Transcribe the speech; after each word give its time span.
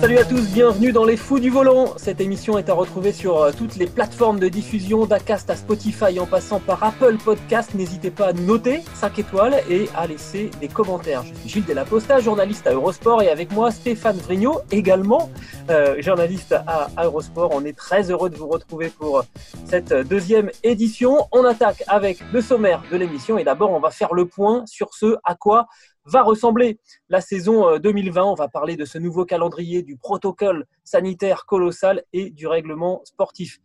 Salut 0.00 0.18
à 0.18 0.24
tous, 0.24 0.52
bienvenue 0.52 0.92
dans 0.92 1.04
Les 1.04 1.16
Fous 1.16 1.40
du 1.40 1.48
Volant. 1.48 1.94
Cette 1.96 2.20
émission 2.20 2.58
est 2.58 2.68
à 2.68 2.74
retrouver 2.74 3.12
sur 3.12 3.38
euh, 3.38 3.50
toutes 3.56 3.76
les 3.76 3.86
plateformes 3.86 4.38
de 4.38 4.48
diffusion, 4.48 5.06
d'Acast 5.06 5.48
à 5.48 5.56
Spotify 5.56 6.20
en 6.20 6.26
passant 6.26 6.60
par 6.60 6.84
Apple 6.84 7.16
Podcast. 7.16 7.74
N'hésitez 7.74 8.10
pas 8.10 8.26
à 8.26 8.32
noter 8.34 8.82
5 8.94 9.18
étoiles 9.18 9.54
et 9.70 9.88
à 9.96 10.06
laisser 10.06 10.50
des 10.60 10.68
commentaires. 10.68 11.22
Je 11.22 11.34
suis 11.34 11.48
Gilles 11.48 11.64
Delaposta, 11.64 12.20
journaliste 12.20 12.66
à 12.66 12.74
Eurosport 12.74 13.22
et 13.22 13.30
avec 13.30 13.50
moi 13.52 13.70
Stéphane 13.70 14.18
Vrignot, 14.18 14.60
également 14.70 15.30
euh, 15.70 16.00
journaliste 16.02 16.54
à 16.66 16.88
Eurosport. 17.02 17.50
On 17.54 17.64
est 17.64 17.76
très 17.76 18.10
heureux 18.10 18.28
de 18.28 18.36
vous 18.36 18.48
retrouver 18.48 18.90
pour 18.90 19.24
cette 19.64 19.94
deuxième 19.94 20.50
édition. 20.62 21.26
On 21.32 21.44
attaque 21.44 21.82
avec 21.88 22.18
le 22.32 22.42
sommaire 22.42 22.82
de 22.92 22.96
l'émission 22.98 23.38
et 23.38 23.44
d'abord 23.44 23.70
on 23.70 23.80
va 23.80 23.90
faire 23.90 24.12
le 24.12 24.26
point 24.26 24.62
sur 24.66 24.92
ce 24.92 25.16
à 25.24 25.34
quoi 25.34 25.68
va 26.06 26.22
ressembler 26.22 26.78
la 27.08 27.20
saison 27.20 27.78
2020. 27.78 28.20
Euh, 28.20 28.24
On 28.24 28.34
va 28.34 28.48
parler 28.48 28.76
de 28.76 28.84
ce 28.84 28.98
nouveau 28.98 29.24
calendrier, 29.24 29.82
du 29.82 29.96
protocole 29.96 30.66
sanitaire 30.84 31.46
colossal 31.46 32.04
et 32.12 32.30
du 32.30 32.46
règlement 32.46 33.02
sportif. 33.04 33.58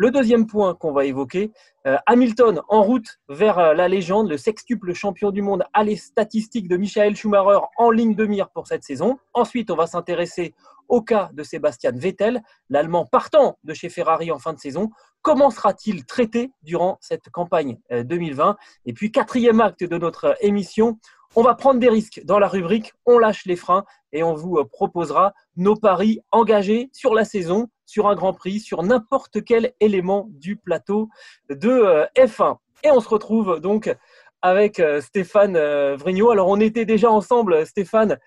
Le 0.00 0.12
deuxième 0.12 0.46
point 0.46 0.76
qu'on 0.76 0.92
va 0.92 1.06
évoquer, 1.06 1.50
euh, 1.88 1.96
Hamilton 2.06 2.62
en 2.68 2.82
route 2.84 3.18
vers 3.28 3.58
euh, 3.58 3.74
la 3.74 3.88
légende, 3.88 4.28
le 4.28 4.36
sextuple 4.36 4.92
champion 4.94 5.32
du 5.32 5.42
monde 5.42 5.64
à 5.72 5.82
les 5.82 5.96
statistiques 5.96 6.68
de 6.68 6.76
Michael 6.76 7.16
Schumacher 7.16 7.58
en 7.76 7.90
ligne 7.90 8.14
de 8.14 8.24
mire 8.24 8.48
pour 8.50 8.68
cette 8.68 8.84
saison. 8.84 9.18
Ensuite, 9.34 9.72
on 9.72 9.74
va 9.74 9.88
s'intéresser 9.88 10.54
au 10.86 11.02
cas 11.02 11.30
de 11.32 11.42
Sébastien 11.42 11.90
Vettel, 11.90 12.42
l'Allemand 12.70 13.06
partant 13.06 13.58
de 13.64 13.74
chez 13.74 13.88
Ferrari 13.88 14.30
en 14.30 14.38
fin 14.38 14.52
de 14.52 14.60
saison. 14.60 14.88
Comment 15.20 15.50
sera-t-il 15.50 16.06
traité 16.06 16.52
durant 16.62 16.96
cette 17.00 17.28
campagne 17.30 17.78
2020 17.90 18.56
Et 18.86 18.92
puis, 18.92 19.10
quatrième 19.10 19.60
acte 19.60 19.84
de 19.84 19.98
notre 19.98 20.36
émission, 20.40 20.96
on 21.34 21.42
va 21.42 21.54
prendre 21.54 21.78
des 21.78 21.88
risques 21.88 22.20
dans 22.24 22.38
la 22.38 22.48
rubrique 22.48 22.92
On 23.06 23.18
lâche 23.18 23.44
les 23.44 23.56
freins 23.56 23.84
et 24.12 24.22
on 24.22 24.34
vous 24.34 24.56
euh, 24.58 24.64
proposera 24.64 25.34
nos 25.56 25.76
paris 25.76 26.20
engagés 26.32 26.90
sur 26.92 27.14
la 27.14 27.24
saison, 27.24 27.68
sur 27.84 28.08
un 28.08 28.14
Grand 28.14 28.32
Prix, 28.32 28.60
sur 28.60 28.82
n'importe 28.82 29.44
quel 29.44 29.72
élément 29.80 30.26
du 30.30 30.56
plateau 30.56 31.08
de 31.50 31.68
euh, 31.68 32.06
F1. 32.16 32.56
Et 32.84 32.90
on 32.90 33.00
se 33.00 33.08
retrouve 33.08 33.60
donc 33.60 33.94
avec 34.40 34.80
euh, 34.80 35.00
Stéphane 35.00 35.58
Vrignot. 35.94 36.30
Alors 36.30 36.48
on 36.48 36.60
était 36.60 36.84
déjà 36.84 37.10
ensemble, 37.10 37.66
Stéphane, 37.66 38.18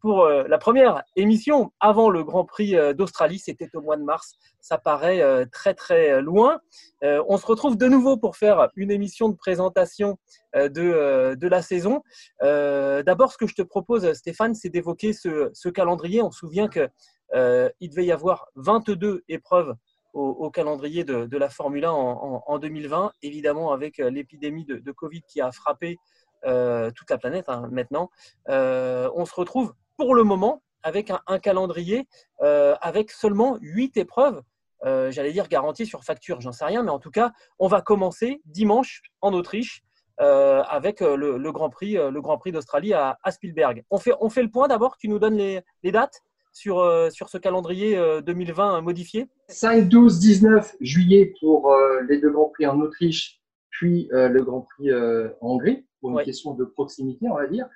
pour 0.00 0.22
euh, 0.22 0.44
la 0.48 0.58
première 0.58 1.02
émission 1.16 1.72
avant 1.80 2.10
le 2.10 2.24
Grand 2.24 2.44
Prix 2.44 2.76
euh, 2.76 2.92
d'Australie. 2.92 3.38
C'était 3.38 3.68
au 3.74 3.80
mois 3.80 3.96
de 3.96 4.02
mars. 4.02 4.36
Ça 4.60 4.78
paraît 4.78 5.20
euh, 5.20 5.44
très 5.50 5.74
très 5.74 6.20
loin. 6.20 6.60
On 7.02 7.36
se 7.36 7.46
retrouve 7.46 7.76
de 7.76 7.86
nouveau 7.86 8.16
pour 8.16 8.36
faire 8.36 8.68
une 8.76 8.90
émission 8.90 9.28
de 9.28 9.36
présentation 9.36 10.18
de, 10.54 11.34
de 11.34 11.48
la 11.48 11.62
saison. 11.62 12.02
D'abord, 12.42 13.32
ce 13.32 13.38
que 13.38 13.46
je 13.46 13.54
te 13.54 13.62
propose, 13.62 14.12
Stéphane, 14.14 14.54
c'est 14.54 14.68
d'évoquer 14.68 15.12
ce, 15.12 15.68
calendrier. 15.68 16.22
On 16.22 16.32
se 16.32 16.40
souvient 16.40 16.68
qu'il 16.68 16.90
devait 17.34 18.04
y 18.04 18.12
avoir 18.12 18.48
22 18.56 19.22
épreuves 19.28 19.74
au, 20.12 20.50
calendrier 20.50 21.04
de, 21.04 21.36
la 21.36 21.48
Formule 21.48 21.84
1 21.84 21.90
en, 21.90 22.58
2020, 22.58 23.12
évidemment 23.22 23.72
avec 23.72 23.98
l'épidémie 23.98 24.64
de, 24.64 24.92
Covid 24.92 25.22
qui 25.28 25.40
a 25.40 25.52
frappé 25.52 25.98
toute 26.42 27.10
la 27.10 27.18
planète 27.18 27.48
hein, 27.48 27.68
maintenant. 27.70 28.10
on 28.48 29.24
se 29.24 29.34
retrouve 29.34 29.72
pour 29.98 30.14
le 30.14 30.22
moment 30.22 30.62
avec 30.82 31.12
un, 31.26 31.38
calendrier 31.40 32.06
euh, 32.40 32.74
avec 32.80 33.10
seulement 33.10 33.58
8 33.60 33.96
épreuves, 33.98 34.40
euh, 34.86 35.10
j'allais 35.10 35.32
dire 35.32 35.48
garanties 35.48 35.86
sur 35.86 36.04
facture, 36.04 36.40
j'en 36.40 36.52
sais 36.52 36.64
rien, 36.64 36.84
mais 36.84 36.90
en 36.90 37.00
tout 37.00 37.10
cas, 37.10 37.32
on 37.58 37.66
va 37.66 37.82
commencer 37.82 38.40
dimanche 38.46 39.02
en 39.20 39.34
Autriche 39.34 39.82
euh, 40.20 40.62
avec 40.62 41.00
le, 41.00 41.50
Grand 41.50 41.68
Prix, 41.68 41.94
le 41.94 42.20
Grand 42.20 42.38
Prix 42.38 42.52
d'Australie 42.52 42.94
à, 42.94 43.18
Spielberg. 43.28 43.84
On 43.90 43.98
fait, 43.98 44.12
on 44.20 44.30
fait 44.30 44.42
le 44.42 44.50
point 44.50 44.68
d'abord, 44.68 44.96
tu 44.96 45.08
nous 45.08 45.18
donnes 45.18 45.36
les, 45.36 45.92
dates 45.92 46.22
sur, 46.52 46.80
sur 47.10 47.28
ce 47.28 47.36
calendrier 47.36 48.00
2020 48.24 48.80
modifié? 48.82 49.26
5, 49.48 49.88
12, 49.88 50.20
19 50.20 50.76
juillet 50.80 51.34
pour 51.40 51.74
les 52.08 52.20
deux 52.20 52.30
Grands 52.30 52.50
Prix 52.50 52.66
en 52.66 52.80
Autriche, 52.80 53.40
puis 53.70 54.08
le 54.12 54.42
Grand 54.42 54.60
Prix 54.60 54.92
en 54.92 55.48
Hongrie, 55.54 55.84
pour 56.00 56.16
une 56.16 56.24
question 56.24 56.54
de 56.54 56.64
proximité, 56.64 57.26
on 57.28 57.34
va 57.34 57.48
dire. 57.48 57.66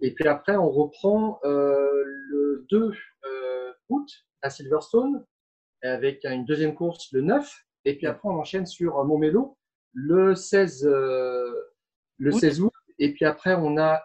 Et 0.00 0.14
puis 0.14 0.28
après, 0.28 0.56
on 0.56 0.70
reprend 0.70 1.40
euh, 1.44 2.02
le 2.04 2.66
2 2.70 2.92
euh, 3.24 3.72
août 3.88 4.08
à 4.42 4.50
Silverstone 4.50 5.24
avec 5.82 6.24
une 6.24 6.44
deuxième 6.44 6.74
course 6.74 7.12
le 7.12 7.22
9. 7.22 7.66
Et 7.84 7.96
puis 7.96 8.06
après, 8.06 8.28
on 8.28 8.38
enchaîne 8.38 8.66
sur 8.66 9.04
Montmelo 9.04 9.56
le 9.92 10.34
16, 10.34 10.86
euh, 10.86 11.52
le 12.18 12.30
16 12.30 12.60
août. 12.62 12.72
Et 12.98 13.12
puis 13.12 13.24
après, 13.24 13.54
on 13.54 13.76
a 13.78 14.02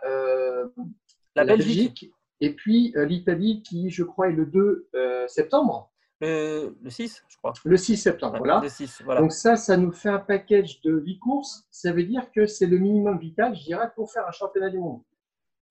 la, 1.35 1.45
Belgique. 1.45 2.11
Et 2.41 2.53
puis 2.53 2.93
l'Italie 2.95 3.63
qui, 3.63 3.89
je 3.89 4.03
crois, 4.03 4.29
est 4.29 4.33
le 4.33 4.45
2 4.45 4.89
septembre. 5.27 5.91
Le, 6.21 6.73
6, 6.87 7.23
je 7.27 7.37
crois. 7.37 7.53
Le 7.65 7.75
6 7.75 7.97
septembre, 7.97 8.37
voilà. 8.37 8.61
Le 8.63 8.69
6, 8.69 9.01
voilà. 9.03 9.19
Donc 9.19 9.33
ça, 9.33 9.57
ça 9.57 9.75
nous 9.75 9.91
fait 9.91 10.09
un 10.09 10.19
package 10.19 10.79
de 10.81 10.93
8 10.93 11.19
courses. 11.19 11.67
Ça 11.69 11.91
veut 11.91 12.03
dire 12.03 12.31
que 12.31 12.45
c'est 12.45 12.67
le 12.67 12.77
minimum 12.77 13.19
vital, 13.19 13.55
je 13.55 13.63
dirais, 13.63 13.91
pour 13.95 14.11
faire 14.11 14.25
un 14.27 14.31
championnat 14.31 14.69
du 14.69 14.79
monde 14.79 15.01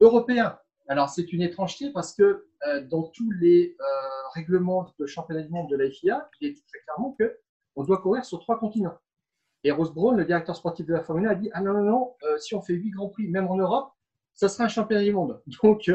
européen. 0.02 0.58
Alors, 0.88 1.08
c'est 1.08 1.32
une 1.32 1.42
étrangeté 1.42 1.90
parce 1.90 2.12
que 2.14 2.46
euh, 2.66 2.80
dans 2.90 3.04
tous 3.04 3.30
les 3.40 3.76
euh, 3.80 3.84
règlements 4.34 4.92
de 4.98 5.06
championnat 5.06 5.42
du 5.42 5.48
monde 5.48 5.70
de 5.70 5.76
la 5.76 5.88
FIA, 5.88 6.28
il 6.40 6.48
est 6.48 6.52
dit 6.52 6.64
très 6.64 6.80
clairement 6.80 7.16
qu'on 7.18 7.84
doit 7.84 7.98
courir 7.98 8.24
sur 8.24 8.40
trois 8.40 8.58
continents. 8.58 8.98
Et 9.64 9.70
Rose 9.70 9.94
Brown, 9.94 10.16
le 10.16 10.24
directeur 10.24 10.56
sportif 10.56 10.86
de 10.86 10.92
la 10.92 11.00
Formule 11.00 11.28
1, 11.28 11.30
a 11.30 11.34
dit 11.36 11.50
Ah 11.54 11.60
non, 11.60 11.72
non, 11.72 11.84
non, 11.84 12.14
euh, 12.24 12.36
si 12.38 12.54
on 12.54 12.60
fait 12.60 12.74
huit 12.74 12.90
grands 12.90 13.08
prix, 13.08 13.28
même 13.28 13.46
en 13.48 13.56
Europe, 13.56 13.92
ça 14.34 14.48
sera 14.48 14.64
un 14.64 14.68
championnat 14.68 15.04
du 15.04 15.12
monde. 15.12 15.40
Donc, 15.62 15.90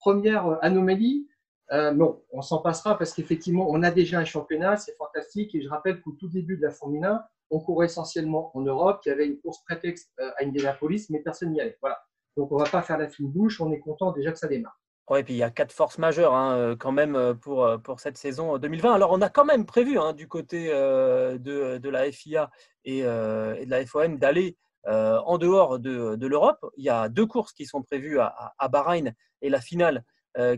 première 0.00 0.58
anomalie. 0.62 1.28
non, 1.70 2.22
on 2.32 2.42
s'en 2.42 2.58
passera 2.58 2.98
parce 2.98 3.14
qu'effectivement, 3.14 3.68
on 3.70 3.82
a 3.84 3.90
déjà 3.92 4.18
un 4.18 4.24
championnat, 4.24 4.76
c'est 4.76 4.96
fantastique. 4.96 5.54
Et 5.54 5.62
je 5.62 5.68
rappelle 5.68 6.00
qu'au 6.00 6.12
tout 6.12 6.28
début 6.28 6.56
de 6.56 6.62
la 6.62 6.70
Formule 6.72 7.04
1, 7.04 7.24
on 7.50 7.60
courait 7.60 7.86
essentiellement 7.86 8.50
en 8.56 8.62
Europe. 8.62 9.00
Il 9.06 9.10
y 9.10 9.12
avait 9.12 9.26
une 9.26 9.38
course 9.38 9.62
prétexte 9.64 10.12
à 10.18 10.44
Indianapolis, 10.44 11.06
mais 11.10 11.20
personne 11.20 11.52
n'y 11.52 11.60
allait. 11.60 11.78
Voilà. 11.80 12.02
Donc, 12.38 12.52
on 12.52 12.58
ne 12.58 12.62
va 12.62 12.70
pas 12.70 12.82
faire 12.82 12.98
la 12.98 13.08
fine 13.08 13.28
bouche. 13.28 13.60
On 13.60 13.72
est 13.72 13.80
content 13.80 14.12
déjà 14.12 14.30
que 14.30 14.38
ça 14.38 14.46
démarre. 14.46 14.78
Oui, 15.10 15.20
et 15.20 15.24
puis 15.24 15.34
il 15.34 15.38
y 15.38 15.42
a 15.42 15.50
quatre 15.50 15.72
forces 15.72 15.98
majeures 15.98 16.34
hein, 16.34 16.54
euh, 16.54 16.76
quand 16.76 16.92
même 16.92 17.16
euh, 17.16 17.34
pour, 17.34 17.64
euh, 17.64 17.78
pour 17.78 17.98
cette 17.98 18.16
saison 18.16 18.58
2020. 18.58 18.92
Alors, 18.92 19.10
on 19.10 19.20
a 19.22 19.28
quand 19.28 19.44
même 19.44 19.66
prévu 19.66 19.98
hein, 19.98 20.12
du 20.12 20.28
côté 20.28 20.68
de, 20.68 21.88
la 21.88 22.12
FIA 22.12 22.50
et, 22.84 23.02
de 23.02 23.68
la 23.68 23.86
FOM 23.86 24.18
d'aller 24.18 24.56
en 24.84 25.36
dehors 25.36 25.80
de, 25.80 26.26
l'Europe. 26.26 26.64
Il 26.76 26.84
y 26.84 26.90
a 26.90 27.08
deux 27.08 27.26
courses 27.26 27.52
qui 27.52 27.66
sont 27.66 27.82
prévues 27.82 28.20
à, 28.20 28.68
Bahreïn 28.70 29.12
et 29.42 29.50
la 29.50 29.60
finale 29.60 30.04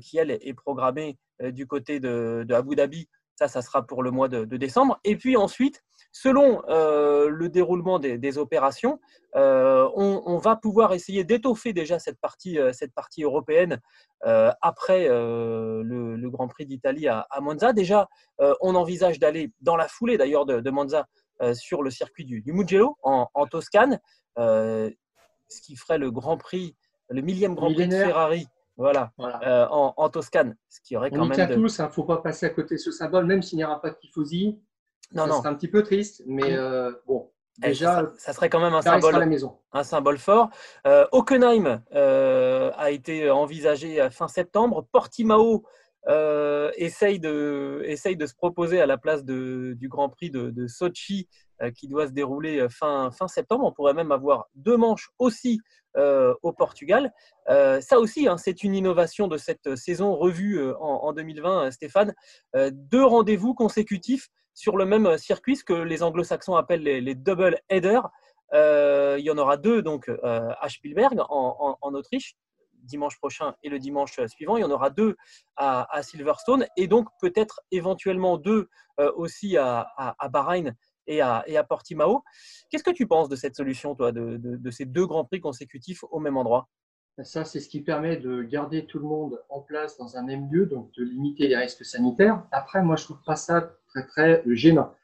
qui, 0.03 0.19
elle, 0.19 0.31
est 0.31 0.55
programmée 0.55 1.19
du 1.41 1.67
côté 1.67 1.99
de 1.99 2.47
Abu 2.53 2.77
Dhabi. 2.77 3.09
Ça, 3.37 3.49
ça 3.49 3.63
sera 3.63 3.87
pour 3.87 4.03
le 4.03 4.11
mois 4.11 4.29
de, 4.29 4.45
décembre. 4.45 5.01
Et 5.05 5.17
puis 5.17 5.37
ensuite, 5.37 5.83
Selon 6.13 6.63
euh, 6.69 7.29
le 7.29 7.49
déroulement 7.49 7.99
des, 8.01 8.39
opérations, 8.39 9.01
euh, 9.37 9.89
on, 9.95 10.39
va 10.39 10.57
pouvoir 10.57 10.93
essayer 10.93 11.23
d'étoffer 11.23 11.73
déjà 11.73 11.99
cette 11.99 12.19
partie, 12.19 12.59
euh, 12.59 12.73
cette 12.73 12.93
partie 12.93 13.23
européenne 13.23 13.81
après 14.23 15.09
le, 15.09 16.29
Grand 16.31 16.49
Prix 16.49 16.67
d'Italie 16.67 17.09
à, 17.09 17.27
Monza. 17.41 17.73
Déjà, 17.73 18.09
on 18.39 18.75
envisage 18.75 19.19
d'aller 19.19 19.53
dans 19.61 19.77
la 19.77 19.89
foulée 19.89 20.19
d'ailleurs 20.19 20.47
de, 20.47 20.71
Monza 20.71 21.07
sur 21.55 21.83
le 21.83 21.91
circuit 21.91 22.25
du, 22.25 22.43
Mugello 22.53 22.97
en, 23.03 23.47
Toscane, 23.47 23.99
ce 24.37 24.91
qui 25.63 25.77
ferait 25.77 25.99
le 25.99 26.11
Grand 26.11 26.37
Prix, 26.37 26.77
le 27.09 27.23
millième 27.23 27.55
Grand 27.55 27.73
Prix 27.73 27.89
de 27.89 27.95
Ferrari 27.95 28.47
voilà, 28.77 29.13
en, 29.19 30.09
Toscane. 30.09 30.57
Ce 30.69 30.81
qui 30.81 30.97
aurait 30.97 31.11
quand 31.11 31.21
on 31.21 31.27
même. 31.27 31.49
De... 31.49 31.55
tous, 31.55 31.79
il 31.79 31.83
hein, 31.83 31.87
ne 31.87 31.93
faut 31.93 32.05
pas 32.05 32.19
passer 32.19 32.47
à 32.47 32.51
côté 32.51 32.77
de 32.77 32.81
ce 32.81 32.91
symbole, 32.91 33.27
même 33.27 33.43
s'il 33.43 33.59
n'y 33.59 33.65
aura 33.65 33.81
pas 33.81 33.91
de 33.91 33.97
tifosi. 33.97 34.59
Non, 35.13 35.43
ça 35.43 35.49
un 35.49 35.55
petit 35.55 35.69
peu 35.69 35.83
triste, 35.83 36.23
mais 36.27 36.57
euh, 36.57 36.93
bon. 37.07 37.31
Eh, 37.63 37.69
déjà, 37.69 38.11
ça, 38.17 38.33
serait 38.33 38.49
quand 38.49 38.61
même 38.61 38.75
un 38.75 38.81
symbole, 38.81 39.17
la 39.17 39.27
maison. 39.27 39.59
un 39.73 39.83
symbole 39.83 40.19
fort. 40.19 40.51
Euh, 40.87 41.07
Hockenheim 41.13 41.83
euh, 41.95 42.71
a 42.77 42.91
été 42.91 43.31
envisagé 43.31 44.09
fin 44.11 44.29
septembre. 44.29 44.87
Portimao 44.93 45.65
essaye, 46.07 47.21
de, 47.21 47.83
essaye 47.85 48.17
de 48.17 48.25
se 48.25 48.35
proposer 48.35 48.81
à 48.81 48.87
la 48.87 48.97
place 48.97 49.25
de, 49.25 49.75
du 49.79 49.89
Grand 49.89 50.09
Prix 50.09 50.31
de, 50.31 50.51
de 50.51 50.67
Sochi 50.67 51.29
qui 51.77 51.89
doit 51.89 52.07
se 52.07 52.13
dérouler 52.13 52.67
fin, 52.71 53.11
fin 53.11 53.29
septembre. 53.29 53.67
On 53.67 53.73
pourrait 53.73 53.93
même 53.93 54.13
avoir 54.13 54.49
deux 54.55 54.79
manches 54.79 55.11
aussi 55.19 55.61
au 55.97 56.53
Portugal. 56.57 57.13
ça 57.47 57.99
aussi, 57.99 58.27
hein, 58.27 58.39
c'est 58.39 58.63
une 58.63 58.75
innovation 58.75 59.29
de 59.29 59.37
cette 59.37 59.77
saison 59.77 60.17
revue 60.17 60.73
en, 60.81 61.13
2020, 61.13 61.73
Stéphane. 61.73 62.15
deux 62.73 63.05
rendez-vous 63.05 63.53
consécutifs 63.53 64.31
sur 64.55 64.77
le 64.77 64.85
même 64.85 65.17
circuit, 65.19 65.57
ce 65.57 65.65
que 65.65 65.73
les 65.73 66.03
anglo-saxons 66.03 66.55
appellent 66.55 66.83
les, 66.83 67.15
double 67.15 67.59
headers. 67.69 68.09
il 68.53 69.25
y 69.25 69.31
en 69.31 69.39
aura 69.39 69.57
deux 69.57 69.83
donc 69.83 70.11
à 70.23 70.69
Spielberg 70.69 71.21
en, 71.29 71.95
Autriche 71.95 72.37
dimanche 72.83 73.19
prochain 73.19 73.55
et 73.63 73.69
le 73.69 73.79
dimanche 73.79 74.19
suivant. 74.27 74.57
Il 74.57 74.61
y 74.61 74.65
en 74.65 74.71
aura 74.71 74.91
deux 74.91 75.17
à, 75.57 76.03
Silverstone 76.03 76.67
et 76.77 76.87
donc 76.87 77.09
peut-être 77.21 77.61
éventuellement 77.71 78.39
deux 78.39 78.69
aussi 79.17 79.57
à, 79.57 79.87
à, 79.97 80.29
Bahreïn 80.29 80.75
et 81.07 81.21
à, 81.21 81.45
et 81.47 81.59
Portimao. 81.69 82.23
Qu'est-ce 82.71 82.85
que 82.85 82.91
tu 82.91 83.07
penses 83.07 83.29
de 83.29 83.37
cette 83.37 83.57
solution, 83.57 83.95
toi, 83.95 84.13
de, 84.13 84.71
ces 84.71 84.85
deux 84.85 85.07
grands 85.07 85.25
prix 85.25 85.41
consécutifs 85.41 86.05
au 86.11 86.21
même 86.21 86.37
endroit? 86.37 86.69
Ça, 87.23 87.45
c'est 87.45 87.61
ce 87.61 87.69
qui 87.69 87.83
permet 87.83 88.17
de 88.17 88.43
garder 88.43 88.87
tout 88.87 88.99
le 88.99 89.05
monde 89.05 89.43
en 89.51 89.61
place 89.61 89.99
dans 89.99 90.17
un 90.17 90.23
même 90.23 90.51
lieu, 90.51 90.65
donc 90.65 90.91
de 90.93 91.05
limiter 91.05 91.49
les 91.49 91.57
risques 91.57 91.85
sanitaires. 91.85 92.43
Après, 92.51 92.83
moi, 92.83 92.97
je 92.97 93.05
trouve 93.05 93.23
pas 93.27 93.37
ça 93.37 93.77
très, 93.95 94.07
très 94.07 94.43
gênant 94.47 94.95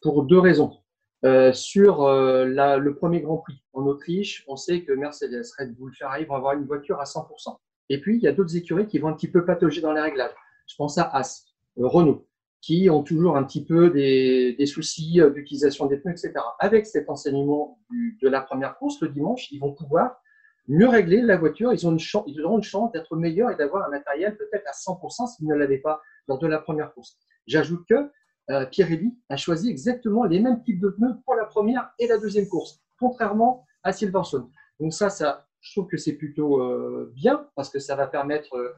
pour 0.00 0.24
deux 0.24 0.38
raisons. 0.38 0.78
Euh, 1.24 1.54
sur 1.54 2.02
euh, 2.02 2.44
le 2.44 2.94
premier 2.94 3.22
Grand 3.22 3.38
Prix 3.38 3.62
en 3.72 3.86
Autriche, 3.86 4.44
on 4.46 4.56
sait 4.56 4.82
que 4.82 4.92
Mercedes, 4.92 5.46
Red 5.58 5.74
Bull, 5.74 5.94
Ferrari 5.94 6.26
vont 6.26 6.34
avoir 6.34 6.52
une 6.52 6.66
voiture 6.66 7.00
à 7.00 7.04
100%. 7.04 7.56
Et 7.88 7.98
puis, 7.98 8.16
il 8.16 8.22
y 8.22 8.28
a 8.28 8.32
d'autres 8.32 8.56
écuries 8.56 8.86
qui 8.86 8.98
vont 8.98 9.08
un 9.08 9.14
petit 9.14 9.30
peu 9.30 9.46
patauger 9.46 9.80
dans 9.80 9.92
les 9.92 10.02
réglages. 10.02 10.34
Je 10.66 10.74
pense 10.76 10.98
à 10.98 11.04
As, 11.04 11.46
euh, 11.78 11.86
Renault, 11.86 12.26
qui 12.60 12.90
ont 12.90 13.02
toujours 13.02 13.38
un 13.38 13.44
petit 13.44 13.64
peu 13.64 13.88
des, 13.88 14.66
soucis 14.66 15.20
d'utilisation 15.34 15.86
des 15.86 15.96
pneus, 15.96 16.12
etc. 16.12 16.32
Avec 16.58 16.86
cet 16.86 17.08
enseignement 17.08 17.78
de 17.90 18.28
la 18.28 18.42
première 18.42 18.76
course 18.76 19.00
le 19.00 19.08
dimanche, 19.08 19.50
ils 19.50 19.60
vont 19.60 19.72
pouvoir 19.72 20.20
mieux 20.68 20.88
régler 20.88 21.22
la 21.22 21.36
voiture. 21.38 21.72
Ils, 21.72 21.86
ont 21.86 21.92
une 21.92 21.98
chance, 21.98 22.24
ils 22.26 22.40
auront 22.42 22.58
une 22.58 22.62
chance 22.62 22.92
d'être 22.92 23.16
meilleurs 23.16 23.50
et 23.50 23.56
d'avoir 23.56 23.86
un 23.86 23.90
matériel 23.90 24.36
peut-être 24.36 24.66
à 24.66 24.72
100% 24.72 25.26
s'ils 25.26 25.46
ne 25.46 25.54
l'avaient 25.54 25.78
pas 25.78 26.00
lors 26.28 26.38
de 26.38 26.46
la 26.46 26.58
première 26.58 26.92
course. 26.92 27.18
J'ajoute 27.46 27.84
que 27.88 28.10
euh, 28.50 28.66
Pirelli 28.66 29.16
a 29.28 29.36
choisi 29.36 29.70
exactement 29.70 30.24
les 30.24 30.40
mêmes 30.40 30.62
types 30.62 30.80
de 30.80 30.90
pneus 30.90 31.14
pour 31.24 31.34
la 31.34 31.44
première 31.44 31.90
et 31.98 32.06
la 32.06 32.18
deuxième 32.18 32.46
course, 32.46 32.82
contrairement 32.98 33.64
à 33.82 33.92
Silverstone. 33.92 34.50
Donc 34.80 34.92
ça, 34.92 35.10
ça 35.10 35.46
je 35.60 35.72
trouve 35.72 35.88
que 35.88 35.96
c'est 35.96 36.12
plutôt 36.12 36.60
euh, 36.60 37.10
bien 37.14 37.48
parce 37.56 37.70
que 37.70 37.78
ça 37.78 37.96
va 37.96 38.06
permettre 38.06 38.54
euh, 38.54 38.76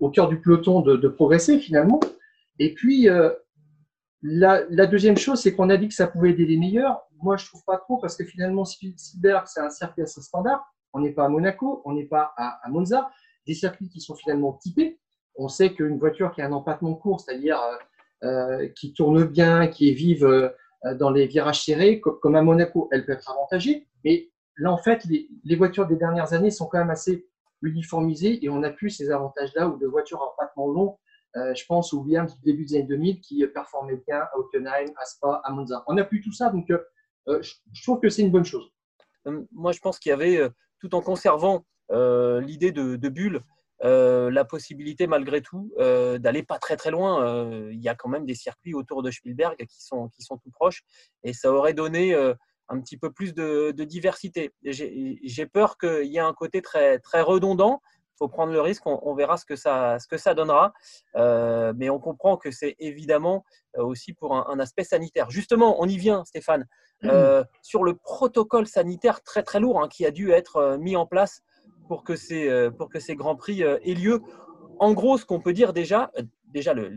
au, 0.00 0.10
cœur 0.10 0.28
du 0.28 0.40
peloton 0.40 0.80
de, 0.80 1.08
progresser 1.08 1.58
finalement. 1.58 2.00
Et 2.58 2.74
puis, 2.74 3.08
la, 4.22 4.86
deuxième 4.86 5.18
chose, 5.18 5.40
c'est 5.40 5.54
qu'on 5.54 5.68
a 5.68 5.76
dit 5.76 5.88
que 5.88 5.94
ça 5.94 6.06
pouvait 6.06 6.30
aider 6.30 6.46
les 6.46 6.56
meilleurs. 6.56 7.02
Moi, 7.22 7.36
je 7.36 7.46
trouve 7.46 7.62
pas 7.64 7.76
trop 7.76 7.98
parce 7.98 8.16
que 8.16 8.24
finalement, 8.24 8.64
Spielberg, 8.64 9.46
c'est 9.46 9.60
un 9.60 9.70
circuit 9.70 10.02
assez 10.02 10.22
standard. 10.22 10.64
On 10.94 11.00
n'est 11.00 11.12
pas 11.12 11.26
à 11.26 11.28
Monaco, 11.28 11.82
on 11.84 11.92
n'est 11.92 12.06
pas 12.06 12.32
à, 12.36 12.58
à, 12.64 12.70
Monza. 12.70 13.10
Des 13.46 13.54
circuits 13.54 13.90
qui 13.90 14.00
sont 14.00 14.14
finalement 14.14 14.54
typés. 14.54 14.98
On 15.36 15.48
sait 15.48 15.74
qu'une 15.74 15.98
voiture 15.98 16.32
qui 16.32 16.40
a 16.40 16.46
un 16.46 16.52
empattement 16.52 16.94
court, 16.94 17.20
c'est-à-dire 17.20 17.60
euh, 17.60 17.76
qui 18.74 18.94
tourne 18.94 19.24
bien, 19.24 19.66
qui 19.66 19.90
est 19.90 19.92
vive 19.92 20.50
euh, 20.84 20.94
dans 20.94 21.10
les 21.10 21.26
virages 21.26 21.64
serrés, 21.64 22.00
comme 22.00 22.34
à 22.34 22.42
Monaco, 22.42 22.88
elle 22.92 23.04
peut 23.04 23.12
être 23.12 23.30
avantagée. 23.30 23.86
Mais 24.04 24.30
là, 24.58 24.72
en 24.72 24.78
fait, 24.78 25.04
les, 25.06 25.56
voitures 25.56 25.86
des 25.86 25.96
dernières 25.96 26.32
années 26.32 26.50
sont 26.50 26.66
quand 26.66 26.78
même 26.78 26.90
assez 26.90 27.26
uniformisées 27.62 28.44
et 28.44 28.50
on 28.50 28.58
n'a 28.58 28.70
plus 28.70 28.90
ces 28.90 29.10
avantages-là 29.10 29.68
ou 29.68 29.78
de 29.78 29.86
voitures 29.86 30.20
en 30.20 30.32
empattement 30.32 30.68
long. 30.68 30.98
Euh, 31.36 31.54
je 31.54 31.64
pense 31.66 31.92
au 31.92 32.02
Williams 32.02 32.34
du 32.36 32.42
début 32.42 32.64
des 32.64 32.76
années 32.76 32.86
2000 32.86 33.20
qui 33.20 33.44
performait 33.46 34.00
bien 34.06 34.18
à 34.18 34.30
Hockenheim, 34.36 34.92
à 35.00 35.04
Spa, 35.06 35.40
à 35.42 35.52
Monza. 35.52 35.82
On 35.86 35.94
n'a 35.94 36.04
plus 36.04 36.20
tout 36.20 36.32
ça, 36.32 36.50
donc 36.50 36.70
je, 37.26 37.82
trouve 37.82 38.00
que 38.00 38.10
c'est 38.10 38.22
une 38.22 38.30
bonne 38.30 38.44
chose. 38.44 38.70
Moi, 39.52 39.72
je 39.72 39.80
pense 39.80 39.98
qu'il 39.98 40.10
y 40.10 40.12
avait, 40.12 40.48
tout 40.80 40.94
en 40.94 41.00
conservant 41.00 41.64
l'idée 41.90 42.72
de, 42.72 42.96
de 42.96 43.08
bulle, 43.08 43.40
euh, 43.82 44.30
la 44.30 44.44
possibilité 44.44 45.06
malgré 45.06 45.42
tout 45.42 45.72
euh, 45.78 46.18
d'aller 46.18 46.42
pas 46.42 46.58
très 46.58 46.76
très 46.76 46.90
loin. 46.90 47.24
Euh, 47.24 47.70
il 47.72 47.82
y 47.82 47.88
a 47.88 47.94
quand 47.94 48.08
même 48.08 48.24
des 48.24 48.34
circuits 48.34 48.74
autour 48.74 49.02
de 49.02 49.10
Spielberg 49.10 49.56
qui 49.66 49.82
sont, 49.84 50.08
qui 50.08 50.22
sont 50.22 50.38
tout 50.38 50.50
proches 50.50 50.82
et 51.24 51.32
ça 51.32 51.52
aurait 51.52 51.74
donné 51.74 52.14
un 52.14 52.80
petit 52.80 52.96
peu 52.96 53.10
plus 53.12 53.34
de, 53.34 53.72
diversité. 53.72 54.52
J'ai 54.62 55.46
peur 55.46 55.76
qu'il 55.76 56.06
y 56.06 56.16
ait 56.16 56.20
un 56.20 56.32
côté 56.34 56.62
très, 56.62 56.98
très 56.98 57.20
redondant. 57.20 57.82
Il 58.14 58.18
faut 58.18 58.28
prendre 58.28 58.52
le 58.52 58.60
risque, 58.60 58.86
on, 58.86 59.12
verra 59.16 59.36
ce 59.36 59.44
que 59.44 59.56
ça, 59.56 59.98
ce 59.98 60.06
que 60.06 60.16
ça 60.16 60.34
donnera. 60.34 60.72
mais 61.16 61.90
on 61.90 61.98
comprend 61.98 62.36
que 62.36 62.52
c'est 62.52 62.76
évidemment 62.78 63.44
aussi 63.76 64.12
pour 64.12 64.36
un, 64.36 64.60
aspect 64.60 64.84
sanitaire. 64.84 65.30
Justement, 65.30 65.82
on 65.82 65.88
y 65.88 65.98
vient, 65.98 66.24
Stéphane, 66.24 66.66
mmh. 67.02 67.42
sur 67.62 67.82
le 67.82 67.96
protocole 67.96 68.68
sanitaire 68.68 69.22
très 69.22 69.42
très 69.42 69.58
lourd 69.58 69.82
hein, 69.82 69.88
qui 69.88 70.06
a 70.06 70.12
dû 70.12 70.30
être 70.30 70.76
mis 70.78 70.94
en 70.96 71.06
place 71.06 71.42
pour 71.88 72.04
que 72.04 72.16
ces, 72.16 72.48
euh, 72.48 72.70
pour 72.70 72.88
que 72.88 73.00
ces 73.00 73.16
grands 73.16 73.36
prix 73.36 73.62
euh, 73.62 73.78
aient 73.82 73.94
lieu. 73.94 74.22
En 74.78 74.92
gros, 74.92 75.18
ce 75.18 75.24
qu'on 75.24 75.40
peut 75.40 75.52
dire 75.52 75.72
déjà, 75.72 76.10
euh, 76.18 76.22
déjà 76.46 76.74
le, 76.74 76.90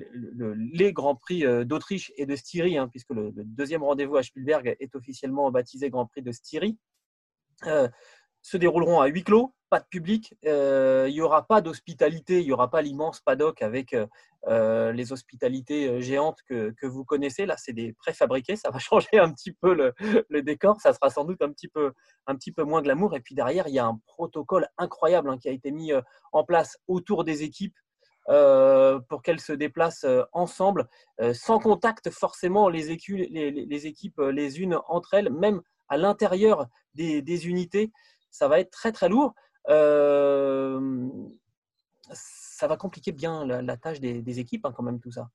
les 0.74 0.94
grands 0.94 1.16
prix 1.16 1.44
d'Autriche 1.66 2.12
et 2.18 2.26
de 2.26 2.36
Styrie, 2.36 2.78
hein, 2.78 2.88
puisque 2.88 3.12
le, 3.12 3.32
deuxième 3.36 3.84
rendez-vous 3.84 4.18
à 4.18 4.24
Spielberg 4.24 4.76
est 4.80 4.96
officiellement 4.96 5.52
baptisé 5.52 5.90
Grand 5.90 6.06
Prix 6.06 6.22
de 6.22 6.32
Styrie, 6.32 6.78
se 8.48 8.56
dérouleront 8.56 9.02
à 9.02 9.08
huis 9.08 9.26
clos, 9.26 9.54
pas 9.70 9.82
de 9.82 9.86
public, 9.90 10.34
il 10.42 11.12
n'y 11.12 11.20
aura 11.20 11.46
pas 11.46 11.60
d'hospitalité, 11.60 12.40
il 12.40 12.46
n'y 12.46 12.54
aura 12.54 12.70
pas 12.70 12.82
l'immense 12.82 13.20
paddock 13.20 13.62
avec 13.62 13.94
les 14.48 15.12
hospitalités 15.12 16.02
géantes 16.02 16.40
que, 16.48 16.74
que, 16.80 16.88
vous 16.88 17.04
connaissez. 17.04 17.46
Là, 17.46 17.58
c'est 17.58 17.74
des 17.74 17.92
préfabriqués, 17.92 18.56
ça 18.56 18.72
va 18.72 18.80
changer 18.80 19.20
un 19.20 19.34
petit 19.34 19.52
peu 19.52 19.74
le, 19.74 20.42
décor, 20.44 20.80
ça 20.80 20.94
sera 20.94 21.10
sans 21.10 21.26
doute 21.26 21.42
un 21.42 21.52
petit, 21.52 21.68
peu, 21.68 21.92
un 22.26 22.36
petit 22.36 22.54
peu 22.54 22.64
moins 22.64 22.82
glamour. 22.82 23.18
Et 23.18 23.20
puis 23.20 23.36
derrière, 23.36 23.68
il 23.68 23.74
y 23.74 23.80
a 23.80 23.86
un 23.86 24.00
protocole 24.08 24.70
incroyable 24.78 25.30
hein, 25.30 25.38
qui 25.38 25.50
a 25.50 25.52
été 25.52 25.72
mis 25.72 25.92
en 26.32 26.46
place 26.46 26.78
autour 26.88 27.26
des 27.26 27.44
équipes. 27.44 27.76
pour 28.28 29.22
qu'elles 29.24 29.42
se 29.42 29.52
déplacent 29.52 30.06
ensemble, 30.32 30.88
sans 31.34 31.60
contact 31.60 32.12
forcément 32.12 32.70
les, 32.70 32.96
les, 33.28 33.88
équipes 33.88 34.22
les 34.22 34.62
unes 34.62 34.80
entre 34.88 35.16
elles, 35.16 35.34
même 35.34 35.62
à 35.90 35.98
l'intérieur 35.98 36.68
des 36.94 37.48
unités 37.48 37.92
ça 38.38 38.48
va 38.48 38.60
être 38.60 38.70
très 38.70 38.92
très 38.92 39.10
lourd. 39.10 39.34
Euh, 39.70 41.10
ça 42.12 42.68
va 42.68 42.78
compliquer 42.78 43.12
bien 43.12 43.46
la, 43.46 43.78
tâche 43.78 44.00
des, 44.00 44.40
équipes 44.40 44.66
hein, 44.66 44.74
quand 44.76 44.84
même 44.84 45.00
tout 45.00 45.12
ça. 45.12 45.30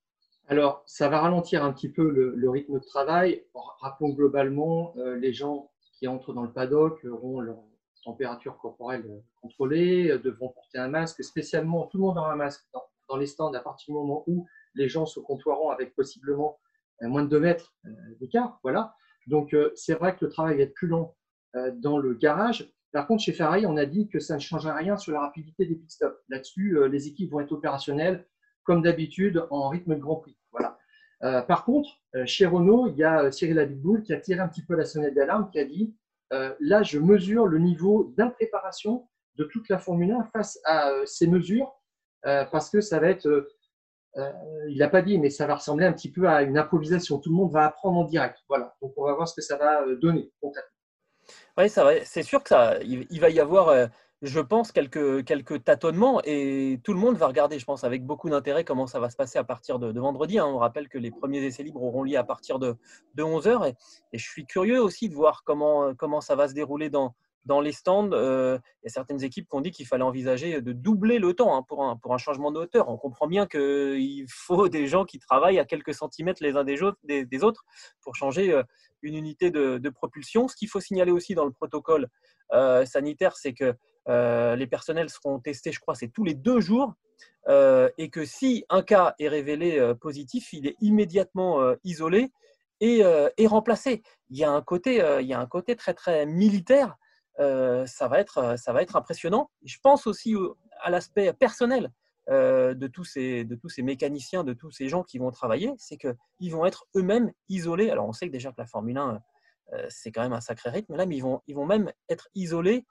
Alors, 0.49 0.83
ça 0.87 1.09
va 1.09 1.21
ralentir 1.21 1.65
un 1.65 1.73
petit 1.73 1.89
peu 1.89 2.09
le, 2.09 2.51
rythme 2.51 2.79
de 2.79 2.85
travail. 2.85 3.45
Rappelons 3.81 4.11
globalement, 4.11 4.95
euh, 4.99 5.17
les 5.17 5.33
gens 5.33 5.71
qui 5.99 6.07
entrent 6.07 6.33
dans 6.33 6.43
le 6.43 6.53
paddock 6.53 7.05
auront 7.05 7.41
leur 7.41 7.59
température 8.05 8.57
corporelle 8.59 9.23
contrôlée, 9.41 10.11
euh, 10.11 10.19
devront 10.19 10.49
porter 10.49 10.79
un 10.79 10.89
masque, 10.89 11.23
spécialement 11.23 11.87
tout 11.87 11.99
le 11.99 12.05
monde 12.05 12.19
aura 12.19 12.33
un 12.33 12.37
masque 12.37 12.65
dans, 12.73 13.17
les 13.17 13.27
stands 13.27 13.53
à 13.53 13.61
partir 13.61 13.93
du 13.93 13.99
moment 14.01 14.25
où 14.27 14.47
les 14.75 14.89
gens 14.89 15.05
se 15.05 15.21
comptoiront 15.21 15.69
avec 15.69 15.95
possiblement 15.95 16.59
moins 17.03 17.23
de 17.23 17.29
2 17.29 17.41
mètres 17.41 17.75
d'écart. 18.21 18.59
Voilà. 18.63 18.95
Donc, 19.27 19.55
c'est 19.75 19.93
vrai 19.93 20.17
que 20.17 20.25
le 20.25 20.31
travail 20.31 20.57
va 20.57 20.63
être 20.63 20.73
plus 20.73 20.89
long 20.89 21.15
dans 21.75 21.99
le 21.99 22.15
garage. 22.15 22.73
Par 22.93 23.07
contre, 23.07 23.23
chez 23.23 23.33
Ferrari, 23.33 23.65
on 23.67 23.77
a 23.79 23.87
dit 23.87 24.09
que 24.09 24.21
ça 24.21 24.35
ne 24.35 24.41
changerait 24.41 24.77
rien 24.77 24.97
sur 24.99 25.13
la 25.13 25.21
rapidité 25.21 25.65
des 25.65 25.75
pit 25.75 25.91
stops. 25.91 26.19
Là-dessus, 26.29 26.77
euh, 26.77 26.89
les 26.89 27.09
équipes 27.09 27.33
vont 27.33 27.41
être 27.41 27.53
opérationnelles 27.53 28.27
comme 28.65 28.83
d'habitude 28.83 29.47
en 29.51 29.71
rythme 29.71 29.95
de 29.95 30.01
Grand 30.01 30.17
Prix. 30.17 30.37
Voilà. 30.53 30.79
Euh, 31.23 31.41
par 31.41 31.65
contre, 31.65 31.89
euh, 32.15 32.27
chez 32.27 32.47
Renault, 32.47 32.89
il 32.89 32.97
y 32.97 33.05
a 33.05 33.33
Cyril 33.33 33.59
Abitboul 33.59 34.03
qui 34.03 34.13
a 34.13 34.21
tiré 34.21 34.41
un 34.41 34.49
petit 34.49 34.65
peu 34.65 34.77
la 34.77 34.85
sonnette 34.85 35.15
d'alarme, 35.15 35.51
qui 35.51 35.59
a 35.59 35.65
dit 35.65 35.97
là, 36.61 36.83
je 36.83 36.99
mesure 36.99 37.47
le 37.47 37.59
niveau 37.59 38.15
d'impréparation 38.17 39.07
de 39.35 39.45
toute 39.45 39.69
la 39.69 39.77
Formule 39.77 40.13
1 40.13 40.31
face 40.33 40.59
à 40.65 40.91
ces 41.05 41.27
mesures, 41.27 41.71
parce 42.23 42.71
que 42.71 42.81
ça 42.81 43.01
va 43.01 43.09
être, 43.09 43.51
il 44.17 44.79
n'a 44.79 44.89
pas 44.89 45.03
dit, 45.03 45.19
mais 45.19 45.29
ça 45.29 45.47
va 45.47 45.57
ressembler 45.57 45.85
un 45.85 45.93
petit 45.93 46.11
peu 46.11 46.27
à 46.27 46.41
une 46.41 46.57
improvisation. 46.57 47.19
Tout 47.19 47.29
le 47.29 47.37
monde 47.37 47.53
va 47.53 47.67
apprendre 47.67 47.99
en 47.99 48.05
direct. 48.05 48.39
Voilà. 48.49 48.75
Donc, 48.81 48.95
on 48.97 49.05
va 49.05 49.13
voir 49.13 49.29
ce 49.29 49.35
que 49.35 49.43
ça 49.43 49.59
va 49.59 49.85
donner 49.97 50.33
concrètement. 50.41 50.82
Oui, 51.59 51.69
c'est 51.69 52.23
sûr 52.23 52.43
que 52.43 52.49
ça, 52.49 52.79
il, 52.83 53.21
va 53.21 53.29
y 53.29 53.39
avoir, 53.39 53.69
euh, 53.69 53.87
je 54.23 54.41
pense, 54.41 54.73
quelques, 54.73 55.23
quelques 55.25 55.63
tâtonnements 55.65 56.23
et 56.25 56.81
tout 56.83 56.95
le 56.95 56.99
monde 56.99 57.17
va 57.17 57.27
regarder, 57.27 57.59
je 57.59 57.67
pense, 57.67 57.85
avec 57.85 58.07
beaucoup 58.07 58.31
d'intérêt 58.31 58.65
comment 58.65 58.87
ça 58.87 59.01
va 59.01 59.11
se 59.11 59.17
passer 59.17 59.39
à 59.39 59.45
partir 59.45 59.79
de, 59.79 59.99
vendredi. 60.01 60.39
Hein. 60.39 60.47
On 60.47 60.57
rappelle 60.57 60.89
que 60.89 60.97
les 60.97 61.11
premiers 61.11 61.45
essais 61.45 61.63
libres 61.63 61.83
auront 61.83 62.05
lieu 62.05 62.17
à 62.17 62.25
partir 62.25 62.59
de, 62.59 62.77
de 63.17 63.23
11h 63.23 63.69
et, 63.69 63.75
et, 64.13 64.19
je 64.19 64.27
suis 64.27 64.47
curieux 64.47 64.83
aussi 64.83 65.11
de 65.11 65.15
voir 65.15 65.43
comment, 65.45 65.95
comment 65.95 66.23
ça 66.23 66.37
va 66.37 66.49
se 66.49 66.55
dérouler 66.55 66.89
dans, 66.89 67.15
dans 67.45 67.61
les 67.61 67.73
stands, 67.73 68.13
euh, 68.13 68.59
il 68.83 68.87
y 68.87 68.89
a 68.89 68.91
certaines 68.91 69.23
équipes 69.25 69.49
qui 69.49 69.57
ont 69.57 69.61
dit 69.61 69.71
qu'il 69.71 69.87
fallait 69.87 70.05
envisager 70.05 70.61
de 70.61 70.73
doubler 70.73 71.19
le 71.19 71.35
temps 71.35 71.57
hein, 71.57 71.63
pour, 71.63 71.83
un, 71.85 72.19
changement 72.19 72.53
de 72.53 72.61
hauteur. 72.61 72.89
On 72.89 72.97
comprend 72.97 73.27
bien 73.27 73.47
qu'il 73.47 74.27
faut 74.29 74.69
des 74.69 74.87
gens 74.87 75.05
qui 75.05 75.19
travaillent 75.19 75.59
à 75.59 75.65
quelques 75.65 75.95
centimètres 75.95 76.43
les 76.43 76.57
uns 76.57 76.65
des, 76.65 77.45
autres, 77.45 77.65
pour 78.01 78.15
changer 78.15 78.53
euh, 78.53 78.63
une 79.03 79.15
unité 79.15 79.51
de, 79.51 79.89
propulsion. 79.89 80.49
Ce 80.49 80.57
qu'il 80.57 80.69
faut 80.69 80.81
signaler 80.81 81.13
aussi 81.13 81.35
dans 81.35 81.45
le 81.45 81.53
protocole 81.53 82.09
euh, 82.53 82.85
sanitaire, 82.85 83.37
c'est 83.37 83.55
que 83.55 83.75
les 84.07 84.67
personnels 84.67 85.11
seront 85.11 85.39
testés, 85.39 85.71
je 85.71 85.79
crois, 85.79 85.95
c'est 85.95 86.09
tous 86.09 86.25
les 86.25 86.35
deux 86.35 86.61
jours. 86.61 86.95
et 87.49 88.11
que 88.11 88.25
si 88.25 88.65
un 88.69 88.83
cas 88.83 89.15
est 89.21 89.29
révélé 89.29 89.95
positif, 90.01 90.53
il 90.53 90.67
est 90.67 90.77
immédiatement 90.81 91.61
isolé 91.85 92.33
est 92.83 93.47
remplacé. 93.47 94.03
Il 94.31 94.39
y 94.39 94.45
a 94.45 94.51
un 94.51 94.63
côté, 94.63 95.77
très 95.77 96.27
militaire. 96.27 96.97
Ça 97.39 98.09
va 98.09 98.21
être, 98.21 98.59
ça 98.59 98.73
va 98.73 98.83
être 98.83 98.97
impressionnant. 98.97 99.51
Je 99.65 99.79
pense 99.83 100.07
aussi 100.07 100.35
à 100.81 100.91
l'aspect 100.91 101.33
personnel. 101.33 101.91
de, 102.29 102.87
tous 102.87 103.05
ces, 103.05 103.45
de 103.45 103.55
tous 103.57 103.69
ces 103.69 103.83
mécaniciens, 103.83 104.45
de 104.45 104.53
tous 104.53 104.71
ces 104.71 104.89
gens 104.89 105.03
qui 105.03 105.19
vont 105.19 105.31
travailler, 105.31 105.73
c'est 105.79 105.97
qu'ils 105.97 106.53
vont 106.53 106.65
être 106.67 106.87
eux-mêmes 106.97 107.33
isolés. 107.49 107.91
Alors 107.91 108.07
on 108.07 108.13
sait 108.13 108.27
que 108.29 108.33
déjà 108.33 108.51
que 108.51 108.59
la 108.59 108.67
Formule 108.67 108.99
1, 108.99 109.21
c'est 109.89 110.13
quand 110.13 110.23
même 110.23 110.35
un 110.35 110.41
sacré 110.41 110.71
rythme 110.71 110.97
là, 110.97 111.07
mais 111.07 111.17
ils 111.17 111.23
vont, 111.23 111.41
ils 111.47 111.57
vont 111.57 111.67
même 111.67 111.93
être 112.09 112.29
isolés 112.35 112.85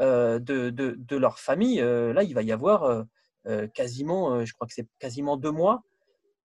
de, 0.00 0.38
de, 0.38 0.70
de, 0.70 1.16
leur 1.16 1.38
famille. 1.38 1.80
là, 1.80 2.22
il 2.22 2.34
va 2.34 2.42
y 2.42 2.52
avoir 2.52 3.04
quasiment, 3.74 4.44
je 4.44 4.52
crois 4.54 4.66
que 4.66 4.74
c'est 4.74 4.88
quasiment 4.98 5.36
deux 5.36 5.52
mois 5.52 5.82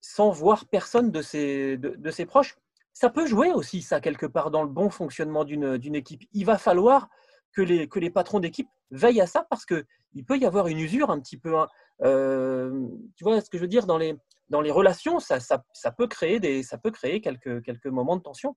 sans 0.01 0.31
voir 0.31 0.67
personne 0.67 1.11
de 1.11 1.23
ses, 1.23 1.77
de, 1.77 2.11
ses 2.11 2.27
proches. 2.27 2.57
Ça 2.93 3.11
peut 3.11 3.27
jouer 3.27 3.53
aussi, 3.53 3.83
ça, 3.83 4.01
quelque 4.01 4.27
part, 4.27 4.51
dans 4.51 4.63
le 4.63 4.69
bon 4.69 4.91
fonctionnement 4.91 5.45
d'une 5.45 5.95
équipe. 5.95 6.23
Il 6.33 6.45
va 6.45 6.59
falloir 6.59 7.09
que 7.53 7.63
les, 7.63 7.89
que 7.89 7.99
les 7.99 8.11
patrons 8.11 8.41
d'équipe 8.41 8.69
veillent 8.91 9.21
à 9.21 9.27
ça 9.27 9.47
parce 9.49 9.65
qu'il 9.65 10.25
peut 10.27 10.39
y 10.39 10.47
avoir 10.47 10.69
une 10.69 10.79
usure 10.79 11.11
un 11.11 11.21
petit 11.21 11.37
peu. 11.37 11.59
Hein. 11.59 11.69
Euh, 12.03 12.87
tu 13.17 13.25
vois 13.25 13.41
ce 13.41 13.51
que 13.51 13.59
je 13.59 13.63
veux 13.63 13.69
dire 13.69 13.87
dans 13.87 13.99
les, 13.99 14.17
dans 14.49 14.61
les 14.61 14.71
relations, 14.71 15.19
ça, 15.19 15.41
ça, 15.41 15.65
ça, 15.73 15.93
peut 15.93 16.07
créer, 16.07 16.41
des, 16.41 16.63
ça 16.63 16.79
peut 16.79 16.91
créer 16.91 17.21
quelques, 17.21 17.63
quelques 17.63 17.87
moments 17.87 18.17
de 18.17 18.23
tension. 18.23 18.57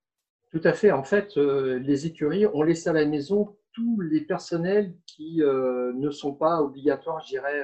Tout 0.51 0.62
à 0.63 0.73
fait. 0.73 0.91
En 0.91 1.03
fait, 1.03 1.38
euh, 1.38 1.79
les 1.79 2.05
écuries 2.05 2.45
ont 2.45 2.62
laissé 2.62 2.89
à 2.89 2.93
la 2.93 3.05
maison 3.05 3.55
tous 3.73 4.00
les 4.01 4.21
personnels 4.21 4.95
qui 5.07 5.41
euh, 5.41 5.93
ne 5.95 6.12
sont 6.12 6.33
pas 6.33 6.62
obligatoires, 6.62 7.21
je 7.21 7.29
dirais, 7.29 7.63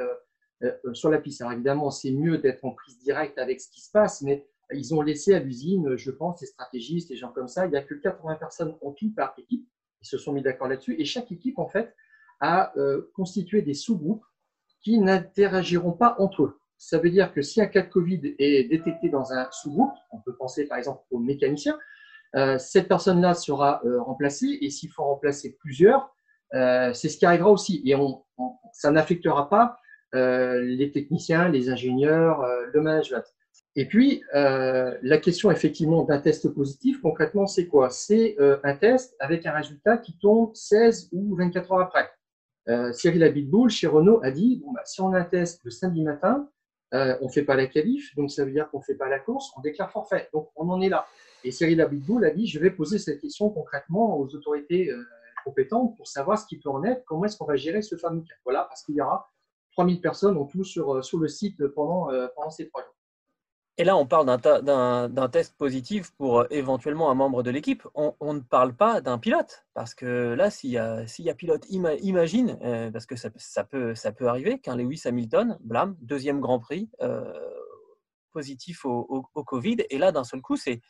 sur 0.94 1.10
la 1.10 1.20
piste. 1.20 1.42
Alors 1.42 1.54
évidemment, 1.54 1.90
c'est 1.92 2.12
mieux 2.12 2.40
d'être 2.40 2.66
en 2.66 2.72
prise 2.72 3.00
directe 3.00 3.38
avec 3.38 3.62
ce 3.62 3.70
qui 3.70 3.82
se 3.82 3.92
passe, 3.92 4.22
mais 4.22 4.46
ils 4.74 4.94
ont 4.94 5.02
laissé 5.02 5.34
à 5.34 5.40
l'usine, 5.40 5.96
je 5.96 6.12
pense, 6.12 6.42
les 6.42 6.48
stratégistes, 6.48 7.10
les 7.10 7.16
gens 7.16 7.32
comme 7.32 7.48
ça, 7.48 7.66
il 7.66 7.72
n'y 7.72 7.78
a 7.78 7.84
que 7.84 7.96
80 7.96 8.36
personnes 8.36 8.76
en 8.82 8.92
tout 8.92 9.12
par 9.16 9.34
équipe. 9.38 9.68
Ils 10.02 10.08
se 10.08 10.18
sont 10.18 10.34
mis 10.34 10.42
d'accord 10.42 10.68
là-dessus. 10.68 10.96
Et 11.00 11.06
chaque 11.06 11.32
équipe, 11.32 11.60
en 11.60 11.68
fait, 11.68 11.96
a 12.40 12.72
euh, 12.78 13.12
constitué 13.14 13.62
des 13.62 13.74
sous-groupes 13.74 14.24
qui 14.82 15.00
n'interagiront 15.00 15.92
pas 15.92 16.16
entre 16.20 16.44
eux. 16.44 16.60
Ça 16.78 16.98
veut 16.98 17.10
dire 17.10 17.34
que 17.34 17.42
si 17.42 17.62
un 17.62 17.66
cas 17.66 17.82
de 17.82 17.90
Covid 17.90 18.36
est 18.40 18.70
détecté 18.70 19.10
dans 19.10 19.34
un 19.34 19.50
sous-groupe, 19.52 19.92
on 20.12 20.20
peut 20.20 20.36
penser 20.38 20.66
par 20.66 20.78
exemple 20.78 21.04
aux 21.12 21.20
mécaniciens, 21.20 21.78
cette 22.58 22.88
personne-là 22.88 23.34
sera 23.34 23.82
remplacée 23.84 24.60
et 24.62 24.70
s'il 24.70 24.90
faut 24.90 25.04
remplacer 25.04 25.58
plusieurs, 25.60 26.16
c'est 26.54 27.10
ce 27.10 27.18
qui 27.18 27.26
arrivera 27.26 27.52
aussi. 27.52 27.82
Et 27.86 27.96
ça 28.72 28.92
n'affectera 28.92 29.50
pas 29.50 29.78
euh, 30.16 30.62
les 30.62 30.92
techniciens, 30.92 31.50
les 31.50 31.70
ingénieurs, 31.70 32.42
euh, 32.42 32.66
le 32.74 32.82
management. 32.82 33.24
Et 33.76 33.88
puis, 33.88 34.24
euh, 34.36 34.98
la 35.02 35.18
question 35.18 35.52
effectivement 35.52 36.04
d'un 36.04 36.20
test 36.20 36.50
positif, 36.50 37.02
concrètement, 37.02 37.46
c'est 37.46 37.68
quoi? 37.68 37.90
C'est 37.90 38.36
un 38.64 38.76
test 38.76 39.16
avec 39.20 39.46
un 39.46 39.54
résultat 39.54 39.98
qui 39.98 40.18
tombe 40.18 40.56
16 40.56 41.10
ou 41.12 41.36
24 41.36 41.72
heures 41.72 41.82
après. 41.82 42.10
Cyril 42.94 43.24
Abitboul, 43.24 43.70
chez 43.70 43.88
Renault, 43.88 44.20
a 44.22 44.32
dit 44.32 44.62
bon, 44.64 44.72
bah, 44.74 44.82
si 44.86 45.02
on 45.02 45.14
a 45.14 45.20
un 45.20 45.24
test 45.24 45.62
le 45.64 45.72
samedi 45.72 46.04
matin, 46.04 46.50
on 46.92 47.26
ne 47.26 47.30
fait 47.30 47.44
pas 47.44 47.56
la 47.56 47.68
qualif, 47.68 48.16
donc 48.16 48.32
ça 48.32 48.46
veut 48.46 48.52
dire 48.52 48.70
qu'on 48.70 48.80
ne 48.80 48.84
fait 48.84 48.96
pas 48.96 49.10
la 49.10 49.20
course, 49.20 49.52
on 49.58 49.62
déclare 49.62 49.92
forfait. 49.92 50.30
Donc, 50.34 50.50
on 50.56 50.70
en 50.70 50.82
est 50.82 50.90
là. 50.90 51.06
Et 51.44 51.52
Cyril 51.52 51.82
Abitboul 51.82 52.26
a 52.26 52.32
dit 52.32 52.48
je 52.48 52.60
vais 52.60 52.72
poser 52.72 53.00
cette 53.00 53.22
question 53.22 53.50
concrètement 53.50 54.20
aux 54.20 54.28
autorités 54.36 54.92
compétentes 55.44 55.96
pour 55.98 56.08
savoir 56.08 56.40
ce 56.40 56.46
qui 56.46 56.58
peut 56.58 56.70
en 56.70 56.84
être, 56.84 57.04
comment 57.06 57.26
est-ce 57.26 57.38
qu'on 57.38 57.46
va 57.46 57.56
gérer 57.56 57.82
ce 57.82 57.96
fameux 57.96 58.22
cas. 58.22 58.36
Voilà, 58.44 58.66
parce 58.66 58.84
qu'il 58.84 58.96
y 58.96 59.02
aura 59.02 59.30
3000 59.74 60.02
personnes 60.02 60.38
en 60.38 60.46
tout 60.46 60.64
sur, 60.64 60.96
euh, 60.96 61.02
sur 61.02 61.20
le 61.20 61.28
site 61.28 61.66
pendant, 61.70 62.12
euh, 62.12 62.28
pendant 62.36 62.50
ces 62.50 62.68
trois 62.68 62.84
jours. 62.84 62.96
Et 63.80 63.86
là, 63.86 63.96
on 63.96 64.06
parle 64.06 64.26
d'un 64.28 65.30
test 65.30 65.58
positif 65.58 66.12
pour 66.18 66.42
euh, 66.42 66.48
éventuellement 66.50 67.12
un 67.12 67.14
membre 67.14 67.44
de 67.44 67.50
l'équipe. 67.50 67.88
On, 67.96 68.34
ne 68.34 68.42
parle 68.42 68.76
pas 68.76 69.00
d'un 69.00 69.18
pilote. 69.18 69.66
Parce 69.74 69.96
que 69.96 70.34
là, 70.34 70.50
s'il 70.50 70.72
y, 70.72 70.78
a 70.78 71.34
pilote, 71.34 71.66
imagine, 71.70 72.60
parce 72.92 73.06
que 73.06 73.16
ça, 73.16 73.64
peut, 73.64 73.94
arriver, 74.28 74.60
qu'un 74.60 74.76
Lewis 74.76 75.04
Hamilton, 75.06 75.58
blâme, 75.62 75.96
deuxième 76.02 76.42
Grand 76.42 76.60
Prix, 76.60 76.90
positif 78.34 78.84
au, 78.84 79.24
Covid. 79.46 79.78
Et 79.90 79.98
là, 79.98 80.12
d'un 80.12 80.26
seul 80.26 80.42
coup, 80.42 80.58
c'est 80.58 80.82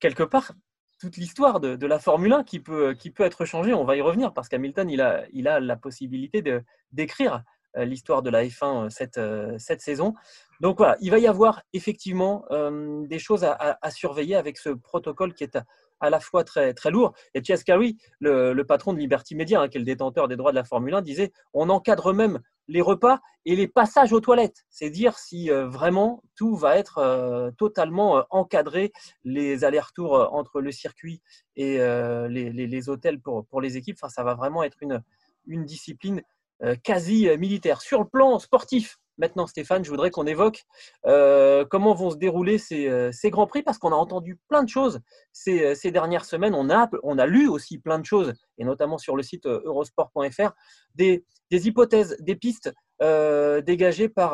quelque 0.00 0.24
part 0.24 0.54
toute 0.98 1.16
l'histoire 1.18 1.60
de, 1.60 1.86
la 1.86 2.00
Formule 2.00 2.32
1 2.32 2.42
qui 2.42 2.58
peut, 2.58 2.96
être 3.20 3.44
changée. 3.44 3.74
On 3.74 3.84
va 3.84 3.96
y 3.96 4.00
revenir 4.00 4.34
parce 4.34 4.48
qu'Hamilton, 4.48 4.90
il 4.90 5.00
a, 5.00 5.24
il 5.32 5.46
a 5.46 5.60
la 5.60 5.76
possibilité 5.76 6.42
d'écrire 6.90 7.34
euh, 7.34 7.38
l'histoire 7.84 8.22
de 8.22 8.30
la 8.30 8.44
F1 8.44 8.86
euh, 8.86 8.90
cette, 8.90 9.18
euh, 9.18 9.56
cette 9.58 9.80
saison. 9.80 10.14
Donc 10.60 10.78
voilà, 10.78 10.96
il 11.00 11.10
va 11.10 11.18
y 11.18 11.26
avoir 11.26 11.62
effectivement 11.72 12.44
des 12.50 13.18
choses 13.20 13.44
à, 13.44 13.90
surveiller 13.90 14.34
avec 14.34 14.58
ce 14.58 14.70
protocole 14.70 15.32
qui 15.32 15.44
est 15.44 15.56
à, 16.00 16.10
la 16.10 16.18
fois 16.18 16.42
très, 16.42 16.74
très 16.74 16.90
lourd. 16.90 17.14
Et 17.32 17.44
Chase 17.44 17.62
Carey, 17.62 17.94
le, 18.18 18.60
patron 18.64 18.92
de 18.92 18.98
Liberty 18.98 19.36
Media, 19.36 19.60
hein, 19.60 19.68
qui 19.68 19.76
est 19.76 19.78
le 19.78 19.84
détenteur 19.86 20.26
des 20.26 20.34
droits 20.34 20.50
de 20.50 20.56
la 20.56 20.64
Formule 20.64 20.94
1, 20.94 21.02
disait 21.02 21.30
on 21.54 21.68
encadre 21.68 22.12
même 22.12 22.40
les 22.66 22.80
repas 22.80 23.20
et 23.44 23.54
les 23.54 23.68
passages 23.68 24.12
aux 24.12 24.18
toilettes. 24.18 24.66
C'est 24.68 24.90
dire 24.90 25.16
si 25.16 25.48
vraiment 25.48 26.24
tout 26.34 26.56
va 26.56 26.76
être 26.76 27.52
totalement 27.56 28.24
encadré, 28.30 28.90
les 29.22 29.62
allers-retours 29.62 30.34
entre 30.34 30.60
le 30.60 30.72
circuit 30.72 31.22
et 31.54 31.78
les, 31.78 32.50
les, 32.50 32.88
hôtels 32.88 33.20
pour, 33.20 33.46
pour 33.46 33.60
les 33.60 33.76
équipes. 33.76 33.96
Enfin, 34.02 34.08
ça 34.08 34.24
va 34.24 34.34
vraiment 34.34 34.64
être 34.64 34.78
une, 34.80 35.04
une 35.48 35.64
discipline 35.64 36.18
euh, 36.18 36.37
quasi 36.82 37.28
militaire. 37.38 37.80
Sur 37.80 38.00
le 38.00 38.08
plan 38.08 38.38
sportif, 38.38 38.98
maintenant 39.18 39.46
Stéphane, 39.46 39.84
je 39.84 39.90
voudrais 39.90 40.10
qu'on 40.10 40.26
évoque 40.26 40.64
euh, 41.06 41.64
comment 41.68 41.94
vont 41.94 42.10
se 42.10 42.16
dérouler 42.16 42.58
euh, 42.72 43.10
ces, 43.12 43.30
grands 43.30 43.46
prix 43.46 43.62
parce 43.62 43.78
qu'on 43.78 43.92
a 43.92 43.96
entendu 43.96 44.38
plein 44.48 44.62
de 44.62 44.68
choses 44.68 45.00
ces, 45.32 45.90
dernières 45.90 46.24
semaines. 46.24 46.54
On 46.54 46.70
a, 46.70 46.88
on 47.02 47.18
a 47.18 47.26
lu 47.26 47.48
aussi 47.48 47.78
plein 47.78 47.98
de 47.98 48.06
choses, 48.06 48.32
et 48.56 48.64
notamment 48.64 48.98
sur 48.98 49.16
le 49.16 49.22
site 49.22 49.46
eurosport.fr, 49.46 50.52
des, 50.94 51.24
hypothèses, 51.50 52.16
des 52.20 52.36
pistes 52.36 52.72
dégagées 53.00 54.08
par, 54.08 54.32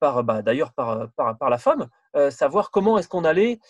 bah, 0.00 0.42
d'ailleurs 0.42 0.72
par, 0.72 1.08
la 1.50 1.58
FOM, 1.58 1.88
savoir 2.30 2.70
comment 2.70 2.98
est-ce 2.98 3.08
qu'on 3.08 3.24
allait 3.24 3.60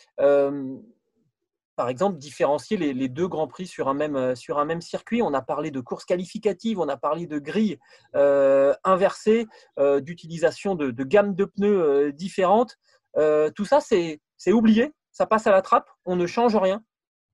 par 1.80 1.88
exemple, 1.88 2.18
différencier 2.18 2.76
les, 2.76 3.08
deux 3.08 3.26
grands 3.26 3.46
prix 3.46 3.66
sur 3.66 3.88
un, 3.88 3.94
même, 3.94 4.14
euh, 4.14 4.34
sur 4.34 4.58
un 4.58 4.66
même 4.66 4.82
circuit. 4.82 5.22
On 5.22 5.32
a 5.32 5.40
parlé 5.40 5.70
de 5.70 5.80
courses 5.80 6.04
qualificatives, 6.04 6.78
on 6.78 6.90
a 6.90 6.98
parlé 6.98 7.26
de 7.26 7.38
grilles 7.38 7.78
euh, 8.16 8.74
inversées, 8.84 9.46
euh, 9.78 9.98
d'utilisation 9.98 10.74
de, 10.74 10.90
de 10.90 11.04
gammes 11.04 11.34
de 11.34 11.46
pneus 11.46 12.12
différentes. 12.12 12.76
tout 13.14 13.64
ça, 13.64 13.80
c'est 13.80 14.20
oublié, 14.52 14.92
ça 15.10 15.24
passe 15.24 15.46
à 15.46 15.52
la 15.52 15.62
trappe, 15.62 15.88
on 16.04 16.16
ne 16.16 16.26
change 16.26 16.54
rien. 16.54 16.82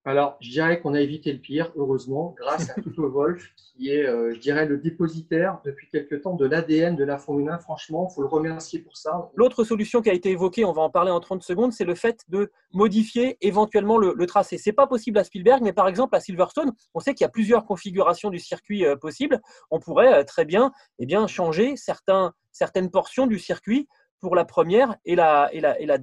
Alors, 0.06 0.36
je 0.40 0.50
dirais 0.50 0.80
qu'on 0.80 0.94
a 0.94 1.00
évité 1.00 1.32
le 1.32 1.40
pire, 1.40 1.72
heureusement, 1.75 2.36
grâce 2.38 2.70
à 2.70 2.75
Toto 2.80 3.10
Wolf, 3.10 3.52
qui 3.56 3.90
est, 3.90 4.06
euh, 4.06 4.32
je 4.32 4.38
dirais, 4.38 4.64
le 4.64 4.78
dépositaire 4.78 5.58
depuis 5.64 5.88
quelque 5.90 6.14
temps 6.14 6.34
de 6.34 6.46
l'ADN 6.46 6.94
de 6.94 7.02
la 7.02 7.18
Formule 7.18 7.48
1. 7.48 7.58
Franchement, 7.58 8.06
il 8.08 8.14
faut 8.14 8.22
le 8.22 8.28
remercier 8.28 8.78
pour 8.78 8.96
ça. 8.96 9.32
L'autre 9.34 9.64
solution 9.64 10.02
qui 10.02 10.10
a 10.10 10.12
été 10.12 10.30
évoquée, 10.30 10.64
on 10.64 10.72
va 10.72 10.82
en 10.82 10.90
parler 10.90 11.10
en 11.10 11.18
30 11.18 11.42
secondes, 11.42 11.72
c'est 11.72 11.84
le 11.84 11.96
fait 11.96 12.20
de 12.28 12.52
modifier 12.72 13.36
éventuellement 13.40 13.98
le, 13.98 14.14
tracé. 14.26 14.58
Ce 14.58 14.68
n'est 14.68 14.75
pas 14.75 14.86
possible 14.86 15.18
à 15.18 15.25
Spielberg, 15.25 15.60
mais 15.64 15.72
par 15.72 15.88
exemple 15.88 16.14
à 16.14 16.20
Silverstone, 16.20 16.72
on 16.94 17.00
sait 17.00 17.12
qu'il 17.12 17.25
y 17.25 17.26
a 17.26 17.30
plusieurs 17.30 17.64
configurations 17.64 18.30
du 18.30 18.38
circuit 18.38 18.86
euh, 18.86 18.94
possibles. 18.94 19.40
On 19.72 19.80
pourrait 19.80 20.20
euh, 20.20 20.22
très 20.22 20.44
bien, 20.44 20.70
eh 21.00 21.06
bien 21.06 21.26
changer 21.26 21.75
certains, 21.75 22.32
certaines 22.52 22.92
portions 22.92 23.26
du 23.26 23.40
circuit 23.40 23.88
pour 24.20 24.35
la 24.35 24.44
première 24.44 24.96
et 25.04 25.14
la, 25.14 25.50
euh, 25.54 25.99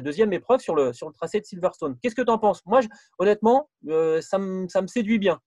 deuxième 0.00 0.32
épreuve 0.32 0.60
sur 0.60 0.74
le, 0.74 0.92
tracé 1.12 1.40
de 1.40 1.44
Silverstone. 1.44 1.96
Qu'est-ce 2.00 2.14
que 2.14 2.22
tu 2.22 2.30
en 2.30 2.38
penses? 2.38 2.64
Moi, 2.66 2.80
honnêtement, 3.18 3.68
euh, 3.88 4.20
ça, 4.20 4.38
me, 4.38 4.66
séduit 4.86 5.18
bien. 5.18 5.40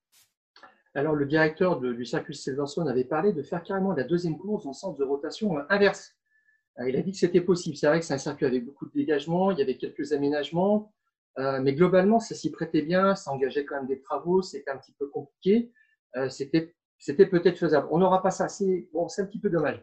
Alors, 0.95 1.15
le 1.15 1.25
directeur 1.25 1.79
du 1.79 2.05
circuit 2.05 2.35
Silverstone 2.35 2.87
avait 2.87 3.03
parlé 3.03 3.33
de 3.33 3.43
faire 3.43 3.63
carrément 3.63 3.93
la 3.93 4.03
deuxième 4.03 4.37
course 4.37 4.65
en 4.65 4.73
sens 4.73 4.97
de 4.97 5.03
rotation 5.03 5.57
inverse. 5.69 6.15
Euh, 6.79 6.89
il 6.89 6.95
a 6.95 7.01
dit 7.01 7.11
que 7.11 7.17
c'était 7.17 7.41
possible. 7.41 7.75
C'est 7.75 7.87
vrai 7.87 7.99
que 7.99 8.05
c'est 8.05 8.13
un 8.13 8.19
circuit 8.19 8.45
avec 8.45 8.65
beaucoup 8.65 8.85
de 8.85 8.93
dégagement, 8.93 9.51
il 9.51 9.59
y 9.59 9.61
avait 9.61 9.77
quelques 9.77 10.13
aménagements, 10.13 10.93
mais 11.61 11.73
globalement, 11.73 12.19
ça 12.19 12.35
s'y 12.35 12.51
prêtait 12.51 12.81
bien, 12.81 13.15
ça 13.15 13.31
engageait 13.31 13.63
quand 13.63 13.75
même 13.75 13.87
des 13.87 14.01
travaux, 14.01 14.41
c'était 14.41 14.71
un 14.71 14.77
petit 14.77 14.91
peu 14.99 15.07
compliqué. 15.07 15.71
c'était 16.27 16.73
peut-être 16.99 17.57
faisable. 17.57 17.87
On 17.91 17.99
n'aura 17.99 18.21
pas 18.21 18.31
ça. 18.31 18.49
C'est 18.49 18.89
bon, 18.91 19.07
un 19.17 19.25
petit 19.25 19.39
peu 19.39 19.49
dommage. 19.49 19.81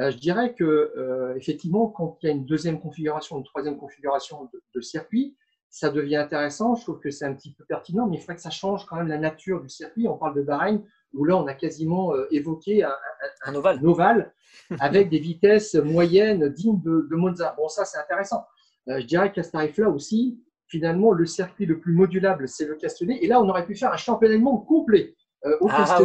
Euh, 0.00 0.10
je 0.10 0.16
dirais 0.18 0.54
que 0.54 0.64
euh, 0.64 1.34
effectivement, 1.36 1.88
quand 1.88 2.18
il 2.22 2.26
y 2.26 2.28
a 2.28 2.32
une 2.32 2.44
deuxième 2.44 2.80
configuration, 2.80 3.38
une 3.38 3.44
troisième 3.44 3.76
configuration 3.76 4.48
de, 4.74 4.80
circuit, 4.80 5.36
ça 5.70 5.90
devient 5.90 6.16
intéressant. 6.16 6.74
Je 6.76 6.82
trouve 6.82 7.00
que 7.00 7.10
c'est 7.10 7.24
un 7.24 7.34
petit 7.34 7.52
peu 7.52 7.64
pertinent, 7.64 8.06
mais 8.06 8.16
il 8.16 8.20
faudrait 8.20 8.36
que 8.36 8.42
ça 8.42 8.50
change 8.50 8.86
quand 8.86 8.96
même 8.96 9.08
la 9.08 9.18
nature 9.18 9.60
du 9.60 9.68
circuit. 9.68 10.06
On 10.06 10.16
parle 10.16 10.34
de 10.34 10.42
Bahreïn, 10.42 10.82
où 11.12 11.24
là, 11.24 11.36
on 11.36 11.46
a 11.46 11.54
quasiment 11.54 12.14
euh, 12.14 12.26
évoqué 12.30 12.84
un, 12.84 13.54
ovale. 13.54 14.32
avec 14.80 15.10
des 15.10 15.18
vitesses 15.18 15.74
moyennes 15.74 16.48
dignes 16.48 16.80
de, 16.82 17.06
Monza. 17.10 17.54
Bon, 17.56 17.68
ça, 17.68 17.84
c'est 17.84 17.98
intéressant. 17.98 18.46
je 18.86 19.04
dirais 19.04 19.30
qu'à 19.30 19.42
ce 19.42 19.50
tarif-là 19.50 19.90
aussi, 19.90 20.40
finalement, 20.68 21.12
le 21.12 21.26
circuit 21.26 21.66
le 21.66 21.80
plus 21.80 21.92
modulable, 21.92 22.48
c'est 22.48 22.66
le 22.66 22.76
Castellet. 22.76 23.18
Et 23.20 23.26
là, 23.26 23.40
on 23.40 23.48
aurait 23.48 23.66
pu 23.66 23.74
faire 23.74 23.92
un 23.92 23.96
championnat 23.96 24.36
du 24.36 24.42
monde 24.42 24.64
complet 24.66 25.14
euh, 25.44 25.56
au 25.60 25.68
ah, 25.70 25.98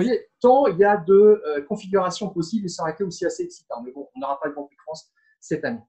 il 0.71 0.77
y 0.77 0.83
a 0.83 0.97
de 0.97 1.13
euh, 1.13 1.61
configurations 1.63 2.29
possibles 2.29 2.65
et 2.65 2.69
ça 2.69 2.83
aurait 2.83 2.93
été 2.93 3.03
aussi 3.03 3.25
assez 3.25 3.43
excitant. 3.43 3.81
Mais 3.83 3.91
bon, 3.91 4.07
on 4.15 4.19
n'aura 4.19 4.39
pas 4.39 4.47
le 4.47 4.53
Grand 4.53 4.65
Prix 4.65 4.75
de 4.75 4.81
France 4.81 5.11
cette 5.39 5.63
année. 5.65 5.81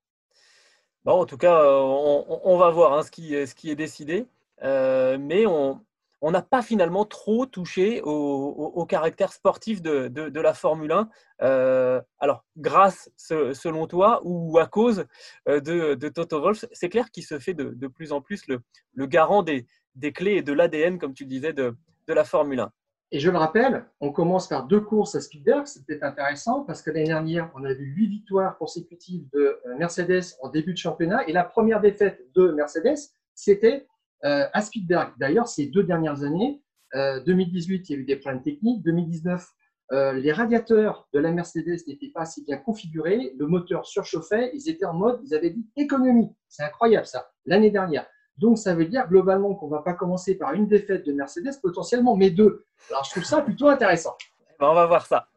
Bon, 1.04 1.20
en 1.20 1.26
tout 1.26 1.36
cas, 1.36 1.62
on, 1.66 2.56
va 2.56 2.70
voir 2.70 2.94
hein, 2.94 3.02
ce, 3.02 3.10
qui, 3.10 3.34
est 3.34 3.74
décidé. 3.74 4.26
mais 4.62 5.44
on, 5.46 5.80
n'a 6.22 6.40
pas 6.40 6.62
finalement 6.62 7.04
trop 7.04 7.44
touché 7.44 8.00
au, 8.02 8.86
caractère 8.86 9.32
sportif 9.34 9.82
de, 9.82 10.40
la 10.40 10.54
Formule 10.54 10.92
1. 10.92 11.10
Euh, 11.42 12.00
alors, 12.18 12.46
grâce, 12.56 13.10
selon 13.16 13.86
toi, 13.86 14.22
ou 14.24 14.58
à 14.58 14.66
cause 14.66 15.04
euh, 15.46 15.60
de, 15.60 16.08
Toto 16.08 16.40
Wolff, 16.40 16.64
c'est 16.72 16.88
clair 16.88 17.10
qu'il 17.10 17.24
se 17.24 17.38
fait 17.38 17.52
de, 17.52 17.86
plus 17.86 18.12
en 18.12 18.22
plus 18.22 18.46
le, 18.48 19.06
garant 19.06 19.42
des, 19.42 19.66
clés 20.14 20.36
et 20.36 20.42
de 20.42 20.54
l'ADN, 20.54 20.98
comme 20.98 21.12
tu 21.12 21.26
disais, 21.26 21.52
de, 21.52 21.76
la 22.08 22.24
Formule 22.24 22.60
1. 22.60 22.72
Et 23.14 23.20
je 23.20 23.30
le 23.30 23.38
rappelle, 23.38 23.84
on 24.00 24.10
commence 24.10 24.48
par 24.48 24.66
deux 24.66 24.80
courses 24.80 25.14
à 25.14 25.20
Spielberg, 25.20 25.68
c'était 25.68 26.02
intéressant 26.02 26.64
parce 26.64 26.82
que 26.82 26.90
l'année 26.90 27.06
dernière, 27.06 27.48
on 27.54 27.62
a 27.62 27.72
vu 27.72 27.84
huit 27.84 28.08
victoires 28.08 28.58
consécutives 28.58 29.28
de 29.32 29.60
euh, 29.66 29.76
Mercedes 29.78 30.34
en 30.42 30.48
début 30.48 30.72
de 30.72 30.78
championnat 30.78 31.24
et 31.28 31.32
la 31.32 31.44
première 31.44 31.80
défaite 31.80 32.20
de 32.34 32.50
Mercedes, 32.50 32.98
c'était 33.32 33.86
euh, 34.24 34.48
à 34.52 34.60
Spielberg. 34.62 35.12
D'ailleurs, 35.16 35.46
ces 35.46 35.66
deux 35.66 35.84
dernières 35.84 36.24
années, 36.24 36.60
2018, 36.92 37.74
euh, 37.76 37.84
il 37.88 37.92
y 37.92 37.94
a 37.96 38.00
eu 38.00 38.04
des 38.04 38.16
problèmes 38.16 38.42
techniques. 38.42 38.82
2019, 38.82 39.46
euh, 39.92 40.12
les 40.14 40.32
radiateurs 40.32 41.08
de 41.12 41.20
la 41.20 41.30
Mercedes 41.30 41.86
n'étaient 41.86 42.10
pas 42.12 42.22
assez 42.22 42.42
bien 42.42 42.56
configurés. 42.56 43.32
Le 43.38 43.46
moteur 43.46 43.86
surchauffait. 43.86 44.50
Ils 44.54 44.68
étaient 44.68 44.86
en 44.86 44.94
mode, 44.94 45.20
ils 45.24 45.36
avaient 45.36 45.50
dit 45.50 45.68
économie. 45.76 46.34
C'est 46.48 46.64
incroyable 46.64 47.06
ça, 47.06 47.30
l'année 47.46 47.70
dernière. 47.70 48.08
Donc, 48.38 48.58
ça 48.58 48.74
veut 48.74 48.86
dire 48.86 49.06
globalement 49.08 49.54
qu'on 49.54 49.66
ne 49.66 49.72
va 49.72 49.82
pas 49.82 49.94
commencer 49.94 50.36
par 50.36 50.54
une 50.54 50.66
défaite 50.66 51.06
de 51.06 51.12
Mercedes, 51.12 51.60
potentiellement, 51.62 52.16
mais 52.16 52.30
deux. 52.30 52.64
Alors, 52.90 53.04
je 53.04 53.10
trouve 53.10 53.24
ça 53.24 53.42
plutôt 53.42 53.68
intéressant. 53.68 54.16
Eh 54.40 54.54
ben, 54.58 54.68
on 54.68 54.74
va 54.74 54.86
voir 54.86 55.06
ça. 55.06 55.28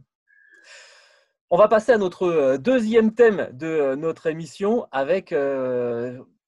On 1.49 1.57
va 1.57 1.67
passer 1.67 1.93
à 1.93 1.97
notre 1.97 2.57
deuxième 2.57 3.13
thème 3.13 3.49
de 3.53 3.95
notre 3.95 4.27
émission 4.27 4.87
avec 4.91 5.31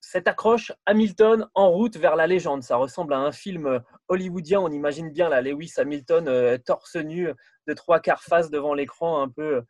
cette 0.09 0.27
accroche 0.27 0.71
Hamilton 0.87 1.47
en 1.53 1.69
route 1.69 1.95
vers 1.95 2.15
la 2.15 2.25
légende. 2.25 2.63
Ça 2.63 2.77
ressemble 2.77 3.13
à 3.13 3.19
un 3.19 3.31
film 3.31 3.67
euh, 3.67 3.79
hollywoodien. 4.07 4.59
On 4.59 4.71
imagine 4.71 5.11
bien 5.11 5.29
la 5.29 5.39
Lewis 5.39 5.73
Hamilton 5.77 6.27
euh, 6.27 6.57
torse 6.57 6.95
nu 6.95 7.29
de 7.67 7.73
trois 7.73 7.99
quarts 7.99 8.23
face 8.23 8.49
devant 8.49 8.73
l'écran, 8.73 9.21
un 9.21 9.29
peu, 9.29 9.61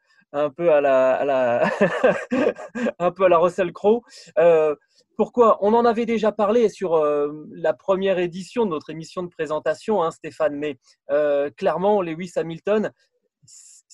à 0.71 0.79
la, 0.79 1.63
un 2.99 3.11
peu 3.11 3.25
à 3.25 3.29
la 3.29 3.37
Russell 3.37 3.73
Crowe. 3.73 4.01
Euh, 4.37 4.75
pourquoi? 5.19 5.57
On 5.59 5.73
en 5.73 5.83
avait 5.83 6.05
déjà 6.05 6.31
parlé 6.31 6.69
sur 6.69 7.03
la 7.51 7.73
première 7.73 8.19
édition 8.19 8.63
de 8.63 8.69
notre 8.69 8.89
émission 8.89 9.21
de 9.21 9.27
présentation, 9.27 10.01
hein, 10.01 10.11
Stéphane. 10.11 10.55
Mais 10.55 10.77
clairement, 11.57 12.01
Lewis 12.01 12.31
Hamilton, 12.37 12.93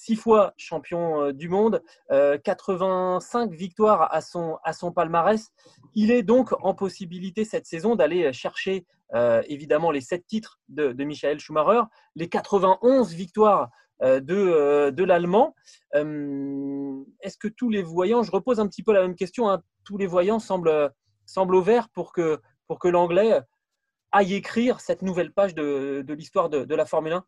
six 0.06 0.16
fois 0.16 0.54
champion 0.56 1.22
euh, 1.22 1.34
du 1.34 1.50
monde, 1.50 1.82
85 2.10 3.52
euh, 3.52 3.56
victoires 3.56 4.14
à 4.14 4.22
son, 4.22 4.58
à 4.64 4.74
son 4.74 4.92
palmarès. 4.92 5.50
Il 5.96 6.12
est 6.12 6.24
donc 6.24 6.54
en 6.64 6.76
possibilité 6.76 7.44
cette 7.44 7.66
saison 7.66 7.96
d'aller 7.96 8.32
chercher 8.32 8.86
euh, 9.16 9.42
évidemment 9.48 9.92
les 9.92 10.02
sept 10.02 10.26
titres 10.28 10.60
de, 10.70 10.92
de, 10.92 11.04
Michael 11.04 11.40
Schumacher, 11.40 11.82
les 12.16 12.30
91 12.30 13.14
victoires 13.14 13.70
de, 14.02 14.90
de 14.90 15.04
l'Allemand. 15.06 15.56
Est-ce 15.94 17.38
que 17.38 17.48
tous 17.48 17.70
les 17.70 17.82
voyants, 17.82 18.24
je 18.24 18.32
repose 18.32 18.60
un 18.60 18.68
petit 18.68 18.84
peu 18.84 18.92
la 18.92 19.02
même 19.02 19.16
question, 19.16 19.50
hein, 19.50 19.62
tous 19.86 19.98
les 19.98 20.06
voyants 20.06 20.40
semblent, 20.40 20.92
semblent 21.26 21.56
au 21.56 21.62
vert 21.62 21.90
pour 21.90 22.14
que, 22.14 22.40
pour 22.68 22.80
que 22.80 22.88
l'Anglais 22.88 23.40
aille 24.12 24.34
écrire 24.34 24.80
cette 24.80 25.02
nouvelle 25.02 25.32
page 25.32 25.56
de, 25.56 26.04
de 26.06 26.14
l'histoire 26.14 26.50
de, 26.50 26.64
de 26.64 26.76
la 26.76 26.86
Formule 26.86 27.14
1 27.14 27.26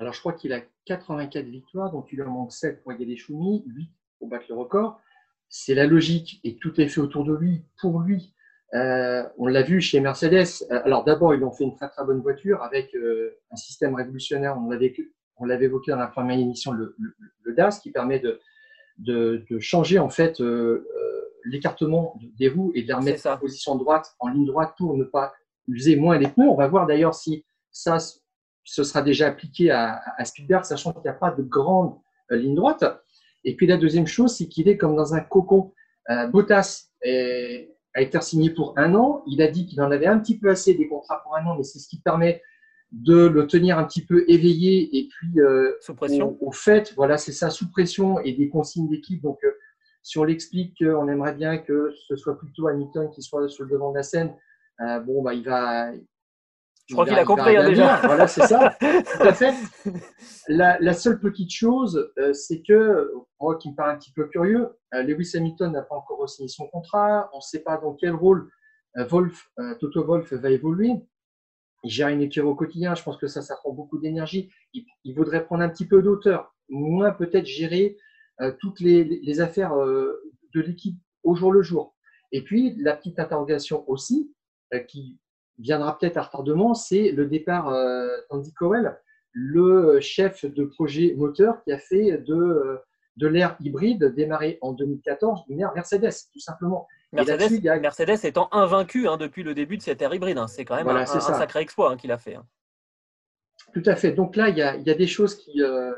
alors, 0.00 0.14
je 0.14 0.20
crois 0.20 0.32
qu'il 0.32 0.54
a 0.54 0.62
84 0.86 1.44
victoires, 1.44 1.92
donc 1.92 2.08
il 2.10 2.16
lui 2.16 2.22
en 2.22 2.30
manque 2.30 2.52
7 2.52 2.82
pour 2.82 2.92
gagner 2.94 3.16
Choumi, 3.16 3.62
8 3.66 3.90
pour 4.18 4.28
battre 4.28 4.46
le 4.48 4.54
record. 4.54 4.98
C'est 5.50 5.74
la 5.74 5.86
logique 5.86 6.40
et 6.42 6.56
tout 6.56 6.80
est 6.80 6.88
fait 6.88 7.02
autour 7.02 7.24
de 7.24 7.34
lui, 7.34 7.66
pour 7.78 8.00
lui. 8.00 8.34
Euh, 8.72 9.22
on 9.36 9.46
l'a 9.46 9.62
vu 9.62 9.82
chez 9.82 10.00
Mercedes. 10.00 10.64
Euh, 10.70 10.80
alors, 10.84 11.04
d'abord, 11.04 11.34
ils 11.34 11.44
ont 11.44 11.50
fait 11.50 11.64
une 11.64 11.74
très 11.74 11.90
très 11.90 12.04
bonne 12.04 12.20
voiture 12.22 12.62
avec 12.62 12.94
euh, 12.94 13.36
un 13.50 13.56
système 13.56 13.94
révolutionnaire. 13.94 14.56
On 14.56 14.70
l'avait, 14.70 14.94
on 15.36 15.44
l'avait 15.44 15.66
évoqué 15.66 15.90
dans 15.90 15.98
la 15.98 16.06
première 16.06 16.38
émission, 16.38 16.72
le, 16.72 16.96
DAS, 17.54 17.80
qui 17.82 17.90
permet 17.90 18.20
de, 18.20 18.40
de, 18.96 19.58
changer 19.58 19.98
en 19.98 20.08
fait 20.08 20.40
l'écartement 21.50 22.18
des 22.38 22.48
roues 22.48 22.72
et 22.74 22.82
de 22.82 22.92
remettre 22.92 23.26
en 23.26 23.36
position 23.36 23.76
droite, 23.76 24.14
en 24.20 24.28
ligne 24.28 24.46
droite 24.46 24.74
pour 24.78 24.96
ne 24.96 25.04
pas 25.04 25.32
user 25.68 25.96
moins 25.96 26.18
les 26.18 26.28
pneus. 26.28 26.48
On 26.48 26.56
va 26.56 26.68
voir 26.68 26.86
d'ailleurs 26.86 27.14
si 27.14 27.44
ça 27.70 27.98
ce 28.64 28.84
sera 28.84 29.02
déjà 29.02 29.28
appliqué 29.28 29.70
à, 29.70 30.00
Spielberg, 30.24 30.64
sachant 30.64 30.92
qu'il 30.92 31.02
n'y 31.02 31.08
a 31.08 31.14
pas 31.14 31.30
de 31.30 31.42
grande 31.42 31.94
euh, 32.30 32.36
ligne 32.36 32.54
droite. 32.54 32.84
Et 33.44 33.56
puis 33.56 33.66
la 33.66 33.76
deuxième 33.76 34.06
chose, 34.06 34.36
c'est 34.36 34.46
qu'il 34.46 34.68
est 34.68 34.76
comme 34.76 34.94
dans 34.94 35.14
un 35.14 35.20
cocon. 35.20 35.72
Euh, 36.10 36.26
Bottas 36.26 36.90
a 37.94 38.00
été 38.00 38.20
signé 38.20 38.50
pour 38.50 38.74
un 38.76 38.94
an. 38.94 39.22
Il 39.26 39.42
a 39.42 39.48
dit 39.48 39.66
qu'il 39.66 39.80
en 39.80 39.90
avait 39.90 40.06
un 40.06 40.18
petit 40.18 40.38
peu 40.38 40.50
assez 40.50 40.74
des 40.74 40.88
contrats 40.88 41.22
pour 41.22 41.36
un 41.36 41.44
an, 41.46 41.56
mais 41.56 41.64
c'est 41.64 41.78
ce 41.78 41.88
qui 41.88 42.00
permet 42.00 42.42
de 42.92 43.26
le 43.26 43.46
tenir 43.46 43.78
un 43.78 43.84
petit 43.84 44.04
peu 44.04 44.24
éveillé 44.28 44.98
et 44.98 45.08
puis 45.08 45.40
euh, 45.40 45.76
sous 45.80 45.94
pression. 45.94 46.36
Au, 46.40 46.52
fait, 46.52 46.92
voilà, 46.96 47.18
c'est 47.18 47.32
ça, 47.32 47.50
sous 47.50 47.70
pression 47.70 48.20
et 48.20 48.32
des 48.32 48.48
consignes 48.48 48.88
d'équipe. 48.88 49.22
Donc, 49.22 49.38
si 50.02 50.18
on 50.18 50.24
l'explique 50.24 50.78
qu'on 50.78 51.08
aimerait 51.08 51.34
bien 51.34 51.58
que 51.58 51.92
ce 52.08 52.16
soit 52.16 52.38
plutôt 52.38 52.68
Hamilton 52.68 53.10
qui 53.10 53.22
soit 53.22 53.48
sur 53.48 53.64
le 53.64 53.70
devant 53.70 53.90
de 53.90 53.96
la 53.96 54.02
scène, 54.02 54.34
bon, 55.04 55.22
bah, 55.22 55.34
il 55.34 55.44
va, 55.44 55.92
je 56.90 56.96
crois 56.96 57.06
qu'il 57.06 57.18
a 57.18 57.24
compris 57.24 57.56
hein, 57.56 57.68
déjà. 57.68 58.00
Voilà, 58.02 58.26
c'est 58.26 58.48
ça. 58.48 58.76
Tout 58.80 59.22
à 59.22 59.32
fait. 59.32 59.54
La, 60.48 60.92
seule 60.92 61.20
petite 61.20 61.52
chose, 61.52 62.12
euh, 62.18 62.32
c'est 62.32 62.62
que, 62.62 63.12
moi 63.40 63.56
qui 63.58 63.70
me 63.70 63.76
paraît 63.76 63.92
un 63.92 63.96
petit 63.96 64.10
peu 64.10 64.26
curieux, 64.26 64.76
euh, 64.94 65.02
Lewis 65.04 65.30
Hamilton 65.36 65.70
n'a 65.70 65.82
pas 65.82 65.94
encore 65.94 66.28
signé 66.28 66.48
son 66.48 66.66
contrat. 66.66 67.30
On 67.32 67.36
ne 67.36 67.42
sait 67.42 67.60
pas 67.60 67.76
dans 67.76 67.94
quel 67.94 68.10
rôle 68.10 68.50
euh, 68.96 69.04
Wolf, 69.04 69.52
Toto 69.78 70.04
Wolf 70.04 70.32
va 70.32 70.50
évoluer. 70.50 70.94
Il 71.84 71.90
gère 71.92 72.08
une 72.08 72.22
équipe 72.22 72.42
au 72.42 72.56
quotidien. 72.56 72.96
Je 72.96 73.04
pense 73.04 73.18
que 73.18 73.28
ça, 73.28 73.40
ça 73.40 73.54
prend 73.54 73.72
beaucoup 73.72 73.98
d'énergie. 73.98 74.50
Il, 74.74 75.14
voudrait 75.14 75.44
prendre 75.44 75.62
un 75.62 75.68
petit 75.68 75.86
peu 75.86 76.02
d'auteur, 76.02 76.52
moins 76.68 77.12
peut-être 77.12 77.46
gérer 77.46 77.98
toutes 78.58 78.80
les, 78.80 79.04
les 79.04 79.40
affaires 79.40 79.74
de 79.74 80.60
l'équipe 80.60 80.98
au 81.22 81.34
jour 81.34 81.52
le 81.52 81.62
jour. 81.62 81.94
Et 82.32 82.42
puis, 82.42 82.74
la 82.78 82.96
petite 82.96 83.18
interrogation 83.18 83.84
aussi, 83.88 84.32
qui 84.88 85.18
viendra 85.58 85.98
peut-être 85.98 86.16
à 86.16 86.22
retardement, 86.22 86.74
c'est 86.74 87.12
le 87.12 87.26
départ 87.26 87.68
euh, 87.68 88.08
d'Andy 88.30 88.52
Cowell, 88.54 88.98
le 89.32 90.00
chef 90.00 90.44
de 90.44 90.64
projet 90.64 91.14
moteur 91.16 91.62
qui 91.62 91.72
a 91.72 91.78
fait 91.78 92.18
de, 92.18 92.34
euh, 92.34 92.78
de 93.16 93.26
l'ère 93.26 93.56
hybride 93.60 94.04
démarré 94.14 94.58
en 94.62 94.72
2014, 94.72 95.44
une 95.48 95.60
ère 95.60 95.72
Mercedes, 95.74 96.28
tout 96.32 96.40
simplement. 96.40 96.86
Mercedes, 97.12 97.62
Mercedes 97.80 98.24
étant 98.24 98.48
invaincu 98.52 99.08
hein, 99.08 99.16
depuis 99.16 99.42
le 99.42 99.54
début 99.54 99.76
de 99.76 99.82
cette 99.82 100.00
ère 100.00 100.14
hybride. 100.14 100.38
Hein. 100.38 100.46
C'est 100.46 100.64
quand 100.64 100.76
même 100.76 100.88
un, 100.88 101.06
sacré 101.06 101.60
exploit 101.60 101.92
hein, 101.92 101.96
qu'il 101.96 102.12
a 102.12 102.18
fait. 102.18 102.38
Tout 103.74 103.82
à 103.86 103.96
fait. 103.96 104.12
Donc 104.12 104.36
là, 104.36 104.48
il 104.48 104.56
y 104.56 104.62
a, 104.62 104.78
des 104.78 105.06
choses 105.06 105.36
qui, 105.36 105.62
euh, 105.62 105.92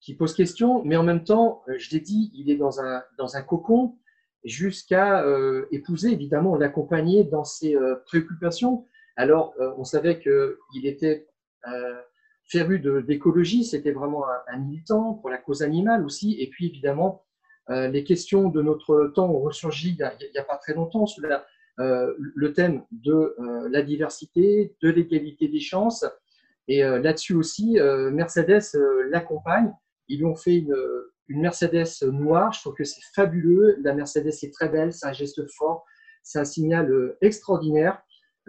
qui 0.00 0.14
posent 0.14 0.34
question, 0.34 0.82
mais 0.84 0.96
en 0.96 1.02
même 1.02 1.24
temps, 1.24 1.62
je 1.76 1.90
l'ai 1.90 2.00
dit, 2.00 2.30
il 2.34 2.50
est 2.50 2.56
dans 2.56 2.80
un, 2.80 3.02
dans 3.18 3.36
un 3.36 3.42
cocon 3.42 3.96
jusqu'à 4.44 5.24
épouser, 5.72 6.12
évidemment, 6.12 6.56
l'accompagner 6.56 7.24
dans 7.24 7.44
ses 7.44 7.76
préoccupations. 8.06 8.86
Alors, 9.18 9.52
euh, 9.58 9.72
on 9.76 9.84
savait 9.84 10.20
qu'il 10.20 10.86
était 10.86 11.26
euh, 11.66 12.00
féru 12.44 12.78
d'écologie, 12.78 13.64
c'était 13.64 13.90
vraiment 13.90 14.24
un, 14.46 14.58
militant 14.58 15.14
pour 15.14 15.28
la 15.28 15.38
cause 15.38 15.62
animale 15.62 16.04
aussi. 16.04 16.40
Et 16.40 16.48
puis, 16.48 16.68
évidemment, 16.68 17.24
euh, 17.68 17.88
les 17.88 18.04
questions 18.04 18.48
de 18.48 18.62
notre 18.62 19.10
temps 19.16 19.28
ont 19.28 19.40
ressurgi 19.40 19.98
il 19.98 20.30
n'y 20.32 20.38
a, 20.38 20.44
pas 20.44 20.56
très 20.56 20.72
longtemps 20.72 21.06
sur 21.06 21.26
le 21.76 22.52
thème 22.52 22.84
de 22.92 23.36
la 23.70 23.82
diversité, 23.82 24.76
de 24.82 24.88
l'égalité 24.88 25.48
des 25.48 25.60
chances. 25.60 26.06
Et 26.68 26.82
là-dessus 26.82 27.34
aussi, 27.34 27.78
Mercedes 28.12 28.76
l'accompagne. 29.10 29.72
Ils 30.08 30.18
lui 30.18 30.26
ont 30.26 30.36
fait 30.36 30.56
une, 30.56 30.74
Mercedes 31.28 32.02
noire. 32.02 32.52
Je 32.52 32.60
trouve 32.60 32.74
que 32.74 32.84
c'est 32.84 33.02
fabuleux. 33.14 33.76
La 33.82 33.92
Mercedes 33.92 34.28
est 34.42 34.52
très 34.52 34.68
belle, 34.68 34.92
c'est 34.92 35.06
un 35.06 35.12
geste 35.12 35.42
fort, 35.52 35.84
c'est 36.22 36.38
un 36.38 36.44
signal 36.44 37.16
extraordinaire 37.20 38.02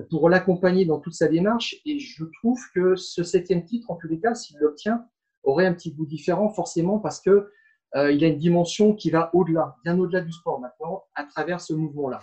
pour 0.09 0.29
l'accompagner 0.29 0.85
dans 0.85 0.99
toute 0.99 1.13
sa 1.13 1.27
démarche. 1.27 1.75
Et 1.85 1.99
je 1.99 2.23
trouve 2.39 2.59
que 2.73 2.95
ce 2.95 3.23
septième 3.23 3.65
titre, 3.65 3.91
en 3.91 3.95
tous 3.95 4.07
les 4.07 4.19
cas, 4.19 4.33
s'il 4.33 4.57
l'obtient, 4.59 5.05
aurait 5.43 5.65
un 5.65 5.73
petit 5.73 5.91
goût 5.91 6.05
différent, 6.05 6.49
forcément, 6.49 6.99
parce 6.99 7.19
que 7.19 7.51
euh, 7.95 8.11
il 8.11 8.23
a 8.23 8.27
une 8.27 8.37
dimension 8.37 8.93
qui 8.93 9.09
va 9.09 9.29
au-delà, 9.33 9.75
bien 9.83 9.97
au-delà 9.97 10.21
du 10.21 10.31
sport 10.31 10.59
maintenant, 10.59 11.03
à 11.15 11.23
travers 11.23 11.59
ce 11.59 11.73
mouvement-là. 11.73 12.21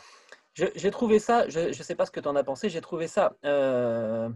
J'ai 0.54 0.90
trouvé 0.90 1.18
ça, 1.18 1.46
je 1.50 1.68
ne 1.68 1.72
sais 1.72 1.94
pas 1.94 2.06
ce 2.06 2.10
que 2.10 2.20
tu 2.20 2.28
en 2.28 2.36
as 2.36 2.44
pensé, 2.44 2.70
j'ai 2.70 2.80
trouvé 2.80 3.08
ça, 3.08 3.36
euh, 3.44 4.30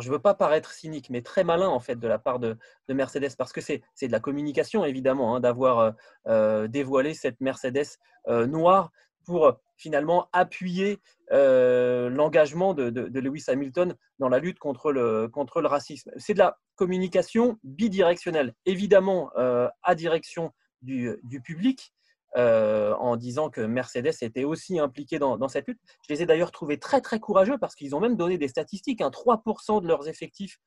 je 0.00 0.08
ne 0.08 0.14
veux 0.14 0.20
pas 0.20 0.34
paraître 0.34 0.72
cynique, 0.72 1.10
mais 1.10 1.22
très 1.22 1.44
malin 1.44 1.68
en 1.68 1.80
fait 1.80 1.96
de 1.96 2.08
la 2.08 2.18
part 2.18 2.38
de, 2.38 2.56
Mercedes, 2.88 3.36
parce 3.36 3.52
que 3.52 3.60
c'est 3.60 3.82
de 4.02 4.12
la 4.12 4.20
communication 4.20 4.84
évidemment, 4.84 5.36
hein, 5.36 5.40
d'avoir 5.40 5.94
euh, 6.26 6.68
dévoilé 6.68 7.14
cette 7.14 7.40
Mercedes 7.40 7.98
noire 8.28 8.90
pour 9.24 9.58
finalement 9.76 10.28
appuyer 10.32 11.00
euh, 11.32 12.08
l'engagement 12.10 12.74
de, 12.74 13.18
Lewis 13.18 13.44
Hamilton 13.48 13.94
dans 14.18 14.28
la 14.28 14.38
lutte 14.38 14.58
contre 14.58 14.92
le, 14.92 15.30
racisme. 15.66 16.10
C'est 16.16 16.34
de 16.34 16.38
la 16.38 16.58
communication 16.76 17.58
bidirectionnelle, 17.64 18.54
évidemment 18.66 19.30
euh, 19.36 19.68
à 19.82 19.94
direction 19.94 20.52
du, 20.82 21.18
public, 21.42 21.92
en 22.36 23.16
disant 23.16 23.50
que 23.50 23.60
Mercedes 23.60 24.14
était 24.22 24.44
aussi 24.44 24.78
impliqué 24.78 25.18
dans, 25.18 25.48
cette 25.48 25.66
lutte. 25.68 25.80
Je 26.08 26.12
les 26.12 26.22
ai 26.22 26.26
d'ailleurs 26.26 26.50
trouvés 26.50 26.78
très 26.78 27.00
très 27.00 27.20
courageux 27.20 27.58
parce 27.58 27.74
qu'ils 27.74 27.94
ont 27.94 28.00
même 28.00 28.16
donné 28.16 28.38
des 28.38 28.48
statistiques, 28.48 29.00
3% 29.00 29.76
hein, 29.76 29.80
de 29.80 29.88
leurs 29.88 30.08
effectifs 30.08 30.58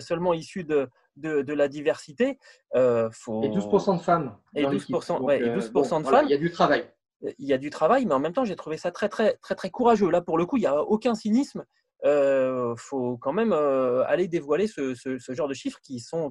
seulement 0.00 0.32
issus 0.32 0.64
de, 0.64 0.88
de, 1.16 1.52
la 1.52 1.68
diversité. 1.68 2.38
Faut... 2.74 3.42
Et 3.42 3.48
12% 3.48 3.98
de 3.98 4.02
femmes. 4.02 4.36
Et 4.54 4.64
12%, 4.64 5.20
ouais, 5.20 5.40
et 5.42 5.50
12 5.50 5.72
de 5.72 5.82
femmes. 5.82 6.24
Il 6.26 6.30
y 6.30 6.34
a 6.34 6.38
du 6.38 6.50
travail 6.50 6.86
il 7.22 7.46
y 7.46 7.52
a 7.52 7.58
du 7.58 7.70
travail, 7.70 8.06
mais 8.06 8.14
en 8.14 8.18
même 8.18 8.32
temps, 8.32 8.44
j'ai 8.44 8.56
trouvé 8.56 8.76
ça 8.76 8.90
très, 8.90 9.08
très, 9.08 9.34
très, 9.42 9.54
très 9.54 9.70
courageux. 9.70 10.10
Là, 10.10 10.20
pour 10.20 10.38
le 10.38 10.46
coup, 10.46 10.56
il 10.56 10.60
n'y 10.60 10.66
a 10.66 10.80
aucun 10.82 11.14
cynisme. 11.14 11.64
Il 12.02 12.08
euh, 12.08 12.74
faut 12.76 13.18
quand 13.18 13.32
même 13.32 13.52
euh, 13.52 14.04
aller 14.06 14.26
dévoiler 14.26 14.66
ce, 14.66 14.94
genre 15.28 15.48
de 15.48 15.54
chiffres 15.54 15.80
qui, 15.82 16.00
sont, 16.00 16.30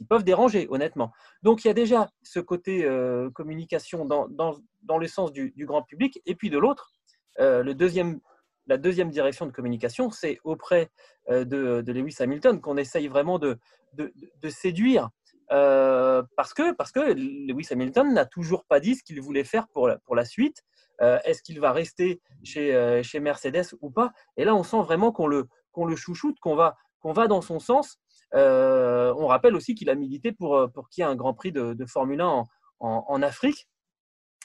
qui 0.00 0.04
peuvent 0.04 0.24
déranger, 0.24 0.66
honnêtement. 0.70 1.12
Donc, 1.42 1.64
il 1.64 1.68
y 1.68 1.70
a 1.70 1.74
déjà 1.74 2.08
ce 2.22 2.40
côté 2.40 2.84
euh, 2.84 3.28
communication 3.30 4.06
dans, 4.06 4.28
dans, 4.28 4.56
dans, 4.82 4.96
le 4.96 5.06
sens 5.06 5.30
du, 5.32 5.52
grand 5.58 5.82
public. 5.82 6.20
Et 6.24 6.34
puis, 6.34 6.48
de 6.48 6.58
l'autre, 6.58 6.92
le 7.38 7.72
deuxième, 7.72 8.20
la 8.66 8.76
deuxième 8.76 9.10
direction 9.10 9.46
de 9.46 9.52
communication, 9.52 10.10
c'est 10.10 10.38
auprès 10.44 10.90
de, 11.28 11.44
de, 11.44 11.92
Lewis 11.92 12.16
Hamilton 12.18 12.60
qu'on 12.60 12.76
essaye 12.76 13.08
vraiment 13.08 13.38
de, 13.38 13.58
de, 13.94 14.12
de 14.42 14.48
séduire 14.48 15.10
euh, 15.52 16.22
parce, 16.36 16.54
que, 16.54 16.72
parce 16.72 16.92
que 16.92 17.00
Lewis 17.00 17.68
Hamilton 17.70 18.12
n'a 18.12 18.24
toujours 18.24 18.64
pas 18.64 18.78
dit 18.78 18.94
ce 18.94 19.02
qu'il 19.02 19.20
voulait 19.20 19.44
faire 19.44 19.66
pour 19.68 19.88
la, 19.88 19.98
pour 19.98 20.14
la 20.14 20.24
suite. 20.24 20.62
Euh, 21.00 21.18
est-ce 21.24 21.42
qu'il 21.42 21.60
va 21.60 21.72
rester 21.72 22.20
chez, 22.44 22.74
euh, 22.74 23.02
chez 23.02 23.20
Mercedes 23.20 23.74
ou 23.80 23.90
pas? 23.90 24.12
Et 24.36 24.44
là, 24.44 24.54
on 24.54 24.62
sent 24.62 24.80
vraiment 24.82 25.12
qu'on 25.12 25.26
le, 25.26 25.48
qu'on 25.72 25.86
le 25.86 25.96
chouchoute, 25.96 26.38
qu'on 26.40 26.54
va, 26.54 26.76
qu'on 27.00 27.12
va 27.12 27.26
dans 27.26 27.40
son 27.40 27.58
sens. 27.58 27.98
On 28.32 29.26
rappelle 29.26 29.54
aussi 29.54 29.74
qu'il 29.74 29.90
a 29.90 29.94
milité 29.94 30.32
pour, 30.32 30.70
pour 30.72 30.88
qu'il 30.88 31.02
y 31.02 31.06
ait 31.06 31.10
un 31.10 31.16
Grand 31.16 31.34
Prix 31.34 31.52
de, 31.52 31.86
Formule 31.86 32.20
1 32.20 32.26
en, 32.26 32.46
en, 32.80 33.22
Afrique. 33.22 33.68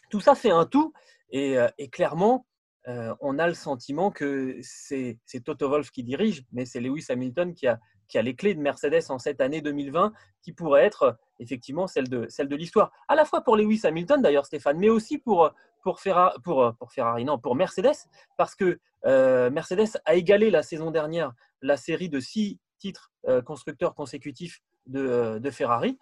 Tout 0.10 0.20
ça 0.20 0.36
fait 0.36 0.52
un 0.52 0.66
tout. 0.66 0.94
Et, 1.30 1.58
et 1.78 1.90
clairement, 1.90 2.46
on 2.88 3.40
a 3.40 3.48
le 3.48 3.54
sentiment 3.54 4.12
que 4.12 4.58
c'est 4.62 5.18
Toto 5.44 5.70
Wolff 5.70 5.92
qui 5.92 6.04
dirige, 6.04 6.44
mais 6.52 6.66
c'est 6.66 6.80
Lewis 6.80 7.06
Hamilton 7.10 7.54
qui 7.54 7.68
a, 7.68 7.80
qui 8.08 8.18
a 8.18 8.22
les 8.22 8.36
clés 8.36 8.56
de 8.56 8.62
Mercedes 8.62 9.04
en 9.10 9.20
cette 9.20 9.42
année 9.42 9.62
2020, 9.62 10.14
qui 10.42 10.54
pourrait 10.54 10.86
être 10.86 11.18
effectivement 11.40 11.88
celle 11.88 12.10
de, 12.10 12.26
celle 12.30 12.48
de 12.48 12.56
l'histoire. 12.56 12.92
À 13.08 13.16
la 13.16 13.26
fois 13.26 13.42
pour 13.42 13.58
Lewis 13.58 13.82
Hamilton 13.84 14.22
d'ailleurs, 14.22 14.46
Stéphane, 14.46 14.78
mais 14.78 14.90
aussi 14.90 15.18
pour, 15.18 15.52
pour, 15.82 16.00
pour, 16.44 16.92
Ferrari, 16.92 17.26
non, 17.26 17.40
pour 17.40 17.56
Mercedes, 17.56 18.08
parce 18.38 18.56
que 18.56 18.80
euh, 19.06 19.50
Mercedes 19.50 19.98
a 20.06 20.16
égalé 20.16 20.50
la 20.50 20.64
saison 20.64 20.92
dernière 20.92 21.34
la 21.62 21.78
série 21.78 22.10
de 22.10 22.20
six 22.20 22.60
titres 22.78 23.12
euh, 23.28 23.42
constructeurs 23.42 23.96
consécutifs 23.96 24.62
de, 24.88 25.00
euh, 25.00 25.40
de 25.40 25.50
Ferrari. 25.50 25.98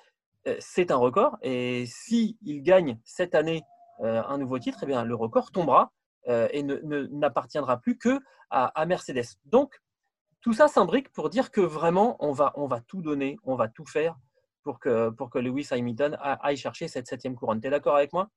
C'est 0.59 0.91
un 0.91 0.97
record, 0.97 1.37
et 1.41 1.85
s'il 1.85 2.35
il 2.41 2.63
gagne 2.63 2.99
cette 3.05 3.33
année 3.33 3.63
un 3.99 4.37
nouveau 4.37 4.59
titre, 4.59 4.79
eh 4.83 4.85
bien, 4.85 5.05
le 5.05 5.15
record 5.15 5.51
tombera 5.51 5.93
et 6.27 6.61
n'appartiendra 6.63 7.79
plus 7.79 7.97
que 7.97 8.19
à, 8.49 8.65
à 8.77 8.85
Mercedes. 8.85 9.37
Donc, 9.45 9.79
tout 10.41 10.51
ça 10.51 10.67
s'imbrique 10.67 11.13
pour 11.13 11.29
dire 11.29 11.49
que 11.49 11.61
vraiment, 11.61 12.17
on 12.19 12.33
va, 12.33 12.51
on 12.55 12.67
va 12.67 12.81
tout 12.81 13.01
donner, 13.01 13.37
on 13.45 13.55
va 13.55 13.69
tout 13.69 13.85
faire 13.85 14.17
pour 14.63 14.79
que, 14.79 15.09
pour 15.09 15.29
que 15.29 15.39
Lewis 15.39 15.69
Hamilton 15.71 16.17
aille 16.19 16.57
chercher 16.57 16.89
cette 16.89 17.07
septième 17.07 17.35
couronne. 17.35 17.61
Tu 17.61 17.67
es 17.67 17.69
d'accord 17.69 17.95
avec 17.95 18.11
moi? 18.11 18.29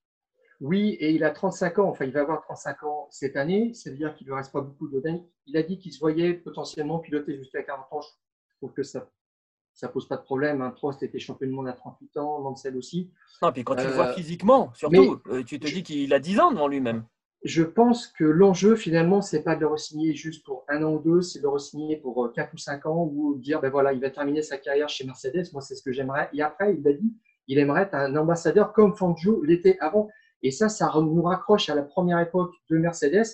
Oui, 0.61 0.97
et 1.01 1.11
il 1.11 1.23
a 1.25 1.31
35 1.31 1.79
ans, 1.81 1.89
enfin 1.91 2.07
il 2.07 2.13
va 2.13 2.21
avoir 2.21 2.41
35 2.43 2.83
ans 2.85 3.09
cette 3.11 3.37
année, 3.37 3.75
c'est-à-dire 3.75 4.15
qu'il 4.15 4.27
ne 4.27 4.33
lui 4.33 4.37
reste 4.37 4.53
pas 4.53 4.63
beaucoup 4.63 4.89
de 4.89 5.01
temps. 5.01 5.29
Il 5.47 5.57
a 5.57 5.63
dit 5.63 5.79
qu'il 5.79 5.93
se 5.93 6.01
voyait 6.01 6.33
potentiellement 6.33 6.99
piloter 6.99 7.37
jusqu'à 7.37 7.63
40 7.63 7.93
ans. 7.93 8.01
Trouve 8.57 8.73
que 8.73 8.83
ça 8.83 9.09
ça 9.73 9.89
pose 9.89 10.09
pas 10.09 10.17
de 10.17 10.23
problème. 10.23 10.63
Un 10.63 10.71
Prost 10.71 11.03
était 11.03 11.19
champion 11.19 11.47
du 11.47 11.53
monde 11.53 11.69
à 11.69 11.75
38 11.75 12.17
ans, 12.17 12.41
Mansell 12.41 12.79
aussi. 12.79 13.11
Non, 13.43 13.53
puis 13.53 13.63
quand 13.63 13.77
tu 13.77 13.85
le 13.85 13.93
vois 13.93 14.07
euh, 14.07 14.15
physiquement, 14.15 14.73
surtout, 14.73 15.21
euh, 15.27 15.45
tu 15.45 15.61
te 15.61 15.67
dis 15.67 15.83
qu'il 15.83 16.15
a 16.15 16.19
10 16.19 16.41
ans 16.41 16.51
devant 16.51 16.67
lui-même 16.67 17.05
je 17.47 17.63
pense 17.63 18.09
que 18.09 18.25
l'enjeu, 18.25 18.75
finalement, 18.75 19.23
c'est 19.23 19.43
pas 19.43 19.55
de 19.55 19.61
le 19.61 19.69
re-signer 19.69 20.15
juste 20.15 20.45
pour 20.45 20.65
un 20.69 20.83
an 20.83 20.95
ou 20.95 20.99
deux, 20.99 21.21
c'est 21.21 21.39
de 21.39 21.45
le 21.45 21.51
re-signer 21.51 21.97
pour 21.97 22.33
4 22.35 22.49
euh, 22.49 22.51
ou 22.53 22.59
5 22.59 22.87
ans 22.87 23.09
ou 23.13 23.37
dire, 23.37 23.61
ben 23.61 23.71
voilà, 23.71 23.93
il 23.93 24.01
va 24.01 24.11
terminer 24.11 24.43
sa 24.43 24.59
carrière 24.59 24.89
chez 24.89 25.05
Mercedes. 25.05 25.45
Moi, 25.53 25.63
c'est 25.63 25.77
ce 25.77 25.83
que 25.83 25.93
j'aimerais. 25.93 26.29
Et 26.33 26.43
après, 26.43 26.75
il 26.77 26.87
a 26.89 26.93
dit, 26.93 27.15
il 27.47 27.59
aimerait 27.59 27.83
être 27.83 27.95
un 27.95 28.17
ambassadeur 28.17 28.73
comme 28.73 28.97
Fangio 28.97 29.45
l'était 29.45 29.79
avant. 29.79 30.09
Et 30.43 30.51
ça, 30.51 30.69
ça 30.69 30.91
nous 30.97 31.23
raccroche 31.23 31.69
à 31.69 31.77
la 31.77 31.83
première 31.83 32.19
époque 32.19 32.53
de 32.69 32.79
Mercedes 32.79 33.27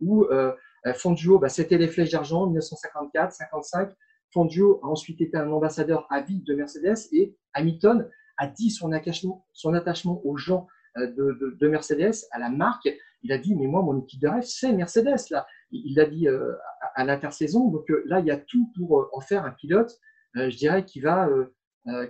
où 0.00 0.24
euh, 0.24 0.52
Fangio, 0.94 1.40
ben, 1.40 1.48
c'était 1.48 1.78
les 1.78 1.88
flèches 1.88 2.12
d'argent, 2.12 2.46
1954, 2.46 3.32
55. 3.32 3.90
Fangio 4.32 4.80
a 4.82 4.88
ensuite 4.88 5.20
été 5.20 5.36
un 5.36 5.50
ambassadeur 5.50 6.06
à 6.10 6.20
vie 6.20 6.42
de 6.42 6.54
Mercedes 6.54 7.08
et 7.12 7.36
Hamilton 7.54 8.08
a 8.38 8.46
dit 8.48 8.70
son 8.70 8.92
attachement, 8.92 9.46
son 9.52 9.74
attachement 9.74 10.20
aux 10.24 10.36
gens 10.36 10.66
euh, 10.98 11.06
de, 11.06 11.56
de 11.58 11.68
Mercedes, 11.68 12.14
à 12.30 12.38
la 12.38 12.50
marque 12.50 12.88
il 13.22 13.32
a 13.32 13.38
dit, 13.38 13.56
mais 13.56 13.66
moi, 13.66 13.82
mon 13.82 13.98
équipe 14.02 14.20
de 14.20 14.28
rêve, 14.28 14.44
c'est 14.44 14.72
Mercedes. 14.72 15.30
Là. 15.30 15.46
Il 15.72 15.96
l'a 15.96 16.06
dit 16.06 16.28
euh, 16.28 16.52
à, 16.94 17.04
l'intersaison. 17.04 17.70
Donc 17.70 17.90
euh, 17.90 18.04
là, 18.06 18.20
il 18.20 18.26
y 18.26 18.30
a 18.30 18.36
tout 18.36 18.70
pour 18.76 19.08
en 19.12 19.20
faire 19.20 19.44
un 19.44 19.50
pilote, 19.50 19.98
je 20.34 20.56
dirais, 20.56 20.84
qui 20.84 21.00
va, 21.00 21.28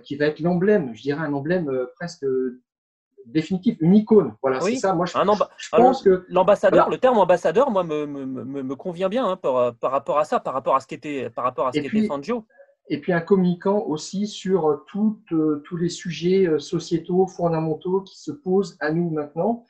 qui 0.03 0.17
va 0.17 0.25
être 0.25 0.41
l'emblème, 0.41 0.93
je 0.93 1.01
dirais 1.01 1.21
un 1.21 1.31
emblème 1.31 1.71
presque 1.95 2.25
définitif, 3.31 3.77
une 3.79 3.95
icône. 3.95 4.33
Voilà, 4.41 4.59
c'est 4.61 4.75
ça. 4.75 4.93
Moi, 4.93 5.05
je, 5.05 5.69
pense 5.71 6.01
que 6.01 6.25
l'ambassadeur, 6.29 6.89
le 6.89 6.97
terme 6.97 7.17
ambassadeur, 7.17 7.71
moi, 7.71 7.83
me, 7.83 8.05
me, 8.05 8.25
me, 8.25 8.75
convient 8.75 9.09
bien 9.09 9.25
hein, 9.25 9.35
par, 9.37 9.75
par, 9.75 9.91
rapport 9.91 10.19
à 10.19 10.25
ça, 10.25 10.39
par 10.39 10.53
rapport 10.53 10.75
à 10.75 10.79
ce 10.79 10.87
qu'était, 10.87 11.29
par 11.29 11.43
rapport 11.43 11.67
à 11.67 11.71
ce 11.71 11.79
qu'était 11.79 12.07
Fangio. 12.07 12.45
Et 12.89 13.01
puis 13.01 13.11
un 13.11 13.19
communicant 13.19 13.83
aussi 13.85 14.27
sur 14.27 14.83
toutes, 14.87 15.33
tous 15.65 15.77
les 15.77 15.89
sujets 15.89 16.47
sociétaux 16.57 17.27
fondamentaux 17.27 18.01
qui 18.01 18.17
se 18.17 18.31
posent 18.31 18.77
à 18.79 18.91
nous 18.91 19.09
maintenant 19.09 19.65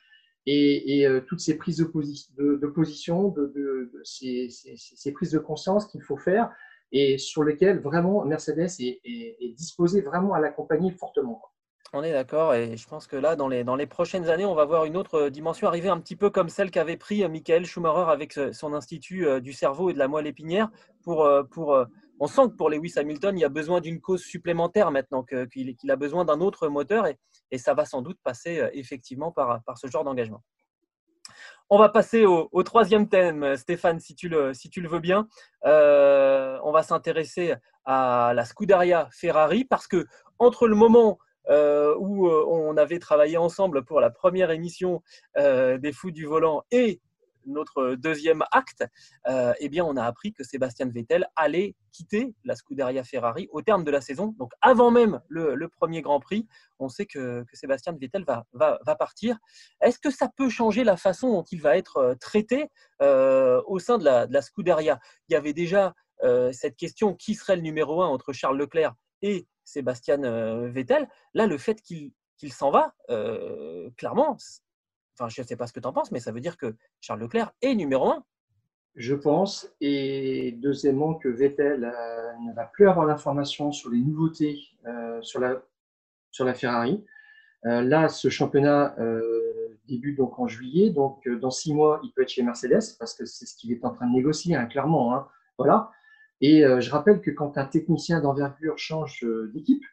et, 0.48 1.06
euh, 1.06 1.22
toutes 1.28 1.42
ces 1.42 1.58
prises 1.58 1.78
de, 1.78 1.84
position, 2.68 3.30
de, 3.30 3.92
ces, 4.04 5.12
prises 5.14 5.32
de 5.32 5.40
conscience 5.40 5.86
qu'il 5.88 6.02
faut 6.02 6.18
faire 6.18 6.50
et 6.92 7.18
sur 7.18 7.44
lesquelles 7.44 7.82
vraiment 7.82 8.24
Mercedes 8.24 8.70
est, 8.80 9.02
est, 9.04 9.54
disposé 9.58 10.02
vraiment 10.02 10.34
à 10.34 10.40
l'accompagner 10.40 10.92
fortement. 10.92 11.42
On 11.94 12.04
est 12.04 12.12
d'accord 12.12 12.54
et 12.54 12.76
je 12.76 12.88
pense 12.88 13.08
que 13.08 13.16
là, 13.16 13.36
dans 13.36 13.48
les, 13.48 13.64
dans 13.64 13.76
les 13.76 13.88
prochaines 13.88 14.30
années, 14.30 14.46
on 14.46 14.56
va 14.56 14.66
voir 14.66 14.86
une 14.86 14.98
autre 14.98 15.30
dimension 15.30 15.68
arriver 15.68 15.90
un 15.90 16.00
petit 16.00 16.18
peu 16.18 16.30
comme 16.30 16.50
celle 16.50 16.70
qu'avait 16.70 16.98
pris 16.98 17.24
euh, 17.24 17.30
Michael 17.30 17.66
Schumacher 17.66 18.12
avec 18.12 18.40
son 18.52 18.74
institut 18.74 19.26
euh, 19.26 19.40
du 19.40 19.54
cerveau 19.54 19.90
et 19.90 19.94
de 19.94 20.00
la 20.00 20.08
moelle 20.08 20.28
épinière 20.28 20.70
pour, 21.02 21.30
pour 21.50 21.86
on 22.20 22.28
sent 22.28 22.50
que 22.50 22.56
pour 22.56 22.70
Lewis 22.70 22.94
Hamilton, 22.98 23.38
il 23.38 23.42
y 23.42 23.46
a 23.46 23.50
besoin 23.50 23.80
d'une 23.80 24.02
cause 24.02 24.24
supplémentaire 24.24 24.92
maintenant, 24.92 25.24
qu'il 25.24 25.92
a 25.92 25.96
besoin 25.96 26.26
d'un 26.26 26.40
autre 26.42 26.68
moteur 26.68 27.06
et, 27.08 27.58
ça 27.58 27.74
va 27.74 27.86
sans 27.86 28.02
doute 28.02 28.18
passer 28.24 28.60
euh, 28.60 28.70
effectivement 28.74 29.32
par, 29.32 29.62
ce 29.76 29.88
genre 29.88 30.04
d'engagement. 30.04 30.44
On 31.70 31.78
va 31.78 31.90
passer 31.90 32.26
au, 32.26 32.64
troisième 32.64 33.10
thème, 33.10 33.58
Stéphane, 33.58 34.00
si 34.00 34.16
tu 34.16 34.30
le, 34.30 34.54
si 34.54 34.70
tu 34.70 34.80
le 34.80 34.88
veux 34.88 35.00
bien. 35.00 35.28
Euh, 35.66 36.58
on 36.64 36.72
va 36.72 36.82
s'intéresser 36.82 37.56
à 37.84 38.32
la 38.34 38.46
Scuderia 38.46 39.10
Ferrari 39.12 39.66
parce 39.66 39.86
que 39.86 40.06
entre 40.40 40.68
le 40.68 40.76
moment 40.76 41.20
euh, 41.20 41.27
où 41.50 42.28
on 42.30 42.78
avait 42.78 43.00
travaillé 43.00 43.38
ensemble 43.38 43.84
pour 43.84 44.00
la 44.00 44.10
première 44.10 44.52
émission 44.52 45.02
des 45.36 45.92
Fous 45.94 46.12
du 46.12 46.26
volant 46.26 46.64
et 46.72 47.02
notre 47.48 47.96
deuxième 47.96 48.44
acte, 48.52 48.86
euh, 49.28 49.54
eh 49.60 49.70
bien, 49.70 49.84
on 49.86 49.96
a 49.96 50.04
appris 50.04 50.34
que 50.34 50.44
Sébastien 50.44 50.88
Vettel 50.88 51.28
allait 51.36 51.76
quitter 51.92 52.36
la 52.44 52.56
Scuderia 52.56 53.04
Ferrari 53.04 53.48
au 53.52 53.62
terme 53.62 53.84
de 53.84 53.92
la 53.92 54.02
saison. 54.02 54.36
Donc, 54.38 54.52
avant 54.62 54.92
même 54.92 55.22
le, 55.30 55.68
premier 55.68 56.02
Grand 56.02 56.20
Prix, 56.20 56.48
on 56.80 56.90
sait 56.90 57.06
que, 57.06 57.44
Sébastien 57.54 57.94
Vettel 58.00 58.26
va, 58.54 58.96
partir. 58.96 59.38
Est-ce 59.82 60.00
que 60.00 60.12
ça 60.12 60.30
peut 60.36 60.50
changer 60.50 60.84
la 60.84 60.98
façon 60.98 61.32
dont 61.32 61.44
il 61.52 61.62
va 61.62 61.78
être 61.78 61.98
euh, 61.98 62.16
traité 62.16 62.70
euh, 63.02 63.62
au 63.66 63.80
sein 63.80 63.98
de 63.98 64.04
la, 64.04 64.28
de 64.28 64.42
Scuderia? 64.42 65.00
Il 65.30 65.34
y 65.34 65.36
avait 65.36 65.54
déjà 65.54 65.94
cette 66.52 66.76
question 66.78 67.14
qui 67.14 67.36
serait 67.36 67.58
le 67.58 67.62
numéro 67.62 68.02
un 68.02 68.08
entre 68.08 68.34
Charles 68.34 68.58
Leclerc 68.58 68.96
et 69.22 69.46
Sébastien 69.68 70.18
Vettel. 70.68 71.08
Là, 71.34 71.48
le 71.48 71.58
fait 71.58 71.82
qu'il 71.82 72.14
s'en 72.54 72.72
va, 72.72 72.96
clairement, 73.98 74.38
Enfin, 75.20 75.30
je 75.30 75.42
ne 75.42 75.48
sais 75.48 75.56
pas 75.56 75.66
ce 75.66 75.74
que 75.74 75.80
tu 75.80 75.88
en 75.88 75.94
penses, 75.94 76.12
mais 76.12 76.20
ça 76.20 76.32
veut 76.32 76.40
dire 76.40 76.58
que 76.58 76.76
Charles 77.02 77.22
Leclerc 77.22 77.52
est 77.62 77.74
numéro 77.74 78.10
un. 78.12 78.24
Je 78.96 79.16
pense. 79.16 79.68
Et 79.82 80.54
deuxièmement, 80.60 81.16
que 81.16 81.28
Vettel 81.28 81.84
euh, 81.86 82.34
ne 82.46 82.54
va 82.54 82.66
plus 82.66 82.88
avoir 82.88 83.08
d'informations 83.08 83.72
sur 83.72 83.90
les 83.90 84.00
nouveautés 84.00 84.60
euh, 84.86 85.22
sur, 85.22 85.40
la, 85.40 86.54
Ferrari. 86.54 87.04
Euh, 87.66 87.82
là, 87.82 88.10
ce 88.10 88.30
championnat 88.30 88.96
débute 89.88 90.18
donc 90.18 90.38
en 90.38 90.48
juillet. 90.48 90.92
Donc, 90.92 91.28
dans 91.28 91.52
six 91.52 91.74
mois, 91.74 92.00
il 92.04 92.12
peut 92.12 92.22
être 92.22 92.30
chez 92.30 92.44
Mercedes 92.44 92.96
parce 93.00 93.16
que 93.16 93.26
c'est 93.26 93.46
ce 93.46 93.56
qu'il 93.56 93.72
est 93.72 93.84
en 93.86 93.92
train 93.92 94.08
de 94.08 94.14
négocier, 94.14 94.56
hein, 94.56 94.66
clairement. 94.66 95.16
Hein. 95.16 95.28
voilà. 95.58 95.92
Et 96.42 96.62
je 96.62 96.92
rappelle 96.92 97.22
que 97.22 97.32
quand 97.32 97.58
un 97.58 97.66
technicien 97.66 98.22
d'envergure 98.22 98.78
change 98.78 99.26
d'équipe, 99.54 99.84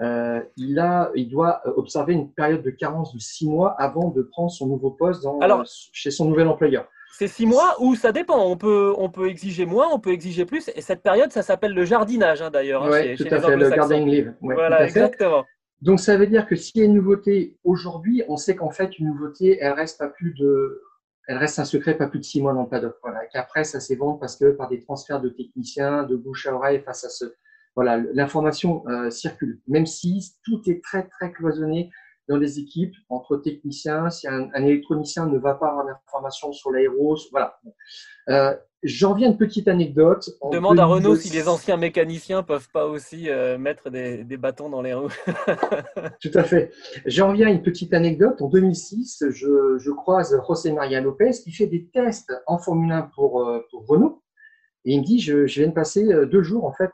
euh, 0.00 0.40
il, 0.56 0.78
a, 0.78 1.10
il 1.14 1.28
doit 1.28 1.60
observer 1.76 2.14
une 2.14 2.32
période 2.32 2.62
de 2.62 2.70
carence 2.70 3.14
de 3.14 3.20
six 3.20 3.46
mois 3.46 3.72
avant 3.78 4.08
de 4.08 4.22
prendre 4.22 4.50
son 4.50 4.66
nouveau 4.66 4.90
poste 4.90 5.22
dans, 5.22 5.38
Alors, 5.40 5.64
chez 5.92 6.10
son 6.10 6.24
nouvel 6.26 6.48
employeur. 6.48 6.88
C'est 7.12 7.28
six 7.28 7.44
mois 7.44 7.76
ou 7.80 7.94
ça 7.96 8.12
dépend. 8.12 8.42
On 8.46 8.56
peut, 8.56 8.94
on 8.96 9.10
peut 9.10 9.28
exiger 9.28 9.66
moins, 9.66 9.88
on 9.92 9.98
peut 9.98 10.12
exiger 10.12 10.46
plus. 10.46 10.70
Et 10.74 10.80
cette 10.80 11.02
période, 11.02 11.32
ça 11.32 11.42
s'appelle 11.42 11.74
le 11.74 11.84
jardinage 11.84 12.40
hein, 12.40 12.50
d'ailleurs. 12.50 12.84
Hein, 12.84 12.90
oui, 12.92 13.16
tout 13.16 13.24
à 13.30 13.40
fait, 13.40 13.56
le 13.56 13.68
gardening 13.68 14.08
leave. 14.08 14.34
voilà, 14.40 14.86
exactement. 14.86 15.44
Donc 15.82 15.98
ça 15.98 16.16
veut 16.16 16.26
dire 16.26 16.46
que 16.46 16.56
s'il 16.56 16.80
y 16.80 16.82
a 16.82 16.86
une 16.86 16.94
nouveauté 16.94 17.58
aujourd'hui, 17.64 18.22
on 18.28 18.36
sait 18.36 18.54
qu'en 18.54 18.70
fait 18.70 18.98
une 18.98 19.06
nouveauté, 19.06 19.58
elle 19.60 19.72
reste 19.72 19.98
pas 19.98 20.08
plus 20.08 20.34
de, 20.34 20.82
elle 21.26 21.38
reste 21.38 21.58
un 21.58 21.64
secret 21.64 21.96
pas 21.96 22.08
plus 22.08 22.18
de 22.18 22.24
six 22.24 22.40
mois 22.40 22.52
dans 22.52 22.62
le 22.62 22.68
paddock. 22.68 22.96
Voilà. 23.02 23.24
Qu'après 23.26 23.64
ça 23.64 23.80
s'évente 23.80 24.20
parce 24.20 24.36
que 24.36 24.52
par 24.52 24.68
des 24.68 24.80
transferts 24.80 25.20
de 25.20 25.28
techniciens, 25.28 26.04
de 26.04 26.16
bouche 26.16 26.46
à 26.46 26.54
oreille 26.54 26.80
face 26.80 27.04
à 27.04 27.08
ce, 27.08 27.24
voilà, 27.76 27.98
l'information 28.14 28.86
euh, 28.88 29.10
circule. 29.10 29.60
Même 29.68 29.86
si 29.86 30.34
tout 30.44 30.60
est 30.66 30.82
très 30.82 31.06
très 31.06 31.32
cloisonné 31.32 31.90
dans 32.28 32.36
les 32.36 32.58
équipes 32.58 32.94
entre 33.08 33.36
techniciens, 33.36 34.10
si 34.10 34.28
un, 34.28 34.50
électronicien 34.54 35.26
ne 35.26 35.38
va 35.38 35.54
pas 35.54 35.68
avoir 35.68 35.86
d'informations 35.86 36.52
sur 36.52 36.70
l'aéro, 36.70 37.16
voilà. 37.32 37.60
Euh, 38.28 38.56
J'en 38.82 39.12
viens 39.12 39.28
à 39.28 39.30
une 39.32 39.36
petite 39.36 39.68
anecdote. 39.68 40.30
Demande 40.52 40.80
à 40.80 40.86
Renault 40.86 41.14
si 41.14 41.30
les 41.30 41.48
anciens 41.48 41.76
mécaniciens 41.76 42.42
peuvent 42.42 42.70
pas 42.70 42.86
aussi 42.86 43.28
euh, 43.28 43.58
mettre 43.58 43.90
des, 43.90 44.24
bâtons 44.38 44.70
dans 44.70 44.80
les 44.80 44.94
roues. 44.94 45.12
Tout 46.22 46.30
à 46.32 46.44
fait. 46.44 46.72
J'en 47.04 47.32
viens 47.34 47.48
à 47.48 47.50
une 47.50 47.62
petite 47.62 47.92
anecdote. 47.92 48.40
En 48.40 48.48
2006, 48.48 49.24
je, 49.28 49.90
croise 49.90 50.34
José 50.48 50.72
Maria 50.72 51.02
Lopez 51.02 51.32
qui 51.44 51.52
fait 51.52 51.66
des 51.66 51.88
tests 51.88 52.32
en 52.46 52.56
Formule 52.56 52.90
1 52.90 53.10
pour, 53.14 53.42
euh, 53.42 53.60
pour 53.70 53.86
Renault. 53.86 54.22
Et 54.86 54.94
il 54.94 55.00
me 55.00 55.04
dit, 55.04 55.20
je, 55.20 55.44
viens 55.44 55.68
de 55.68 55.74
passer 55.74 56.10
euh, 56.10 56.24
deux 56.24 56.42
jours 56.42 56.64
en 56.64 56.72
fait 56.72 56.90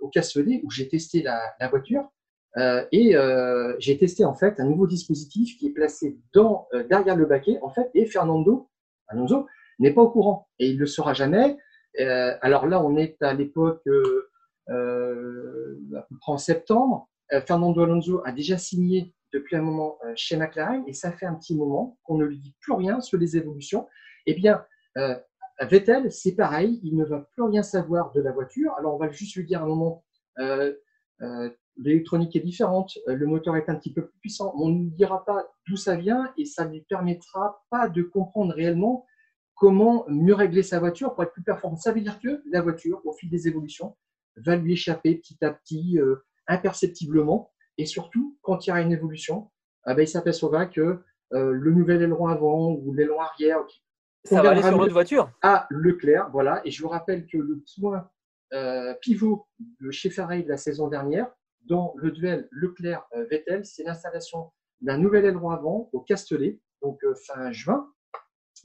au 0.00 0.08
Castellet 0.08 0.60
où 0.62 0.70
j'ai 0.70 0.88
testé 0.88 1.22
la, 1.22 1.40
la 1.58 1.68
voiture. 1.68 2.02
et 2.90 3.14
j'ai 3.78 3.96
testé 3.96 4.26
en 4.26 4.34
fait 4.34 4.60
un 4.60 4.64
nouveau 4.64 4.86
dispositif 4.86 5.56
qui 5.56 5.68
est 5.68 5.72
placé 5.72 6.18
dans, 6.34 6.66
derrière 6.90 7.16
le 7.16 7.24
baquet 7.24 7.58
en 7.62 7.70
fait 7.70 7.88
et 7.94 8.04
Fernando 8.04 8.68
Alonso 9.08 9.46
n'est 9.78 9.92
pas 9.92 10.02
au 10.02 10.10
courant 10.10 10.48
et 10.58 10.68
il 10.68 10.76
ne 10.76 10.80
le 10.80 10.86
sera 10.86 11.14
jamais. 11.14 11.56
Euh, 12.00 12.34
alors 12.40 12.66
là, 12.66 12.82
on 12.82 12.96
est 12.96 13.20
à 13.22 13.34
l'époque, 13.34 13.82
euh, 13.86 14.30
euh, 14.70 15.76
à 15.96 16.02
peu 16.02 16.16
près 16.20 16.32
en 16.32 16.38
septembre. 16.38 17.08
Fernando 17.46 17.80
Alonso 17.82 18.20
a 18.26 18.32
déjà 18.32 18.58
signé 18.58 19.14
depuis 19.32 19.56
un 19.56 19.62
moment 19.62 19.98
chez 20.16 20.36
McLaren 20.36 20.84
et 20.86 20.92
ça 20.92 21.12
fait 21.12 21.24
un 21.24 21.34
petit 21.34 21.56
moment 21.56 21.96
qu'on 22.02 22.18
ne 22.18 22.26
lui 22.26 22.38
dit 22.38 22.54
plus 22.60 22.74
rien 22.74 23.00
sur 23.00 23.16
les 23.16 23.38
évolutions. 23.38 23.88
Eh 24.26 24.34
bien, 24.34 24.62
Vettel, 25.62 26.12
c'est 26.12 26.34
pareil, 26.34 26.78
il 26.84 26.94
ne 26.94 27.06
va 27.06 27.20
plus 27.32 27.44
rien 27.44 27.62
savoir 27.62 28.12
de 28.12 28.20
la 28.20 28.32
voiture. 28.32 28.74
Alors, 28.78 28.96
on 28.96 28.98
va 28.98 29.08
juste 29.08 29.34
lui 29.34 29.46
dire 29.46 29.62
un 29.62 29.66
moment, 29.66 30.04
l'électronique 31.78 32.36
est 32.36 32.40
différente, 32.40 32.98
le 33.06 33.26
moteur 33.26 33.56
est 33.56 33.70
un 33.70 33.76
petit 33.76 33.94
peu 33.94 34.04
plus 34.04 34.18
puissant. 34.20 34.52
On 34.58 34.68
ne 34.68 34.82
lui 34.82 34.90
dira 34.90 35.24
pas 35.24 35.46
d'où 35.66 35.76
ça 35.76 35.96
vient 35.96 36.30
et 36.36 36.44
ça 36.44 36.66
ne 36.66 36.72
lui 36.72 36.82
permettra 36.82 37.64
pas 37.70 37.88
de 37.88 38.02
comprendre 38.02 38.52
réellement 38.52 39.06
comment 39.54 40.04
mieux 40.08 40.34
régler 40.34 40.62
sa 40.62 40.80
voiture 40.80 41.14
pour 41.14 41.22
être 41.22 41.32
plus 41.32 41.42
performant. 41.42 41.76
Ça 41.76 41.92
veut 41.92 42.00
dire 42.00 42.18
que 42.20 42.42
la 42.50 42.62
voiture, 42.62 43.00
au 43.04 43.12
fil 43.12 43.30
des 43.30 43.48
évolutions, 43.48 43.96
va 44.36 44.56
lui 44.56 44.72
échapper 44.72 45.16
petit 45.16 45.42
à 45.44 45.52
petit, 45.52 45.98
euh, 45.98 46.16
imperceptiblement. 46.46 47.50
Et 47.78 47.86
surtout, 47.86 48.38
quand 48.42 48.66
il 48.66 48.70
y 48.70 48.72
aura 48.72 48.80
une 48.80 48.92
évolution, 48.92 49.50
ah 49.84 49.94
ben, 49.94 50.02
il 50.02 50.08
s'apercevra 50.08 50.66
que 50.66 51.02
euh, 51.32 51.52
le 51.52 51.70
nouvel 51.72 52.02
aileron 52.02 52.26
avant 52.26 52.72
ou 52.72 52.92
l'aileron 52.92 53.20
arrière. 53.20 53.58
Ça 54.24 54.42
va 54.42 54.50
aller 54.50 54.62
sur 54.62 54.76
votre 54.76 54.92
voiture 54.92 55.30
À 55.42 55.66
Leclerc, 55.70 56.30
voilà. 56.30 56.60
Et 56.64 56.70
je 56.70 56.82
vous 56.82 56.88
rappelle 56.88 57.26
que 57.26 57.38
le 57.38 57.62
point 57.80 58.08
euh, 58.52 58.94
pivot 59.00 59.46
de 59.80 59.90
chez 59.90 60.10
Ferrari 60.10 60.44
de 60.44 60.48
la 60.48 60.56
saison 60.56 60.88
dernière, 60.88 61.28
dans 61.62 61.94
le 61.96 62.10
duel 62.10 62.48
Leclerc-Vettel, 62.50 63.64
c'est 63.64 63.84
l'installation 63.84 64.50
d'un 64.80 64.98
nouvel 64.98 65.24
aileron 65.24 65.50
avant 65.50 65.88
au 65.92 66.00
Castellet, 66.00 66.60
donc 66.82 67.00
fin 67.26 67.52
juin, 67.52 67.88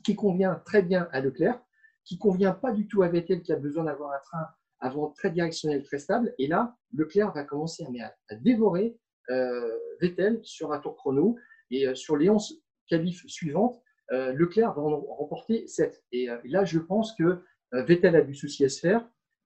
qui 0.07 0.15
convient 0.15 0.55
très 0.63 0.83
bien 0.83 1.09
à 1.11 1.19
Leclerc, 1.19 1.61
qui 2.05 2.17
convient 2.17 2.53
pas 2.53 2.71
du 2.71 2.87
tout 2.87 3.03
à 3.03 3.09
Vettel 3.09 3.41
qui 3.41 3.51
a 3.51 3.57
besoin 3.57 3.83
d'avoir 3.83 4.13
un 4.13 4.19
train 4.23 4.47
avant 4.79 5.09
très 5.09 5.29
directionnel, 5.31 5.83
très 5.83 5.99
stable. 5.99 6.33
Et 6.39 6.47
là, 6.47 6.77
Leclerc 6.93 7.33
va 7.33 7.43
commencer 7.43 7.85
à, 8.29 8.35
dévorer 8.35 8.97
euh, 9.29 9.69
Vettel 9.99 10.39
sur 10.43 10.71
un 10.71 10.79
tour 10.79 10.95
chrono. 10.95 11.35
Et 11.71 11.89
euh, 11.89 11.93
sur 11.93 12.15
les 12.15 12.29
11 12.29 12.63
qualifs 12.87 13.27
suivantes, 13.27 13.81
euh, 14.13 14.31
Leclerc 14.31 14.73
va 14.75 14.81
en 14.81 14.97
remporter 14.97 15.67
7. 15.67 16.01
Et 16.13 16.29
là, 16.45 16.63
je 16.63 16.79
pense 16.79 17.13
que 17.13 17.43
Vettel 17.73 18.15
a 18.15 18.21
du 18.21 18.33
souci 18.33 18.63
à 18.63 18.69
se 18.69 18.79
faire. 18.79 19.05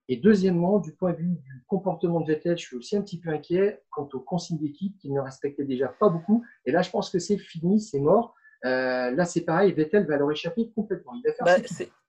Et 0.10 0.17
deuxièmement, 0.17 0.78
du 0.78 0.93
point 0.93 1.13
de 1.13 1.17
vue 1.17 1.38
du 1.38 1.63
comportement 1.65 2.21
de 2.21 2.32
Vettel, 2.32 2.56
je 2.56 2.67
suis 2.67 2.78
aussi 2.78 2.95
un 2.95 3.02
petit 3.02 3.19
peu 3.19 3.32
inquiet 3.32 3.82
quant 3.89 4.08
aux 4.13 4.19
consignes 4.19 4.60
d'équipe 4.60 4.95
qu'il 5.00 5.12
ne 5.12 5.21
respectait 5.21 5.65
déjà 5.65 5.88
pas 5.88 6.10
beaucoup. 6.10 6.45
Et 6.67 6.71
là, 6.71 6.84
je 6.84 6.91
pense 6.91 7.10
que 7.10 7.17
c'est 7.17 7.39
fini, 7.39 7.82
c'est 7.82 8.00
mort. 8.00 8.36
Euh, 8.65 9.12
là, 9.12 9.26
c'est 9.26 9.41
pareil, 9.41 9.74
Vettel 9.74 10.06
va 10.06 10.17
leur 10.17 10.32
échapper 10.32 10.71
complètement. 10.76 11.13
Bah, 11.41 11.56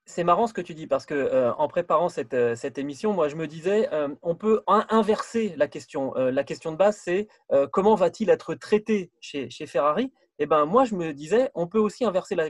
c'est 0.04 0.24
marrant 0.24 0.46
ce 0.46 0.52
que 0.52 0.60
tu 0.60 0.74
dis 0.74 0.88
parce 0.88 1.06
que 1.06 1.14
euh, 1.14 1.52
en 1.54 1.68
préparant 1.68 2.08
cette, 2.08 2.34
euh, 2.34 2.56
cette, 2.56 2.76
émission, 2.76 3.12
moi 3.12 3.28
je 3.28 3.36
me 3.36 3.46
disais, 3.46 3.88
on 4.20 4.34
peut 4.34 4.62
inverser 4.66 5.54
la 5.56 5.68
question. 5.68 6.12
la 6.14 6.44
question 6.44 6.72
de 6.72 6.76
base, 6.76 6.96
c'est 6.96 7.28
comment 7.70 7.94
va-t-il 7.94 8.28
être 8.30 8.54
traité 8.54 9.10
chez, 9.20 9.48
chez 9.48 9.66
Ferrari? 9.66 10.12
Et 10.38 10.44
eh 10.44 10.46
ben 10.46 10.64
moi 10.64 10.84
je 10.84 10.96
me 10.96 11.12
disais, 11.12 11.50
on 11.54 11.68
peut 11.68 11.78
aussi 11.78 12.04
inverser 12.04 12.34
la, 12.34 12.48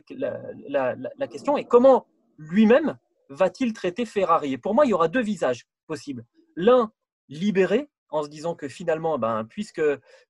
la, 0.68 0.96
la 0.96 1.26
question 1.26 1.58
et 1.58 1.64
comment 1.64 2.06
lui-même 2.38 2.96
va-t-il 3.28 3.72
traiter 3.72 4.06
Ferrari? 4.06 4.54
Et 4.54 4.58
pour 4.58 4.74
moi, 4.74 4.86
il 4.86 4.90
y 4.90 4.94
aura 4.94 5.08
deux 5.08 5.22
visages 5.22 5.66
possibles. 5.86 6.24
L'un 6.56 6.90
libéré 7.28 7.90
en 8.10 8.22
se 8.22 8.28
disant 8.28 8.54
que 8.54 8.68
finalement, 8.68 9.18
ben, 9.18 9.44
puisque 9.44 9.82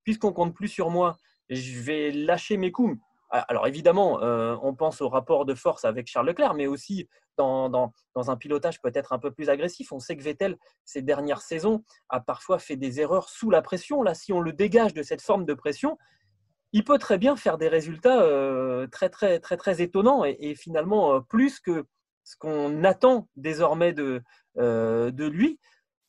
puisqu'on 0.03 0.33
compte 0.33 0.55
plus 0.55 0.69
sur 0.69 0.91
moi, 0.91 1.17
je 1.51 1.81
vais 1.81 2.11
lâcher 2.11 2.57
mes 2.57 2.73
coups 2.73 2.97
alors 3.33 3.67
évidemment, 3.67 4.23
euh, 4.23 4.57
on 4.63 4.75
pense 4.75 5.01
au 5.01 5.09
rapport 5.09 5.47
de 5.47 5.55
force 5.55 5.87
avec 5.87 6.07
Charles 6.07 6.27
Leclerc, 6.27 6.55
mais 6.55 6.67
aussi 6.67 7.09
dans, 7.39 7.93
un 8.15 8.37
pilotage 8.37 8.81
peut-être 8.83 9.15
un 9.15 9.19
peu 9.19 9.31
plus 9.31 9.49
agressif. 9.49 9.91
On 9.91 9.99
sait 9.99 10.17
que 10.17 10.23
Vettel, 10.23 10.59
ces 10.85 11.01
dernières 11.01 11.41
saisons, 11.41 11.83
a 12.11 12.21
parfois 12.21 12.59
fait 12.59 12.77
des 12.77 13.01
erreurs 13.01 13.31
sous 13.31 13.51
la 13.51 13.63
pression. 13.63 14.03
Là, 14.03 14.15
si 14.15 14.33
on 14.33 14.41
le 14.41 14.53
dégage 14.53 14.93
de 14.93 15.03
cette 15.03 15.23
forme 15.23 15.47
de 15.47 15.55
pression, 15.55 15.97
il 16.73 16.85
peut 16.85 16.99
très 16.99 17.17
bien 17.17 17.35
faire 17.35 17.57
des 17.57 17.69
résultats 17.69 18.23
euh, 18.23 18.87
très, 18.87 19.83
étonnants 19.83 20.25
et, 20.25 20.55
finalement 20.55 21.15
euh, 21.15 21.21
plus 21.21 21.59
que 21.59 21.87
ce 22.25 22.37
qu'on 22.37 22.85
attend 22.85 23.29
désormais 23.37 23.93
de 23.95 24.23
lui 24.57 25.59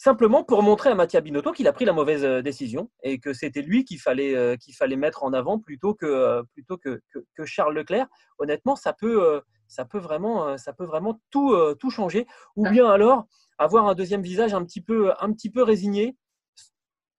simplement 0.03 0.43
pour 0.43 0.63
montrer 0.63 0.89
à 0.89 0.95
Mattia 0.95 1.21
Binotto 1.21 1.53
qu'il 1.53 1.65
a 1.65 1.71
pris 1.71 1.85
la 1.85 1.93
mauvaise 1.93 2.25
euh, 2.25 2.41
décision 2.41 2.91
et 3.03 3.19
que 3.19 3.31
c'était 3.31 3.61
lui 3.61 3.85
qu'il 3.85 4.01
fallait, 4.01 4.35
euh, 4.35 4.57
fallait 4.77 4.97
mettre 4.97 5.23
en 5.23 5.31
avant 5.31 5.59
plutôt 5.59 5.93
que, 5.93 6.05
euh, 6.05 6.43
plutôt 6.53 6.77
que, 6.77 6.99
Charles 7.45 7.73
Leclerc. 7.73 8.07
Honnêtement, 8.37 8.75
ça 8.75 8.91
peut, 8.91 9.41
ça 9.67 9.85
peut 9.85 9.99
vraiment, 9.99 10.57
ça 10.57 10.73
peut 10.73 10.83
vraiment 10.85 11.19
tout, 11.29 11.55
tout 11.79 11.89
changer. 11.89 12.25
Ou 12.55 12.69
bien 12.69 12.89
alors 12.89 13.25
avoir 13.57 13.87
un 13.87 13.95
deuxième 13.95 14.21
visage 14.21 14.53
un 14.53 14.63
petit 14.63 14.81
peu, 14.81 15.13
un 15.19 15.31
petit 15.31 15.49
peu 15.49 15.63
résigné. 15.63 16.17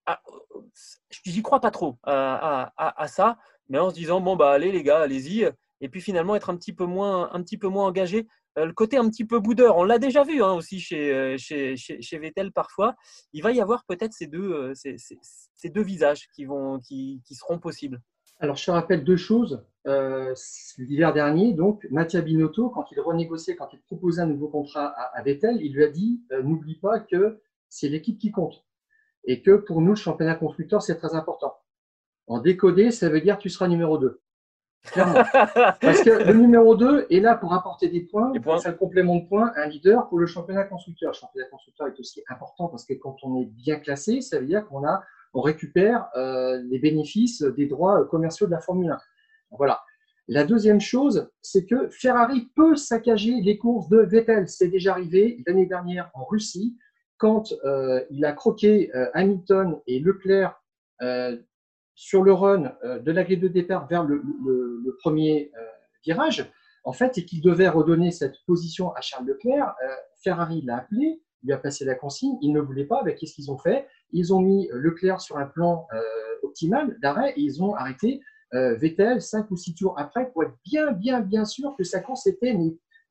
Ah, 0.05 0.19
j'y 1.23 1.41
crois 1.41 1.59
pas 1.59 1.71
trop 1.71 1.97
à, 2.03 2.73
à, 2.77 3.07
ça, 3.07 3.37
mais 3.69 3.79
en 3.79 3.89
se 3.89 3.95
disant 3.95 4.19
bon 4.19 4.35
bah 4.35 4.51
allez 4.51 4.71
les 4.71 4.83
gars, 4.83 4.99
allez-y. 4.99 5.49
Et 5.81 5.89
puis 5.89 6.01
finalement 6.01 6.35
être 6.35 6.49
un 6.49 6.57
petit 6.57 6.73
peu 6.73 6.85
moins, 6.85 7.29
un 7.33 7.41
petit 7.41 7.57
peu 7.57 7.67
moins 7.67 7.85
engagé 7.85 8.27
le 8.63 8.73
côté 8.73 8.97
un 8.97 9.09
petit 9.09 9.25
peu 9.25 9.39
boudeur, 9.39 9.77
on 9.77 9.83
l'a 9.83 9.99
déjà 9.99 10.23
vu 10.23 10.41
hein, 10.41 10.53
aussi 10.53 10.85
euh, 10.93 11.35
chez, 11.37 12.17
Vettel 12.17 12.51
parfois. 12.51 12.95
Il 13.33 13.43
va 13.43 13.51
y 13.51 13.59
avoir 13.59 13.83
peut-être 13.85 14.13
ces 14.13 14.27
deux, 14.27 14.73
euh, 14.73 15.81
visages 15.83 16.27
qui, 16.33 16.45
seront 17.31 17.59
possibles. 17.59 18.01
Alors, 18.39 18.55
je 18.55 18.65
te 18.65 18.71
rappelle 18.71 19.03
deux 19.03 19.17
choses. 19.17 19.65
L'hiver 20.77 21.13
dernier, 21.13 21.53
donc, 21.53 21.85
Mattia 21.91 22.21
Binotto, 22.21 22.69
quand 22.69 22.91
il 22.91 22.99
renégociait, 22.99 23.55
quand 23.55 23.69
il 23.73 23.81
proposait 23.81 24.21
un 24.21 24.27
nouveau 24.27 24.47
contrat 24.47 24.87
à, 24.87 25.21
Vettel, 25.21 25.57
il 25.61 25.73
lui 25.73 25.83
a 25.83 25.89
dit 25.89 26.21
N'oublie 26.43 26.75
pas 26.75 26.99
que 26.99 27.41
c'est 27.69 27.89
l'équipe 27.89 28.17
qui 28.17 28.31
compte 28.31 28.65
et 29.25 29.41
que 29.41 29.55
pour 29.55 29.81
nous, 29.81 29.89
le 29.89 29.95
championnat 29.95 30.35
constructeur, 30.35 30.81
c'est 30.81 30.97
très 30.97 31.15
important. 31.15 31.55
En 32.27 32.39
décodé, 32.39 32.91
ça 32.91 33.09
veut 33.09 33.21
dire 33.21 33.37
tu 33.37 33.49
seras 33.49 33.67
numéro 33.67 33.97
2. 33.97 34.21
Clairement. 34.91 35.23
Parce 35.81 36.01
que 36.01 36.23
le 36.27 36.33
numéro 36.33 36.75
2 36.75 37.07
est 37.09 37.19
là 37.19 37.35
pour 37.35 37.53
apporter 37.53 37.89
des 37.89 38.01
points, 38.01 38.31
le 38.33 38.71
complément 38.73 39.17
de 39.17 39.27
points, 39.27 39.51
un 39.55 39.67
leader 39.67 40.07
pour 40.07 40.19
le 40.19 40.25
championnat 40.25 40.63
constructeur. 40.63 41.11
Le 41.11 41.17
championnat 41.17 41.47
constructeur 41.49 41.87
est 41.87 41.99
aussi 41.99 42.23
important 42.29 42.67
parce 42.67 42.85
que 42.85 42.93
quand 42.93 43.17
on 43.23 43.41
est 43.41 43.45
bien 43.45 43.77
classé, 43.77 44.21
ça 44.21 44.39
veut 44.39 44.45
dire 44.45 44.65
qu'on 44.67 44.85
a, 44.85 45.03
on 45.33 45.41
récupère 45.41 46.07
euh, 46.15 46.61
les 46.69 46.79
bénéfices 46.79 47.41
des 47.41 47.67
droits 47.67 48.05
commerciaux 48.05 48.47
de 48.47 48.51
la 48.51 48.59
Formule 48.59 48.91
1. 48.91 48.97
Voilà. 49.51 49.81
La 50.27 50.43
deuxième 50.43 50.81
chose, 50.81 51.29
c'est 51.41 51.65
que 51.65 51.89
Ferrari 51.89 52.49
peut 52.55 52.75
saccager 52.75 53.41
les 53.41 53.57
courses 53.57 53.89
de 53.89 53.99
Vettel. 53.99 54.47
C'est 54.47 54.69
déjà 54.69 54.93
arrivé 54.93 55.43
l'année 55.45 55.67
dernière 55.67 56.09
en 56.15 56.25
Russie, 56.25 56.77
quand 57.17 57.53
euh, 57.63 58.03
il 58.09 58.25
a 58.25 58.33
croqué 58.33 58.91
euh, 58.95 59.07
Hamilton 59.13 59.79
et 59.85 59.99
Leclerc 59.99 60.59
sur 61.95 62.23
le 62.23 62.33
run 62.33 62.73
euh, 62.83 62.99
de 62.99 63.11
la 63.11 63.23
grille 63.23 63.37
de 63.37 63.47
départ 63.47 63.87
vers 63.87 64.03
le, 64.03 64.21
premier 64.99 65.51
euh, 65.57 65.61
virage, 66.03 66.51
en 66.83 66.93
fait, 66.93 67.17
et 67.17 67.25
qu'il 67.25 67.41
devait 67.41 67.67
redonner 67.67 68.11
cette 68.11 68.37
position 68.45 68.93
à 68.93 69.01
Charles 69.01 69.25
Leclerc, 69.25 69.73
euh, 69.83 69.87
Ferrari 70.23 70.61
l'a 70.61 70.77
appelé, 70.77 71.21
lui 71.43 71.53
a 71.53 71.57
passé 71.57 71.85
la 71.85 71.95
consigne, 71.95 72.37
il 72.41 72.51
ne 72.53 72.59
voulait 72.59 72.85
pas, 72.85 72.99
avec 72.99 73.17
qu'est-ce 73.17 73.33
qu'ils 73.33 73.51
ont 73.51 73.57
fait? 73.57 73.87
Ils 74.11 74.33
ont 74.33 74.39
mis 74.39 74.67
Leclerc 74.71 75.21
sur 75.21 75.37
un 75.37 75.45
plan 75.45 75.87
optimal 76.41 76.97
d'arrêt 77.01 77.33
et 77.35 77.41
ils 77.41 77.61
ont 77.61 77.75
arrêté 77.75 78.19
Vettel 78.51 79.21
5 79.21 79.51
ou 79.51 79.55
6 79.55 79.75
tours 79.75 79.99
après 79.99 80.31
pour 80.31 80.43
être 80.43 80.55
bien, 80.63 80.91
bien, 80.91 81.19
bien 81.19 81.45
sûr 81.45 81.75
que 81.77 81.83
sa 81.83 81.99
course 81.99 82.25
était, 82.25 82.57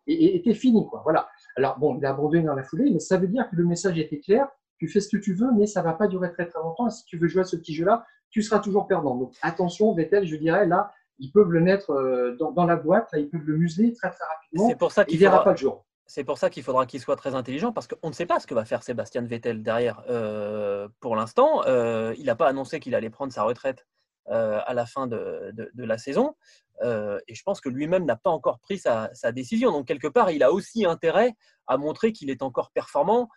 était 0.08 0.54
finie. 0.54 0.84
Voilà. 1.04 1.28
Alors, 1.54 1.78
bon, 1.78 1.96
il 1.96 2.04
a 2.04 2.10
abandonné 2.10 2.42
dans 2.42 2.56
la 2.56 2.64
foulée, 2.64 2.90
mais 2.90 2.98
ça 2.98 3.18
veut 3.18 3.28
dire 3.28 3.48
que 3.48 3.54
le 3.54 3.64
message 3.64 3.98
était 4.00 4.18
clair 4.18 4.48
tu 4.78 4.88
fais 4.88 5.00
ce 5.00 5.08
que 5.08 5.16
tu 5.16 5.34
veux, 5.34 5.50
mais 5.56 5.66
ça 5.66 5.80
ne 5.80 5.84
va 5.84 5.94
pas 5.94 6.08
durer 6.08 6.30
très 6.32 6.46
très 6.46 6.58
longtemps. 6.60 6.88
Et 6.88 6.90
si 6.90 7.04
tu 7.04 7.16
veux 7.16 7.28
jouer 7.28 7.42
à 7.42 7.44
ce 7.44 7.56
petit 7.56 7.74
jeu-là, 7.74 8.06
tu 8.34 8.42
seras 8.42 8.58
toujours 8.58 8.88
perdant. 8.88 9.14
Donc 9.14 9.32
attention, 9.42 9.94
Vettel, 9.94 10.26
je 10.26 10.34
dirais, 10.34 10.66
là, 10.66 10.90
ils 11.20 11.30
peuvent 11.30 11.52
le 11.52 11.60
mettre 11.60 11.92
euh, 11.92 12.36
dans, 12.36 12.64
la 12.66 12.74
boîte, 12.74 13.08
là, 13.12 13.20
ils 13.20 13.30
peuvent 13.30 13.44
le 13.44 13.56
museler 13.56 13.92
très 13.92 14.10
très 14.10 14.24
rapidement. 14.24 14.68
C'est 14.68 14.76
pour 14.76 14.90
ça 14.90 15.04
qu'il 15.04 15.20
verra 15.20 15.44
pas 15.44 15.52
le 15.52 15.56
jour. 15.56 15.86
C'est 16.06 16.24
pour 16.24 16.36
ça 16.36 16.50
qu'il 16.50 16.64
faudra 16.64 16.84
qu'il 16.84 17.00
soit 17.00 17.14
très 17.14 17.36
intelligent 17.36 17.72
parce 17.72 17.86
qu'on 17.86 18.08
ne 18.08 18.12
sait 18.12 18.26
pas 18.26 18.40
ce 18.40 18.48
que 18.48 18.54
va 18.54 18.64
faire 18.64 18.82
Sébastien 18.82 19.22
Vettel 19.22 19.62
derrière. 19.62 20.02
Euh, 20.10 20.88
pour 20.98 21.14
l'instant, 21.14 21.62
euh, 21.66 22.12
il 22.18 22.24
n'a 22.24 22.34
pas 22.34 22.48
annoncé 22.48 22.80
qu'il 22.80 22.96
allait 22.96 23.08
prendre 23.08 23.32
sa 23.32 23.44
retraite 23.44 23.86
à 24.26 24.72
la 24.72 24.86
fin 24.86 25.06
de, 25.06 25.52
la 25.76 25.98
saison. 25.98 26.34
et 26.82 27.34
je 27.34 27.42
pense 27.44 27.60
que 27.60 27.68
lui-même 27.68 28.06
n'a 28.06 28.16
pas 28.16 28.30
encore 28.30 28.58
pris 28.58 28.78
sa, 28.78 29.10
décision. 29.32 29.70
Donc, 29.70 29.86
quelque 29.86 30.08
part, 30.08 30.30
il 30.30 30.42
a 30.42 30.50
aussi 30.50 30.86
intérêt 30.86 31.34
à 31.66 31.76
montrer 31.76 32.12
qu'il 32.12 32.30
est 32.30 32.40
encore 32.40 32.70
performant, 32.70 33.28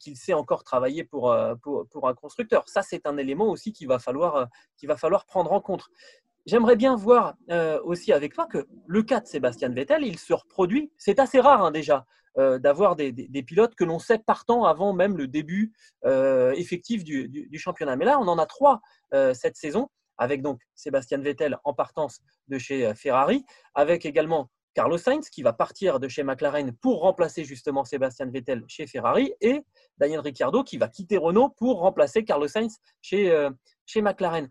qu'il 0.00 0.16
sait 0.16 0.32
encore 0.32 0.64
travailler 0.64 1.04
pour, 1.04 1.34
pour, 1.62 2.08
un 2.08 2.14
constructeur. 2.14 2.68
Ça, 2.68 2.82
c'est 2.82 3.06
un 3.06 3.16
élément 3.16 3.48
aussi 3.48 3.72
qu'il 3.72 3.88
va, 3.88 3.98
falloir, 3.98 4.48
qu'il 4.76 4.88
va 4.88 4.96
falloir 4.96 5.26
prendre 5.26 5.52
en 5.52 5.60
compte. 5.60 5.84
J'aimerais 6.48 6.76
bien 6.76 6.96
voir 6.96 7.34
euh, 7.50 7.78
aussi 7.84 8.10
avec 8.10 8.32
toi 8.32 8.46
que 8.46 8.66
le 8.86 9.02
cas 9.02 9.20
de 9.20 9.26
Sébastien 9.26 9.68
Vettel, 9.68 10.02
il 10.02 10.18
se 10.18 10.32
reproduit. 10.32 10.90
C'est 10.96 11.18
assez 11.18 11.40
rare 11.40 11.62
hein, 11.62 11.70
déjà 11.70 12.06
euh, 12.38 12.58
d'avoir 12.58 12.96
des, 12.96 13.12
pilotes 13.42 13.74
que 13.74 13.84
l'on 13.84 13.98
sait 13.98 14.16
partant 14.16 14.64
avant 14.64 14.94
même 14.94 15.18
le 15.18 15.26
début 15.26 15.74
euh, 16.06 16.52
effectif 16.52 17.04
du, 17.04 17.50
championnat. 17.58 17.96
Mais 17.96 18.06
là, 18.06 18.18
on 18.18 18.26
en 18.28 18.38
a 18.38 18.46
trois 18.46 18.80
cette 19.34 19.56
saison, 19.56 19.90
avec 20.16 20.40
donc 20.40 20.62
Sébastien 20.74 21.18
Vettel 21.18 21.58
en 21.64 21.74
partance 21.74 22.22
de 22.48 22.56
chez 22.56 22.94
Ferrari, 22.94 23.44
avec 23.74 24.06
également 24.06 24.48
Carlos 24.74 24.98
Sainz 24.98 25.28
qui 25.30 25.42
va 25.42 25.52
partir 25.52 25.98
de 26.00 26.08
chez 26.08 26.22
McLaren 26.22 26.72
pour 26.72 27.00
remplacer 27.00 27.44
justement 27.44 27.84
Sébastien 27.84 28.26
Vettel 28.26 28.64
chez 28.68 28.86
Ferrari 28.86 29.32
et 29.40 29.64
Daniel 29.98 30.20
Ricciardo 30.20 30.62
qui 30.62 30.78
va 30.78 30.88
quitter 30.88 31.16
Renault 31.16 31.50
pour 31.50 31.80
remplacer 31.80 32.24
Carlos 32.24 32.48
Sainz 32.48 32.76
chez, 33.00 33.48
chez 33.86 34.02
McLaren. 34.02 34.48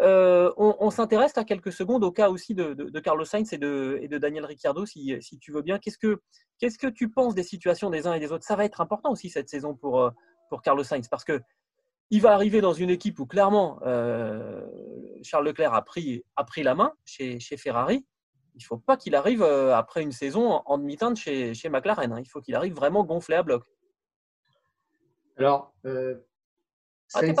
Euh, 0.00 0.52
on, 0.56 0.90
s'intéresse 0.90 1.36
à 1.38 1.44
quelques 1.44 1.72
secondes 1.72 2.04
au 2.04 2.12
cas 2.12 2.30
aussi 2.30 2.54
de, 2.54 3.00
Carlos 3.00 3.24
Sainz 3.24 3.52
et 3.52 3.58
de, 3.58 4.18
Daniel 4.18 4.44
Ricciardo, 4.44 4.86
si, 4.86 5.18
tu 5.40 5.52
veux 5.52 5.62
bien. 5.62 5.78
Qu'est-ce 5.78 5.98
que, 5.98 6.86
tu 6.88 7.10
penses 7.10 7.34
des 7.34 7.42
situations 7.42 7.90
des 7.90 8.06
uns 8.06 8.14
et 8.14 8.20
des 8.20 8.30
autres? 8.30 8.44
Ça 8.44 8.54
va 8.54 8.64
être 8.64 8.80
important 8.80 9.10
aussi 9.10 9.28
cette 9.28 9.48
saison 9.48 9.74
pour, 9.74 10.00
euh, 10.00 10.10
Carlos 10.62 10.84
Sainz, 10.84 11.08
parce 11.08 11.24
que 11.24 11.40
il 12.10 12.22
va 12.22 12.32
arriver 12.32 12.62
dans 12.62 12.72
une 12.72 12.88
équipe 12.88 13.18
où 13.18 13.26
clairement 13.26 13.80
euh, 13.82 14.66
Charles 15.22 15.46
Leclerc 15.46 15.74
a 15.74 15.82
pris, 15.82 16.22
la 16.56 16.74
main 16.74 16.92
chez, 17.04 17.38
Ferrari. 17.58 18.06
Il 18.58 18.62
ne 18.62 18.66
faut 18.66 18.76
pas 18.76 18.96
qu'il 18.96 19.14
arrive 19.14 19.42
après 19.42 20.02
une 20.02 20.12
saison 20.12 20.62
en 20.66 20.78
demi-teinte 20.78 21.16
chez, 21.16 21.54
McLaren. 21.70 22.12
Hein. 22.12 22.20
Il 22.20 22.28
faut 22.28 22.40
qu'il 22.40 22.54
arrive 22.54 22.74
vraiment 22.74 23.04
gonflé 23.04 23.36
à 23.36 23.42
bloc. 23.42 23.64
Alors, 25.36 25.72
ah, 25.84 25.90
Sainz, 27.06 27.36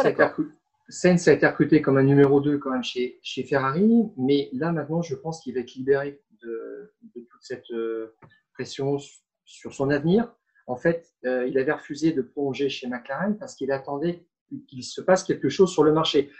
Sainz 0.88 1.28
a 1.28 1.32
été 1.32 1.46
recruté 1.46 1.82
comme 1.82 1.98
un 1.98 2.02
numéro 2.02 2.40
2 2.40 2.58
quand 2.58 2.70
même 2.70 2.82
chez, 2.82 3.18
chez 3.22 3.44
Ferrari, 3.44 4.10
mais 4.16 4.48
là 4.52 4.72
maintenant, 4.72 5.02
je 5.02 5.14
pense 5.14 5.42
qu'il 5.42 5.54
va 5.54 5.60
être 5.60 5.74
libéré 5.74 6.22
de, 6.42 6.94
toute 7.14 7.42
cette 7.42 7.70
euh, 7.72 8.14
pression 8.54 8.96
sur 9.44 9.74
son 9.74 9.90
avenir. 9.90 10.32
En 10.66 10.76
fait, 10.76 11.12
euh, 11.24 11.46
il 11.46 11.58
avait 11.58 11.72
refusé 11.72 12.12
de 12.12 12.22
prolonger 12.22 12.68
chez 12.68 12.86
McLaren 12.88 13.36
parce 13.38 13.54
qu'il 13.54 13.70
attendait 13.70 14.26
qu'il 14.66 14.82
se 14.82 15.00
passe 15.00 15.24
quelque 15.24 15.48
chose 15.48 15.70
sur 15.70 15.82
le 15.82 15.92
marché. 15.92 16.30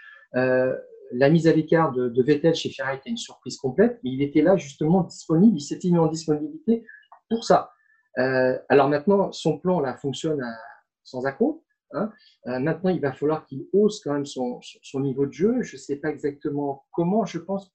Euh, 1.13 1.17
la 1.19 1.31
mise 1.31 1.47
à 1.47 1.53
l'écart 1.53 1.93
de, 1.93 2.23
Vettel 2.23 2.55
chez 2.55 2.71
Ferrari 2.71 2.97
était 2.99 3.11
une 3.11 3.17
surprise 3.17 3.57
complète, 3.57 3.99
mais 4.05 4.11
il 4.11 4.23
était 4.23 4.43
là 4.43 4.57
justement 4.57 5.03
disponible, 5.03 5.57
il 5.57 5.63
s'était 5.63 5.89
mis 5.89 5.99
en 5.99 6.07
disponibilité 6.07 6.85
pour 7.29 7.45
ça. 7.45 7.71
alors 8.17 8.89
maintenant, 8.89 9.31
son 9.33 9.59
plan 9.59 9.81
là 9.81 9.97
fonctionne 9.97 10.43
sans 11.05 11.25
accroc. 11.25 11.63
Hein. 11.93 12.13
Euh, 12.47 12.59
maintenant, 12.59 12.91
il 12.91 13.01
va 13.01 13.13
falloir 13.13 13.47
qu'il 13.47 13.67
hausse 13.73 14.01
quand 14.01 14.13
même 14.13 14.27
son, 14.27 14.61
niveau 14.95 15.27
de 15.27 15.33
jeu. 15.33 15.63
Je 15.63 15.77
ne 15.77 15.81
sais 15.81 15.97
pas 15.97 16.11
exactement 16.11 16.87
comment, 16.93 17.25
je 17.25 17.39
pense 17.39 17.73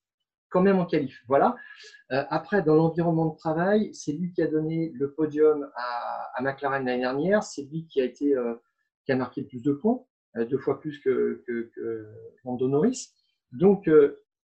quand 0.49 0.61
même 0.61 0.79
en 0.79 0.85
qualif. 0.85 1.23
Voilà. 1.27 1.55
Euh, 2.11 2.23
après, 2.29 2.61
dans 2.61 2.75
l'environnement 2.75 3.27
de 3.27 3.37
travail, 3.37 3.93
c'est 3.93 4.13
lui 4.13 4.31
qui 4.31 4.41
a 4.41 4.47
donné 4.47 4.91
le 4.93 5.13
podium 5.13 5.67
à, 5.75 6.41
McLaren 6.41 6.85
l'année 6.85 7.01
dernière. 7.01 7.43
C'est 7.43 7.63
lui 7.63 7.87
qui 7.87 8.01
a, 8.01 8.05
été, 8.05 8.35
euh, 8.35 8.55
marqué 9.09 9.41
le 9.41 9.47
plus 9.47 9.63
de 9.63 9.73
points, 9.73 10.03
deux 10.35 10.59
fois 10.59 10.79
plus 10.79 10.99
que, 10.99 11.43
que, 11.47 11.71
Norris. 12.45 13.09
Donc, 13.53 13.89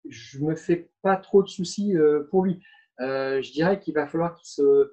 je 0.08 0.38
ne 0.38 0.50
me 0.50 0.54
fais 0.54 0.90
pas 1.02 1.16
trop 1.16 1.42
de 1.42 1.48
soucis 1.48 1.94
pour 2.30 2.44
lui. 2.44 2.62
je 2.98 3.52
dirais 3.52 3.80
qu'il 3.80 3.94
va 3.94 4.06
falloir 4.06 4.34
qu'il 4.34 4.48
se, 4.48 4.92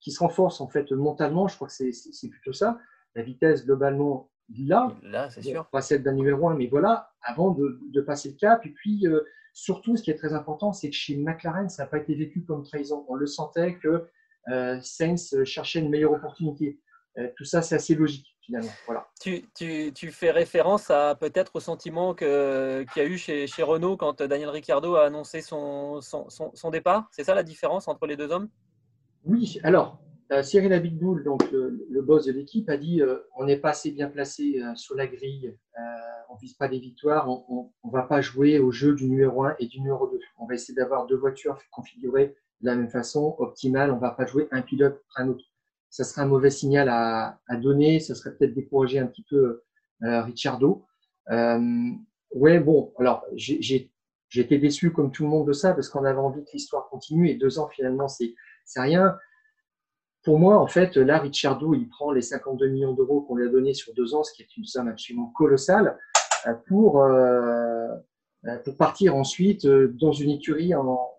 qui 0.00 0.12
se 0.12 0.20
renforce 0.20 0.60
en 0.60 0.68
fait 0.68 0.90
mentalement. 0.92 1.48
Je 1.48 1.56
crois 1.56 1.68
que 1.68 1.74
c'est 1.74 2.28
plutôt 2.28 2.52
ça. 2.52 2.78
La 3.14 3.22
vitesse 3.22 3.64
globalement, 3.64 4.30
là, 4.56 4.94
là 5.02 5.30
c'est 5.30 5.42
sûr. 5.42 5.66
Pas 5.66 5.80
celle 5.80 6.02
d'un 6.02 6.12
numéro 6.12 6.48
1, 6.48 6.54
mais 6.54 6.66
voilà, 6.66 7.10
avant 7.22 7.50
de, 7.52 7.80
de, 7.90 8.00
passer 8.00 8.30
le 8.30 8.36
cap. 8.36 8.64
Et 8.64 8.70
puis 8.70 9.06
euh, 9.06 9.20
surtout, 9.52 9.96
ce 9.96 10.02
qui 10.02 10.10
est 10.10 10.16
très 10.16 10.34
important, 10.34 10.72
c'est 10.72 10.90
que 10.90 10.94
chez 10.94 11.16
McLaren, 11.16 11.68
ça 11.68 11.84
n'a 11.84 11.88
pas 11.88 11.98
été 11.98 12.14
vécu 12.14 12.44
comme 12.44 12.62
trahison. 12.62 13.04
On 13.08 13.14
le 13.14 13.26
sentait 13.26 13.76
que 13.76 14.06
euh, 14.48 14.78
Sainz 14.82 15.42
cherchait 15.44 15.80
une 15.80 15.90
meilleure 15.90 16.12
opportunité. 16.12 16.80
Euh, 17.18 17.28
tout 17.36 17.44
ça, 17.44 17.62
c'est 17.62 17.74
assez 17.74 17.94
logique. 17.94 18.37
Finalement. 18.48 18.70
Voilà. 18.86 19.06
Tu, 19.20 19.44
tu, 19.54 19.92
tu, 19.94 20.10
fais 20.10 20.30
référence 20.30 20.90
à 20.90 21.14
peut-être 21.14 21.56
au 21.56 21.60
sentiment 21.60 22.14
qu'il 22.14 22.26
y 22.26 23.00
a 23.00 23.04
eu 23.04 23.18
chez, 23.18 23.46
chez, 23.46 23.62
Renault 23.62 23.98
quand 23.98 24.22
Daniel 24.22 24.48
Ricciardo 24.48 24.94
a 24.94 25.04
annoncé 25.04 25.42
son, 25.42 26.00
son, 26.00 26.28
son 26.30 26.70
départ. 26.70 27.08
C'est 27.10 27.24
ça 27.24 27.34
la 27.34 27.42
différence 27.42 27.88
entre 27.88 28.06
les 28.06 28.16
deux 28.16 28.32
hommes? 28.32 28.48
Oui, 29.26 29.60
alors, 29.64 30.00
euh, 30.32 30.42
Cyril 30.42 30.72
Abitboul, 30.72 31.24
donc 31.24 31.42
le, 31.52 32.00
boss 32.00 32.24
de 32.24 32.32
l'équipe, 32.32 32.70
a 32.70 32.78
dit 32.78 33.02
euh, 33.02 33.18
on 33.36 33.44
n'est 33.44 33.58
pas 33.58 33.70
assez 33.70 33.90
bien 33.90 34.08
placé 34.08 34.62
euh, 34.62 34.74
sur 34.76 34.94
la 34.94 35.06
grille, 35.06 35.54
on 36.30 36.34
ne 36.34 36.40
vise 36.40 36.54
pas 36.54 36.68
des 36.68 36.78
victoires, 36.78 37.28
on 37.28 37.70
ne 37.84 37.90
va 37.90 38.02
pas 38.02 38.22
jouer 38.22 38.58
au 38.58 38.70
jeu 38.70 38.94
du 38.94 39.08
numéro 39.08 39.44
1 39.44 39.56
et 39.58 39.66
du 39.66 39.80
numéro 39.80 40.06
2. 40.06 40.18
On 40.38 40.46
va 40.46 40.54
essayer 40.54 40.74
d'avoir 40.74 41.06
deux 41.06 41.16
voitures 41.16 41.58
configurées 41.70 42.34
de 42.60 42.66
la 42.66 42.74
même 42.74 42.88
façon, 42.88 43.34
optimale, 43.38 43.90
on 43.90 43.96
ne 43.96 44.00
va 44.00 44.10
pas 44.10 44.26
jouer 44.26 44.48
un 44.50 44.62
pilote 44.62 45.02
un 45.16 45.28
autre. 45.28 45.44
Ça 45.98 46.04
serait 46.04 46.22
un 46.22 46.26
mauvais 46.26 46.50
signal 46.50 46.88
à, 46.88 47.40
donner, 47.56 47.98
ça 47.98 48.14
serait 48.14 48.32
peut-être 48.36 48.54
décourager 48.54 49.00
un 49.00 49.06
petit 49.06 49.24
peu 49.28 49.64
Ricciardo. 50.00 50.86
ouais, 51.28 52.60
bon, 52.60 52.92
alors 53.00 53.24
j'ai 53.34 53.90
été 54.32 54.58
déçu 54.58 54.92
comme 54.92 55.10
tout 55.10 55.24
le 55.24 55.28
monde 55.28 55.48
de 55.48 55.52
ça 55.52 55.72
parce 55.72 55.88
qu'on 55.88 56.04
avait 56.04 56.20
envie 56.20 56.44
que 56.44 56.50
l'histoire 56.52 56.88
continue 56.88 57.28
et 57.28 57.34
deux 57.34 57.58
ans 57.58 57.66
finalement 57.66 58.06
c'est 58.06 58.36
rien. 58.76 59.18
Pour 60.22 60.38
moi, 60.38 60.56
en 60.58 60.68
fait, 60.68 60.96
là, 60.96 61.18
Ricciardo, 61.18 61.74
il 61.74 61.88
prend 61.88 62.12
les 62.12 62.22
52 62.22 62.68
millions 62.68 62.92
d'euros 62.92 63.22
qu'on 63.22 63.34
lui 63.34 63.48
a 63.48 63.50
donnés 63.50 63.74
sur 63.74 63.92
deux 63.94 64.14
ans, 64.14 64.22
ce 64.22 64.32
qui 64.32 64.42
est 64.42 64.56
une 64.56 64.66
somme 64.66 64.86
absolument 64.86 65.32
colossale, 65.34 65.98
euh, 66.46 66.54
pour, 66.68 67.02
euh, 67.02 67.88
euh, 68.44 68.58
pour 68.64 68.76
partir 68.76 69.16
ensuite 69.16 69.66
dans 69.66 70.12
une 70.12 70.30
écurie 70.30 70.76
en, 70.76 71.10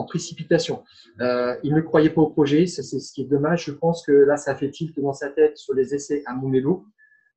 en 0.00 0.04
précipitation. 0.04 0.82
il 1.20 1.74
ne 1.74 1.80
croyait 1.80 2.10
pas 2.10 2.22
au 2.22 2.30
projet, 2.30 2.66
c'est 2.66 2.82
ce 2.82 3.12
qui 3.12 3.22
est 3.22 3.26
dommage. 3.26 3.66
Je 3.66 3.72
pense 3.72 4.04
que 4.04 4.12
là, 4.12 4.36
ça 4.36 4.54
fait 4.54 4.70
tilt 4.70 4.98
dans 5.00 5.12
sa 5.12 5.28
tête 5.28 5.58
sur 5.58 5.74
les 5.74 5.94
essais 5.94 6.22
à 6.26 6.34
Montmelo. 6.34 6.84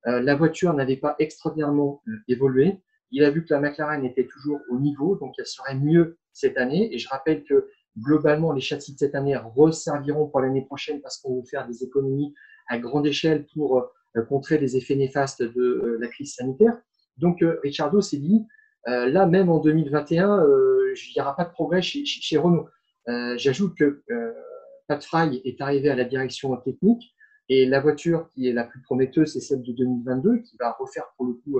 la 0.05 0.35
voiture 0.35 0.73
n'avait 0.73 0.97
pas 0.97 1.15
extraordinairement 1.19 2.01
évolué. 2.27 2.79
Il 3.11 3.23
a 3.23 3.29
vu 3.29 3.45
que 3.45 3.53
la 3.53 3.59
McLaren 3.59 4.03
était 4.05 4.25
toujours 4.25 4.59
au 4.69 4.79
niveau, 4.79 5.15
donc 5.17 5.35
elle 5.37 5.45
serait 5.45 5.75
mieux 5.75 6.17
cette 6.31 6.57
année. 6.57 6.93
Et 6.93 6.97
je 6.97 7.07
rappelle 7.07 7.43
que 7.43 7.67
globalement, 7.99 8.51
les 8.51 8.61
châssis 8.61 8.93
de 8.93 8.99
cette 8.99 9.15
année 9.15 9.37
resserviront 9.37 10.27
pour 10.27 10.41
l'année 10.41 10.65
prochaine 10.65 11.01
parce 11.01 11.17
qu'on 11.17 11.39
va 11.39 11.45
faire 11.45 11.67
des 11.67 11.83
économies 11.83 12.33
à 12.67 12.79
grande 12.79 13.05
échelle 13.05 13.45
pour 13.53 13.91
euh, 14.17 14.21
contrer 14.23 14.57
les 14.57 14.77
effets 14.77 14.95
néfastes 14.95 15.43
de 15.43 15.61
euh, 15.61 15.97
la 15.99 16.07
crise 16.07 16.33
sanitaire. 16.35 16.77
Donc, 17.17 17.41
euh, 17.41 17.59
Ricciardo 17.61 18.01
s'est 18.01 18.17
dit, 18.17 18.45
là, 18.85 19.25
même 19.27 19.49
en 19.49 19.59
2021, 19.59 20.43
il 20.95 21.13
n'y 21.15 21.21
aura 21.21 21.35
pas 21.35 21.45
de 21.45 21.51
progrès 21.51 21.81
chez, 21.81 22.37
Renault. 22.37 22.67
J'ajoute 23.37 23.75
que 23.75 24.03
Pat 24.87 25.03
Fry 25.03 25.41
est 25.45 25.61
arrivé 25.61 25.89
à 25.89 25.95
la 25.95 26.03
direction 26.03 26.55
technique 26.57 27.13
et 27.49 27.65
la 27.65 27.81
voiture 27.81 28.29
qui 28.29 28.47
est 28.47 28.53
la 28.53 28.63
plus 28.63 28.81
prometteuse, 28.81 29.33
c'est 29.33 29.41
celle 29.41 29.61
de 29.61 29.73
2022 29.73 30.39
qui 30.39 30.55
va 30.57 30.71
refaire 30.79 31.05
pour 31.17 31.25
le 31.25 31.33
coup 31.33 31.59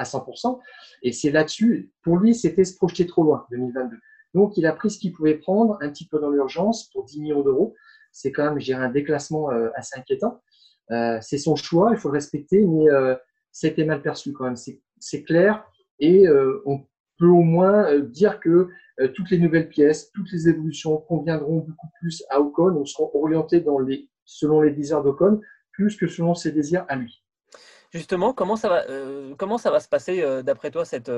à 0.00 0.04
100%. 0.04 0.58
Et 1.02 1.12
c'est 1.12 1.30
là-dessus, 1.30 1.92
pour 2.02 2.16
lui, 2.16 2.34
c'était 2.34 2.64
se 2.64 2.76
projeter 2.76 3.06
trop 3.06 3.22
loin, 3.22 3.46
2022. 3.50 3.96
Donc, 4.34 4.56
il 4.56 4.66
a 4.66 4.72
pris 4.72 4.90
ce 4.90 4.98
qu'il 4.98 5.12
pouvait 5.12 5.34
prendre 5.34 5.78
un 5.80 5.90
petit 5.90 6.06
peu 6.06 6.18
dans 6.18 6.30
l'urgence 6.30 6.90
pour 6.90 7.04
10 7.04 7.20
millions 7.20 7.42
d'euros. 7.42 7.74
C'est 8.12 8.32
quand 8.32 8.44
même, 8.44 8.60
j'ai 8.60 8.74
un 8.74 8.88
déclassement 8.88 9.50
euh, 9.50 9.70
assez 9.74 9.98
inquiétant. 9.98 10.40
Euh, 10.90 11.18
c'est 11.20 11.38
son 11.38 11.56
choix, 11.56 11.90
il 11.92 11.98
faut 11.98 12.08
le 12.08 12.14
respecter, 12.14 12.64
mais 12.66 12.88
euh, 12.90 13.14
c'était 13.52 13.84
mal 13.84 14.02
perçu 14.02 14.32
quand 14.32 14.44
même. 14.44 14.56
C'est 14.56 15.22
clair 15.22 15.64
et 16.02 16.26
on 16.64 16.86
peut 17.20 17.28
au 17.28 17.42
moins 17.42 17.96
dire 18.00 18.40
que 18.40 18.68
toutes 19.14 19.30
les 19.30 19.38
nouvelles 19.38 19.68
pièces, 19.68 20.10
toutes 20.12 20.32
les 20.32 20.48
évolutions 20.48 20.96
conviendront 20.96 21.58
beaucoup 21.58 21.88
plus 22.00 22.24
à 22.30 22.40
Ocon. 22.40 22.74
On 22.76 22.84
sera 22.84 23.04
orienté 23.14 23.60
dans 23.60 23.78
les, 23.78 24.08
selon 24.24 24.62
les 24.62 24.72
désirs 24.72 25.02
d'Ocon 25.02 25.40
plus 25.72 25.96
que 25.96 26.08
selon 26.08 26.34
ses 26.34 26.50
désirs 26.50 26.84
à 26.88 26.96
lui. 26.96 27.22
Justement, 27.92 28.32
comment 28.32 28.54
ça 28.54 28.68
va, 28.68 28.84
va 28.86 29.80
se 29.80 29.88
passer 29.88 30.42
d'après 30.44 30.70
toi 30.70 30.84
cette, 30.84 31.10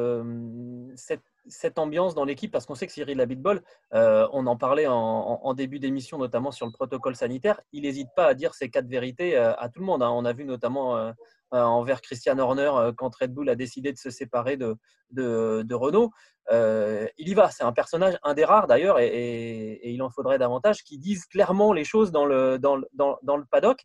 ambiance 1.76 2.14
dans 2.14 2.24
l'équipe? 2.24 2.50
Parce 2.50 2.64
qu'on 2.64 2.74
sait 2.74 2.86
que 2.86 2.92
Cyril 2.92 3.20
Abitbol, 3.20 3.60
on 3.92 4.46
en 4.46 4.56
parlait 4.56 4.86
en, 4.86 5.54
début 5.54 5.78
d'émission, 5.78 6.16
notamment 6.16 6.50
sur 6.50 6.64
le 6.64 6.72
protocole 6.72 7.14
sanitaire, 7.14 7.60
il 7.72 7.82
n'hésite 7.82 8.08
pas 8.16 8.26
à 8.26 8.34
dire 8.34 8.54
ses 8.54 8.70
quatre 8.70 8.88
vérités 8.88 9.36
à 9.36 9.68
tout 9.68 9.80
le 9.80 9.86
monde. 9.86 10.02
Hein. 10.02 10.10
On 10.10 10.24
a 10.24 10.32
vu 10.32 10.46
notamment 10.46 10.96
euh, 10.96 11.12
envers 11.60 12.00
Christian 12.00 12.38
Horner 12.38 12.70
euh, 12.74 12.92
quand 12.92 13.14
Red 13.14 13.32
Bull 13.32 13.48
a 13.48 13.54
décidé 13.54 13.92
de 13.92 13.98
se 13.98 14.10
séparer 14.10 14.56
de, 14.56 14.76
de, 15.10 15.74
Renault. 15.74 16.10
Euh, 16.50 17.06
il 17.18 17.28
y 17.28 17.34
va, 17.34 17.50
c'est 17.50 17.64
un 17.64 17.72
personnage, 17.72 18.18
un 18.22 18.34
des 18.34 18.44
rares 18.44 18.66
d'ailleurs, 18.66 18.98
et, 18.98 19.80
il 19.84 20.02
en 20.02 20.10
faudrait 20.10 20.38
davantage, 20.38 20.82
qui 20.82 20.98
disent 20.98 21.26
clairement 21.26 21.72
les 21.72 21.84
choses 21.84 22.10
dans 22.10 22.24
le, 22.24 22.58
dans, 22.58 22.78
dans, 22.94 23.36
le 23.36 23.44
paddock. 23.44 23.80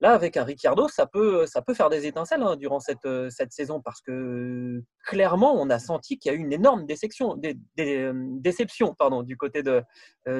Là, 0.00 0.12
avec 0.12 0.36
un 0.36 0.44
Ricciardo, 0.44 0.88
ça 0.88 1.06
peut, 1.06 1.46
ça 1.46 1.62
peut 1.62 1.72
faire 1.72 1.88
des 1.88 2.06
étincelles 2.06 2.42
hein, 2.42 2.56
durant 2.56 2.80
cette, 2.80 3.08
cette, 3.30 3.52
saison 3.52 3.80
parce 3.80 4.02
que 4.02 4.82
clairement, 5.06 5.54
on 5.54 5.70
a 5.70 5.78
senti 5.78 6.18
qu'il 6.18 6.30
y 6.30 6.34
a 6.34 6.36
eu 6.36 6.42
une 6.42 6.52
énorme 6.52 6.84
déception, 6.84 7.40
déception 7.76 8.94
pardon, 8.94 9.22
du 9.22 9.36
côté 9.38 9.62
de, 9.62 9.82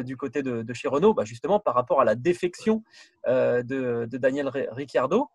du 0.03 0.17
côté 0.19 0.43
de, 0.43 0.71
chez 0.75 0.89
Renault, 0.89 1.15
bah, 1.15 1.25
justement 1.25 1.61
par 1.61 1.75
rapport 1.75 2.01
à 2.01 2.05
la 2.05 2.15
défection 2.15 2.83
de, 3.27 4.07
Daniel 4.19 4.49
Ricciardo. 4.49 5.29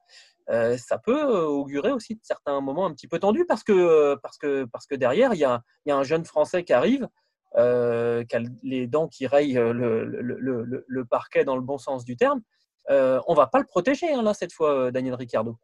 Euh, 0.51 0.77
ça 0.77 0.97
peut 0.97 1.23
euh, 1.23 1.45
augurer 1.45 1.91
aussi 1.91 2.15
de 2.15 2.21
certains 2.23 2.59
moments 2.59 2.87
un 2.87 2.93
petit 2.93 3.07
peu 3.07 3.19
tendus 3.19 3.45
parce 3.45 3.63
que, 3.63 3.71
euh, 3.71 4.15
parce 4.21 4.37
que, 4.37 4.65
parce 4.65 4.87
que 4.87 4.95
derrière, 4.95 5.33
il 5.33 5.39
y, 5.39 5.45
a, 5.45 5.61
y 5.85 5.91
a 5.91 5.97
un 5.97 6.03
jeune 6.03 6.25
Français 6.25 6.63
qui 6.63 6.73
arrive, 6.73 7.07
qui 7.55 7.59
a 7.61 8.41
les 8.63 8.87
dents 8.87 9.07
qui 9.07 9.25
rayent 9.25 9.53
le, 9.53 10.03
le, 10.05 10.85
le, 10.87 11.05
parquet 11.05 11.43
dans 11.43 11.55
le 11.55 11.63
bon 11.63 11.79
sens 11.79 12.05
du 12.05 12.15
terme. 12.15 12.41
on 12.89 13.33
va 13.33 13.47
pas 13.47 13.59
le 13.59 13.65
protéger, 13.65 14.13
hein, 14.13 14.21
là, 14.21 14.35
cette 14.35 14.53
fois, 14.53 14.91
Daniel 14.91 15.15
Ricciardo. 15.15 15.57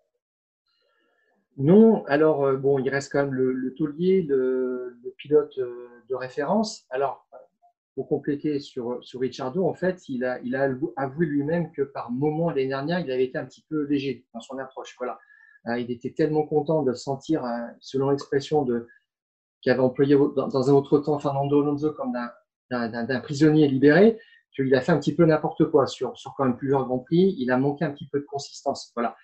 Non, 1.58 2.04
alors, 2.06 2.58
bon, 2.58 2.80
il 2.80 2.90
reste 2.90 3.12
quand 3.12 3.20
même 3.20 3.34
le, 3.34 3.74
taulier, 3.76 4.24
le, 4.24 4.98
pilote 5.18 5.58
de 5.58 6.16
référence. 6.16 6.88
Alors, 6.90 7.25
pour 7.96 8.10
compléter 8.10 8.60
sur, 8.60 9.00
sur 9.02 9.22
Ricciardo, 9.22 9.66
en 9.66 9.74
fait, 9.74 10.08
il 10.10 10.26
a, 10.26 10.40
il 10.42 10.56
a 10.56 10.70
avoué 10.98 11.26
lui-même 11.26 11.72
que 11.72 11.82
par 11.82 12.12
moment 12.12 12.50
l'année 12.50 12.68
dernière, 12.68 13.00
il 13.00 13.10
avait 13.10 13.24
été 13.24 13.38
un 13.38 13.46
petit 13.46 13.66
peu 13.70 13.86
léger 13.86 14.26
dans 14.34 14.42
son 14.42 14.58
approche. 14.58 14.94
Voilà. 15.00 15.18
Euh, 15.68 15.80
il 15.80 15.90
était 15.90 16.12
tellement 16.12 16.46
content 16.46 16.84
de 16.84 16.94
sentir, 16.94 17.44
euh, 17.46 17.50
selon 17.80 18.10
l'expression 18.10 18.64
de 18.64 18.88
qu'avait 19.62 19.80
employé 19.80 20.16
dans, 20.16 20.70
un 20.70 20.74
autre 20.74 21.00
temps 21.00 21.18
Fernando 21.18 21.62
Alonso 21.62 21.92
comme 21.94 22.14
d'un 22.70 23.20
prisonnier 23.22 23.68
libéré, 23.68 24.20
qu'il 24.56 24.76
a 24.76 24.82
fait 24.82 24.92
un 24.92 25.00
petit 25.00 25.16
peu 25.16 25.26
n'importe 25.26 25.72
quoi 25.72 25.88
sur, 25.88 26.16
sur 26.18 26.36
quand 26.38 26.46
même 26.46 26.58
plusieurs 26.58 26.86
grands 26.86 27.00
prix. 27.00 27.36
Il 27.40 27.50
a 27.50 27.58
manqué 27.58 27.84
un 27.84 27.92
petit 27.92 28.08
peu 28.08 28.20
de 28.20 28.26
consistance. 28.26 28.92
Voilà. 28.94 29.16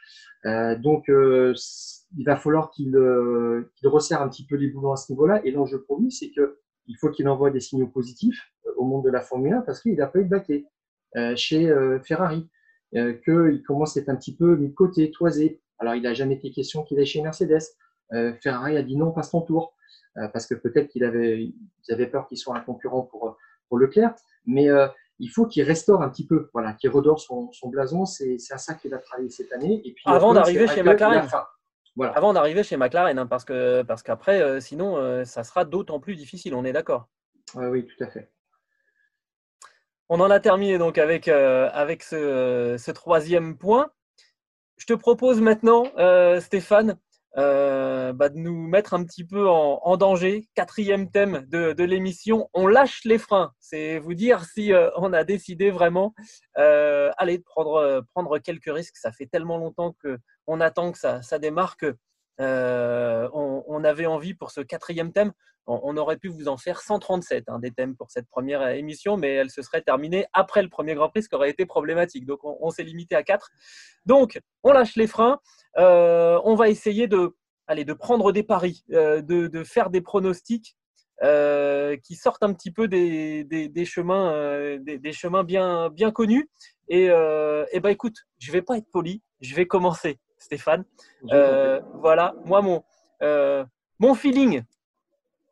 Euh, 0.45 0.75
donc, 0.79 1.05
il 1.09 2.25
va 2.25 2.37
falloir 2.37 2.71
qu'il 2.71 2.95
resserre 3.83 4.21
un 4.23 4.29
petit 4.29 4.47
peu 4.47 4.55
les 4.55 4.69
boulons 4.69 4.93
à 4.93 4.95
ce 4.95 5.11
niveau-là. 5.11 5.41
Et 5.45 5.51
l'enjeu 5.51 5.83
pour 5.83 5.99
lui, 5.99 6.11
c'est 6.11 6.31
que 6.31 6.60
il 6.87 6.97
faut 6.97 7.09
qu'il 7.09 7.27
envoie 7.27 7.51
des 7.51 7.59
signaux 7.59 7.87
positifs 7.87 8.51
euh, 8.65 8.71
au 8.77 8.85
monde 8.85 9.03
de 9.03 9.09
la 9.09 9.21
Formule 9.21 9.53
1 9.53 9.61
parce 9.61 9.81
qu'il 9.81 9.95
n'a 9.95 10.07
pas 10.07 10.19
eu 10.19 10.25
de 10.25 10.29
baquet 10.29 10.65
euh, 11.17 11.35
chez 11.35 11.69
euh, 11.69 11.99
Ferrari, 11.99 12.49
qu'il 12.93 13.63
commence 13.65 13.95
à 13.95 14.01
être 14.01 14.09
un 14.09 14.17
petit 14.17 14.35
peu 14.35 14.57
mis 14.57 14.69
de 14.69 14.73
côté, 14.73 15.11
toisé. 15.11 15.61
Alors, 15.79 15.95
il 15.95 16.01
n'a 16.01 16.13
jamais 16.13 16.35
été 16.35 16.51
question 16.51 16.83
qu'il 16.83 16.99
aille 16.99 17.05
chez 17.05 17.21
Mercedes. 17.21 17.61
Ferrari 18.41 18.75
a 18.75 18.83
dit 18.83 18.97
non, 18.97 19.13
passe 19.13 19.31
ton 19.31 19.39
tour, 19.39 19.73
parce 20.33 20.45
que 20.45 20.55
peut-être 20.55 20.89
qu'il 20.89 21.05
avait, 21.05 21.53
avaient 21.87 22.07
peur 22.07 22.27
qu'il 22.27 22.37
soit 22.37 22.57
un 22.57 22.59
concurrent 22.59 23.03
pour, 23.03 23.37
pour 23.69 23.77
Leclerc. 23.77 24.13
Mais 24.45 24.67
il 25.19 25.29
faut 25.29 25.45
qu'il 25.45 25.63
restaure 25.63 26.01
un 26.01 26.09
petit 26.09 26.27
peu, 26.27 26.49
voilà, 26.51 26.73
qu'il 26.73 26.89
redore 26.89 27.21
son, 27.21 27.49
son 27.53 27.69
blason. 27.69 28.05
C'est 28.05 28.35
à 28.49 28.57
ça 28.57 28.73
qu'il 28.73 28.93
a 28.93 28.97
travaillé 28.97 29.29
cette 29.29 29.53
année. 29.53 29.81
Et 29.85 29.93
puis, 29.93 30.03
Avant 30.07 30.33
d'arriver 30.33 30.67
chez 30.67 30.83
McLaren. 30.83 31.29
Avant 31.99 32.33
d'arriver 32.33 32.63
chez 32.63 32.77
McLaren, 32.77 33.19
hein, 33.19 33.27
parce 33.27 33.43
que 33.43 33.81
parce 33.83 34.01
qu'après, 34.01 34.41
euh, 34.41 34.59
sinon, 34.59 34.97
euh, 34.97 35.25
ça 35.25 35.43
sera 35.43 35.65
d'autant 35.65 35.99
plus 35.99 36.15
difficile. 36.15 36.55
On 36.55 36.63
est 36.63 36.71
d'accord. 36.71 37.09
oui, 37.55 37.85
tout 37.85 38.03
à 38.03 38.07
fait. 38.07 38.31
On 40.09 40.19
en 40.19 40.29
a 40.29 40.39
terminé 40.39 40.77
donc 40.77 40.97
avec, 40.97 41.27
euh, 41.27 41.69
avec 41.73 42.03
ce, 42.03 42.91
troisième 42.91 43.57
point. 43.57 43.91
Je 44.77 44.85
te 44.85 44.93
propose 44.93 45.41
maintenant, 45.41 45.85
Stéphane, 46.39 46.97
bah, 47.35 48.29
de 48.29 48.37
nous 48.37 48.67
mettre 48.67 48.93
un 48.93 49.03
petit 49.03 49.23
peu 49.23 49.47
en, 49.47 49.95
danger. 49.95 50.49
Quatrième 50.55 51.11
thème 51.11 51.45
de, 51.47 51.73
de 51.73 51.83
l'émission, 51.83 52.49
on 52.53 52.67
lâche 52.67 53.01
les 53.05 53.19
freins. 53.19 53.53
C'est 53.59 53.99
vous 53.99 54.15
dire 54.15 54.43
si 54.43 54.73
on 54.97 55.13
a 55.13 55.23
décidé 55.23 55.71
vraiment, 55.71 56.13
allez, 56.55 57.37
de 57.37 57.43
prendre, 57.43 58.03
prendre 58.13 58.39
quelques 58.39 58.73
risques. 58.73 58.97
Ça 58.97 59.11
fait 59.11 59.27
tellement 59.27 59.57
longtemps 59.57 59.93
que 60.03 60.17
on 60.47 60.61
attend 60.61 60.91
que 60.91 60.97
ça, 60.97 61.21
ça 61.21 61.39
démarre 61.39 61.77
euh, 62.41 63.29
on, 63.33 63.83
avait 63.83 64.05
envie 64.05 64.33
pour 64.33 64.51
ce 64.51 64.61
quatrième 64.61 65.11
thème. 65.11 65.31
On, 65.67 65.95
aurait 65.95 66.17
pu 66.17 66.27
vous 66.27 66.47
en 66.47 66.57
faire 66.57 66.81
137 66.81 67.45
hein, 67.47 67.59
des 67.59 67.71
thèmes 67.71 67.95
pour 67.95 68.09
cette 68.09 68.27
première 68.27 68.67
émission, 68.69 69.15
mais 69.15 69.35
elle 69.35 69.51
se 69.51 69.61
serait 69.61 69.81
terminée 69.81 70.25
après 70.33 70.63
le 70.63 70.69
premier 70.69 70.95
Grand 70.95 71.09
Prix, 71.09 71.23
ce 71.23 71.29
qui 71.29 71.35
aurait 71.35 71.51
été 71.51 71.65
problématique. 71.65 72.25
Donc 72.25 72.39
on, 72.43 72.69
s'est 72.71 72.83
limité 72.83 73.15
à 73.15 73.23
quatre. 73.23 73.49
Donc 74.05 74.39
on 74.63 74.71
lâche 74.71 74.95
les 74.95 75.07
freins. 75.07 75.39
Euh, 75.77 76.41
on 76.43 76.55
va 76.55 76.69
essayer 76.69 77.07
de, 77.07 77.35
de 77.69 77.93
prendre 77.93 78.31
des 78.31 78.43
paris, 78.43 78.83
euh, 78.91 79.21
de, 79.21 79.63
faire 79.63 79.91
des 79.91 80.01
pronostics 80.01 80.75
qui 81.21 82.15
sortent 82.15 82.43
un 82.43 82.53
petit 82.53 82.71
peu 82.71 82.87
des, 82.87 83.85
chemins, 83.85 84.77
des, 84.79 85.13
chemins 85.13 85.43
bien, 85.43 85.89
bien 85.89 86.11
connus. 86.11 86.49
Et, 86.89 87.05
et 87.05 87.79
bah, 87.79 87.91
écoute, 87.91 88.17
je 88.39 88.51
vais 88.51 88.63
pas 88.63 88.77
être 88.77 88.89
poli, 88.91 89.21
je 89.41 89.55
vais 89.55 89.67
commencer. 89.67 90.17
Stéphane. 90.41 90.83
Euh, 91.31 91.79
voilà, 91.95 92.33
moi, 92.45 92.61
mon, 92.61 92.83
euh, 93.21 93.63
mon 93.99 94.15
feeling, 94.15 94.63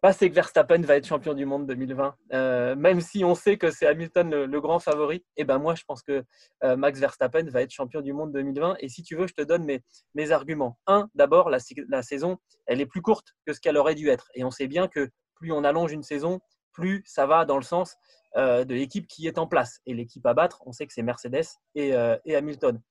bah, 0.02 0.14
c'est 0.14 0.30
que 0.30 0.36
Verstappen 0.36 0.82
va 0.82 0.96
être 0.96 1.06
champion 1.06 1.34
du 1.34 1.46
monde 1.46 1.68
2020. 1.68 2.16
Euh, 2.34 2.76
même 2.76 3.02
si 3.02 3.24
on 3.24 3.36
sait 3.36 3.58
que 3.58 3.70
c'est 3.70 3.86
Hamilton 3.86 4.46
le, 4.46 4.62
grand 4.62 4.80
favori, 4.80 5.18
et 5.18 5.42
eh 5.42 5.44
ben 5.44 5.60
moi, 5.60 5.76
je 5.76 5.84
pense 5.84 6.02
que 6.02 6.24
Max 6.64 7.00
Verstappen 7.00 7.44
va 7.50 7.62
être 7.62 7.72
champion 7.72 8.02
du 8.02 8.14
monde 8.14 8.32
2020. 8.32 8.78
Et 8.80 8.90
si 8.90 9.04
tu 9.04 9.16
veux, 9.16 9.28
je 9.28 9.34
te 9.34 9.42
donne 9.42 9.64
mes, 9.64 9.82
mes 10.16 10.32
arguments. 10.32 10.80
Un, 10.88 11.10
d'abord, 11.16 11.50
la, 11.50 11.60
la, 11.90 12.02
saison, 12.02 12.38
elle 12.66 12.82
est 12.82 12.86
plus 12.86 13.02
courte 13.02 13.36
que 13.46 13.54
ce 13.54 13.60
qu'elle 13.60 13.78
aurait 13.78 13.96
dû 13.96 14.10
être. 14.10 14.30
Et 14.34 14.44
on 14.44 14.52
sait 14.52 14.68
bien 14.68 14.88
que 14.88 15.10
plus 15.36 15.52
on 15.52 15.64
allonge 15.64 15.92
une 15.92 16.04
saison, 16.04 16.40
plus 16.72 17.04
ça 17.06 17.26
va 17.26 17.46
dans 17.46 17.58
le 17.58 17.64
sens 17.64 17.96
de 18.36 18.74
l'équipe 18.74 19.08
qui 19.08 19.28
est 19.28 19.38
en 19.38 19.48
place. 19.48 19.82
Et 19.86 19.94
l'équipe 19.94 20.26
à 20.26 20.34
battre, 20.34 20.62
on 20.66 20.72
sait 20.72 20.88
que 20.88 20.94
c'est 20.94 21.04
Mercedes 21.04 21.46
et, 21.76 21.94
et 22.26 22.36
Hamilton. 22.36 22.82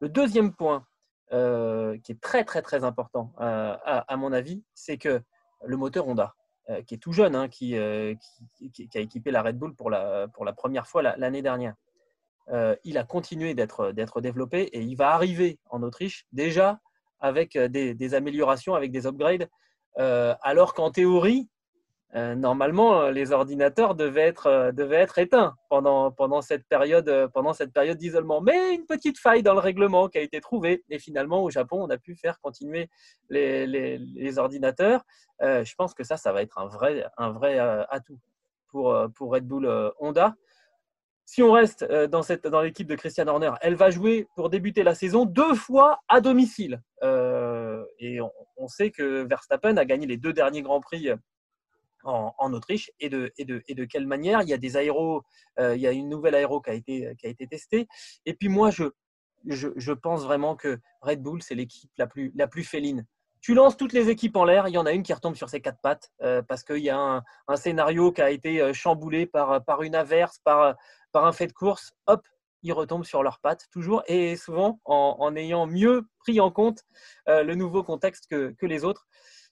Le 0.00 0.08
deuxième 0.08 0.54
point 0.54 0.86
euh, 1.32 1.96
qui 1.98 2.12
est 2.12 2.20
très 2.20 2.42
très 2.42 2.60
très 2.60 2.82
important 2.82 3.32
euh, 3.40 3.76
à, 3.84 4.16
mon 4.16 4.32
avis, 4.32 4.64
c'est 4.74 4.98
que 4.98 5.22
le 5.64 5.76
moteur 5.76 6.08
Honda, 6.08 6.34
euh, 6.70 6.82
qui 6.82 6.94
est 6.94 6.98
tout 6.98 7.12
jeune, 7.12 7.36
hein, 7.36 7.48
qui, 7.48 7.76
a 7.76 8.14
équipé 8.94 9.30
la 9.30 9.42
Red 9.42 9.56
Bull 9.56 9.76
pour 9.76 9.90
la, 9.90 10.26
première 10.56 10.88
fois 10.88 11.02
l'année 11.02 11.42
dernière, 11.42 11.74
il 12.82 12.98
a 12.98 13.04
continué 13.04 13.54
d'être 13.54 13.92
développé 14.20 14.62
et 14.62 14.80
il 14.80 14.96
va 14.96 15.12
arriver 15.12 15.60
en 15.68 15.84
Autriche 15.84 16.26
déjà 16.32 16.80
avec 17.20 17.56
des 17.56 18.14
améliorations, 18.14 18.74
avec 18.74 18.90
des 18.90 19.06
upgrades, 19.06 19.48
alors 19.96 20.74
qu'en 20.74 20.90
théorie, 20.90 21.48
euh, 22.16 22.34
normalement, 22.34 23.02
euh, 23.02 23.10
les 23.12 23.30
ordinateurs 23.30 23.94
devaient 23.94 24.26
être, 24.26 24.46
euh, 24.48 24.72
devaient 24.72 24.96
être 24.96 25.18
éteints 25.18 25.54
pendant, 25.68 26.10
pendant 26.10 26.42
cette 26.42 26.66
période, 26.66 27.30
période 27.72 27.98
d'isolement. 27.98 28.40
Mais 28.40 28.74
une 28.74 28.84
petite 28.86 29.18
faille 29.18 29.44
dans 29.44 29.54
le 29.54 29.60
règlement 29.60 30.08
qui 30.08 30.18
a 30.18 30.20
été 30.20 30.40
trouvée. 30.40 30.82
Et 30.90 30.98
finalement, 30.98 31.44
au 31.44 31.50
Japon, 31.50 31.82
on 31.82 31.90
a 31.90 31.98
pu 31.98 32.16
faire 32.16 32.40
continuer 32.40 32.90
les, 33.28 33.66
les, 33.66 34.38
ordinateurs. 34.38 35.04
je 35.40 35.74
pense 35.76 35.94
que 35.94 36.02
ça, 36.02 36.16
ça 36.16 36.32
va 36.32 36.42
être 36.42 36.58
un 36.58 36.66
vrai, 36.66 37.04
un 37.16 37.30
vrai 37.30 37.58
atout 37.58 38.18
pour, 38.68 38.96
pour 39.14 39.32
Red 39.32 39.46
Bull 39.46 39.92
Honda. 40.00 40.34
Si 41.26 41.44
on 41.44 41.52
reste 41.52 41.84
dans, 41.84 42.22
cette, 42.22 42.48
dans 42.48 42.60
l'équipe 42.60 42.88
de 42.88 42.96
Christian 42.96 43.28
Horner, 43.28 43.52
elle 43.60 43.76
va 43.76 43.90
jouer 43.90 44.26
pour 44.34 44.50
débuter 44.50 44.82
la 44.82 44.96
saison 44.96 45.26
deux 45.26 45.54
fois 45.54 46.00
à 46.08 46.20
domicile. 46.20 46.82
et 47.02 48.20
on, 48.56 48.68
sait 48.68 48.90
que 48.90 49.22
Verstappen 49.22 49.76
a 49.76 49.84
gagné 49.84 50.06
les 50.06 50.16
deux 50.16 50.32
derniers 50.32 50.62
Grands 50.62 50.80
Prix 50.80 51.10
en, 52.04 52.52
Autriche 52.52 52.90
et 53.00 53.08
de, 53.08 53.32
et, 53.38 53.44
de, 53.44 53.62
et 53.68 53.74
de 53.74 53.84
quelle 53.84 54.06
manière. 54.06 54.42
Il 54.42 54.48
y 54.48 54.52
a 54.52 54.58
des 54.58 54.76
aéros, 54.76 55.22
euh, 55.58 55.76
il 55.76 55.82
y 55.82 55.86
a 55.86 55.92
une 55.92 56.08
nouvelle 56.08 56.34
aéro 56.34 56.60
qui 56.60 56.70
a 56.70 56.74
été, 56.74 57.14
qui 57.18 57.26
a 57.26 57.30
été 57.30 57.46
testée. 57.46 57.88
Et 58.26 58.34
puis 58.34 58.48
moi, 58.48 58.70
je, 58.70 58.84
je, 59.46 59.68
je 59.76 59.92
pense 59.92 60.22
vraiment 60.22 60.56
que 60.56 60.78
Red 61.02 61.22
Bull, 61.22 61.42
c'est 61.42 61.54
l'équipe 61.54 61.90
la 61.96 62.06
plus, 62.06 62.32
la 62.34 62.46
plus 62.46 62.64
féline. 62.64 63.06
Tu 63.40 63.54
lances 63.54 63.76
toutes 63.76 63.94
les 63.94 64.10
équipes 64.10 64.36
en 64.36 64.44
l'air, 64.44 64.68
il 64.68 64.72
y 64.72 64.78
en 64.78 64.84
a 64.84 64.92
une 64.92 65.02
qui 65.02 65.14
retombe 65.14 65.34
sur 65.34 65.48
ses 65.48 65.62
quatre 65.62 65.80
pattes 65.80 66.12
euh, 66.22 66.42
parce 66.42 66.62
qu'il 66.62 66.82
y 66.82 66.90
a 66.90 67.22
un, 67.48 67.56
scénario 67.56 68.12
qui 68.12 68.20
a 68.20 68.30
été 68.30 68.60
euh, 68.60 68.74
chamboulé 68.74 69.24
par, 69.26 69.64
par 69.64 69.82
une 69.82 69.94
averse, 69.94 70.40
par, 70.44 70.76
par 71.12 71.24
un 71.24 71.32
fait 71.32 71.46
de 71.46 71.52
course. 71.52 71.92
Hop, 72.06 72.26
ils 72.62 72.74
retombent 72.74 73.06
sur 73.06 73.22
leurs 73.22 73.38
pattes 73.40 73.66
toujours 73.72 74.02
et 74.06 74.36
souvent 74.36 74.78
en, 74.84 75.16
en 75.18 75.34
ayant 75.36 75.66
mieux 75.66 76.06
pris 76.18 76.38
en 76.40 76.50
compte 76.50 76.82
le 77.26 77.54
nouveau 77.54 77.82
contexte 77.82 78.26
que, 78.28 78.54
que 78.58 78.66
les 78.66 78.84
autres. 78.84 79.06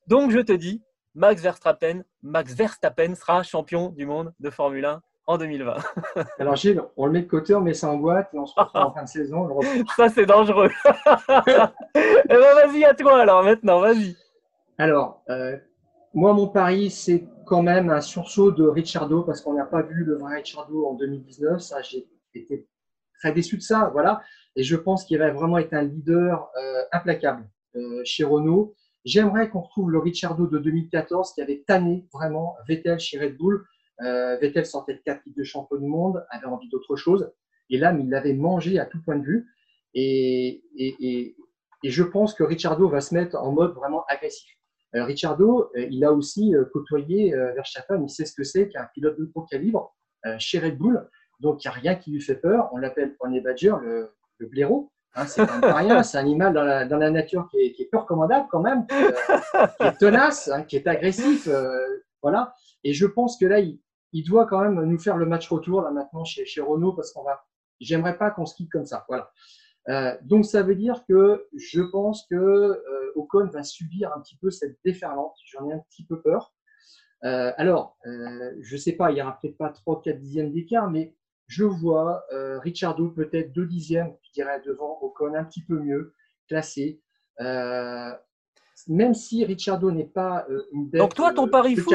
Donc 0.09 0.31
je 0.31 0.41
te 0.41 0.53
dis, 0.53 0.83
Max 1.19 1.43
Verstappen, 1.43 2.05
Max 2.23 2.55
Verstappen 2.55 3.17
sera 3.17 3.43
champion 3.43 3.89
du 3.89 4.07
monde 4.07 4.33
de 4.39 4.51
Formule 4.51 4.85
1 4.85 5.03
en 5.27 5.37
2020. 5.37 5.77
Alors 6.39 6.55
Gilles, 6.55 6.81
on 6.97 7.07
le 7.07 7.13
met 7.13 7.23
de 7.23 7.27
côté, 7.27 7.57
on 7.57 7.61
met 7.61 7.75
ça 7.75 7.91
en 7.91 7.97
boîte 7.97 8.29
et 8.33 8.39
on 8.39 8.47
se 8.47 8.55
retrouve 8.57 8.81
en 8.81 8.95
fin 8.95 9.03
de 9.03 9.09
saison. 9.09 9.49
Ça, 9.97 10.09
c'est 10.11 10.27
dangereux. 10.27 10.71
eh 10.87 12.29
ben, 12.29 12.55
vas-y, 12.55 12.85
à 12.85 12.95
toi 12.95 13.21
alors 13.21 13.43
maintenant, 13.43 13.81
vas-y. 13.81 14.15
Alors, 14.79 15.25
euh, 15.29 15.57
moi, 16.15 16.35
mon 16.35 16.47
pari, 16.47 16.89
c'est 16.89 17.27
quand 17.47 17.63
même 17.63 17.91
un 17.91 18.01
sursaut 18.01 18.53
de 18.53 18.69
Richardo 18.69 19.25
parce 19.25 19.41
qu'on 19.41 19.55
n'a 19.55 19.65
pas 19.65 19.83
vu 19.83 20.05
le 20.05 20.19
vrai 20.19 20.37
Richardo 20.37 20.87
en 20.87 20.95
2019. 20.95 21.61
Ça, 21.61 21.83
j'ai 21.83 22.07
été 22.33 22.69
très 23.19 23.33
déçu 23.33 23.57
de 23.57 23.63
ça. 23.63 23.91
Voilà. 23.93 24.23
Et 24.55 24.63
je 24.63 24.77
pense 24.77 25.05
qu'il 25.05 25.19
va 25.19 25.33
vraiment 25.33 25.59
être 25.59 25.75
un 25.75 25.83
leader 25.83 26.49
euh, 26.57 26.83
implacable 26.93 27.45
euh, 27.75 28.03
chez 28.05 28.23
Renault. 28.23 28.77
J'aimerais 29.05 29.49
qu'on 29.49 29.61
retrouve 29.61 29.91
le 29.91 29.99
Richardo 29.99 30.47
de 30.47 30.59
2014 30.59 31.33
qui 31.33 31.41
avait 31.41 31.65
tanné 31.67 32.07
vraiment 32.13 32.57
Vettel 32.69 32.99
chez 32.99 33.19
Red 33.19 33.37
Bull. 33.37 33.65
Euh, 34.03 34.37
Vettel 34.39 34.67
sortait 34.67 34.95
de 34.95 35.01
4 35.01 35.23
titres 35.23 35.39
de 35.39 35.45
champion 35.45 35.77
du 35.77 35.87
monde, 35.87 36.25
avait 36.31 36.47
envie 36.47 36.69
d'autre 36.69 36.97
chose. 36.97 37.31
Et 37.71 37.79
là, 37.79 37.95
il 37.99 38.09
l'avait 38.09 38.35
mangé 38.35 38.79
à 38.79 38.87
tout 38.87 39.01
point 39.03 39.17
de 39.17 39.25
vue. 39.25 39.47
Et, 39.95 40.63
je 41.85 42.03
pense 42.03 42.35
que 42.35 42.43
Ricciardo 42.43 42.89
va 42.89 43.01
se 43.01 43.15
mettre 43.15 43.37
en 43.37 43.53
mode 43.53 43.73
vraiment 43.73 44.05
agressif. 44.09 44.51
Euh, 44.95 45.05
Ricciardo, 45.05 45.71
euh, 45.77 45.87
il 45.91 46.05
a 46.05 46.13
aussi 46.13 46.55
euh, 46.55 46.65
côtoyé 46.73 47.33
Verstappen, 47.55 48.03
il 48.03 48.09
sait 48.09 48.25
ce 48.25 48.35
que 48.35 48.45
c'est 48.45 48.69
qu'un 48.69 48.89
pilote 48.95 49.19
de 49.19 49.31
haut 49.35 49.43
calibre 49.43 49.95
chez 50.39 50.59
Red 50.59 50.77
Bull. 50.77 51.09
Donc, 51.41 51.65
il 51.65 51.69
n'y 51.69 51.71
a 51.71 51.75
rien 51.75 51.95
qui 51.95 52.11
lui 52.11 52.21
fait 52.21 52.35
peur. 52.35 52.69
On 52.73 52.79
l'appelle 52.79 53.17
Pony 53.17 53.41
Badger, 53.41 53.77
le, 53.81 54.11
le 54.39 54.47
blaireau. 54.49 54.91
Hein, 55.15 55.27
c'est 55.27 55.43
rien, 55.43 56.03
c'est 56.03 56.19
un 56.19 56.21
animal 56.21 56.53
dans 56.53 56.63
la, 56.63 57.11
nature 57.11 57.49
qui 57.51 57.59
est, 57.59 57.73
qui 57.73 57.83
est, 57.83 57.89
peu 57.91 57.99
recommandable 57.99 58.47
quand 58.51 58.61
même, 58.61 58.87
qui, 58.87 59.87
est 59.87 59.99
tenace, 59.99 60.49
hein, 60.49 60.63
qui 60.63 60.77
est 60.77 60.87
agressif. 60.87 61.49
voilà. 62.23 62.55
Et 62.85 62.93
je 62.93 63.07
pense 63.07 63.37
que 63.39 63.47
là, 63.47 63.61
il, 63.61 64.25
doit 64.25 64.47
quand 64.47 64.61
même 64.61 64.83
nous 64.85 64.99
faire 64.99 65.17
le 65.17 65.27
match 65.27 65.49
retour 65.49 65.83
là 65.83 65.91
maintenant 65.91 66.25
chez, 66.25 66.45
chez 66.45 66.61
Renault 66.61 66.93
parce 66.93 67.13
qu'on 67.13 67.25
va. 67.25 67.45
J'aimerais 67.81 68.19
pas 68.19 68.31
qu'on 68.31 68.47
se 68.47 68.55
quitte 68.55 68.71
comme 68.71 68.87
ça. 68.87 69.05
Voilà. 69.09 69.31
Euh, 69.89 70.17
donc 70.23 70.45
ça 70.45 70.63
veut 70.63 70.75
dire 70.75 71.05
que 71.09 71.47
je 71.57 71.81
pense 71.81 72.27
que 72.29 72.35
euh, 72.35 73.13
Ocon 73.17 73.47
va 73.47 73.63
subir 73.63 74.13
un 74.15 74.21
petit 74.21 74.37
peu 74.37 74.51
cette 74.51 74.77
déferlante. 74.85 75.35
J'en 75.47 75.69
ai 75.69 75.73
un 75.73 75.79
petit 75.91 76.05
peu 76.05 76.21
peur. 76.21 76.53
Euh, 77.25 77.53
alors, 77.57 77.97
euh, 78.07 78.53
je 78.61 78.77
sais 78.77 78.93
pas, 78.93 79.11
il 79.11 79.19
y 79.19 79.23
aura 79.23 79.39
peut-être 79.41 79.57
pas 79.57 79.73
3-4 79.73 80.19
dixièmes 80.19 80.53
d'écart, 80.53 80.91
mais 80.91 81.15
je 81.49 81.65
vois 81.65 82.25
euh, 82.33 82.59
Ricciardo 82.61 83.09
peut-être 83.09 83.53
2 83.53 83.67
dixièmes, 83.67 84.15
je 84.23 84.33
dirais, 84.33 84.63
devant 84.65 84.99
Ocon, 85.03 85.35
un 85.35 85.45
petit 85.45 85.65
peu 85.65 85.79
mieux, 85.79 86.15
classé. 86.47 87.03
Euh, 87.41 88.13
même 88.87 89.15
si 89.15 89.45
Ricciardo 89.45 89.91
n'est 89.91 90.05
pas 90.05 90.47
une 90.73 90.89
bête 90.89 91.01
Donc 91.01 91.15
toi, 91.15 91.33
ton 91.33 91.49
pari 91.49 91.75
fou, 91.75 91.91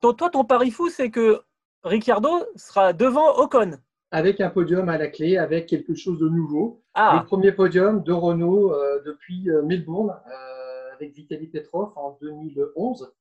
toi, 0.00 0.30
ton 0.30 0.44
pari 0.44 0.70
fou, 0.70 0.88
c'est 0.88 1.10
que 1.10 1.40
Ricciardo 1.82 2.30
sera 2.56 2.92
devant 2.92 3.36
Ocon. 3.38 3.78
Avec 4.10 4.40
un 4.40 4.50
podium 4.50 4.88
à 4.88 4.96
la 4.96 5.08
clé, 5.08 5.38
avec 5.38 5.66
quelque 5.66 5.94
chose 5.94 6.18
de 6.20 6.28
nouveau. 6.28 6.84
Ah. 6.94 7.18
Le 7.20 7.26
premier 7.26 7.52
podium 7.52 8.02
de 8.02 8.12
Renault 8.12 8.72
euh, 8.72 9.02
depuis 9.04 9.50
euh, 9.50 9.62
Melbourne, 9.62 10.10
euh, 10.10 10.94
avec 10.94 11.14
Vitaly 11.14 11.48
Petrov 11.48 11.92
en 11.96 12.16
2011. 12.20 13.12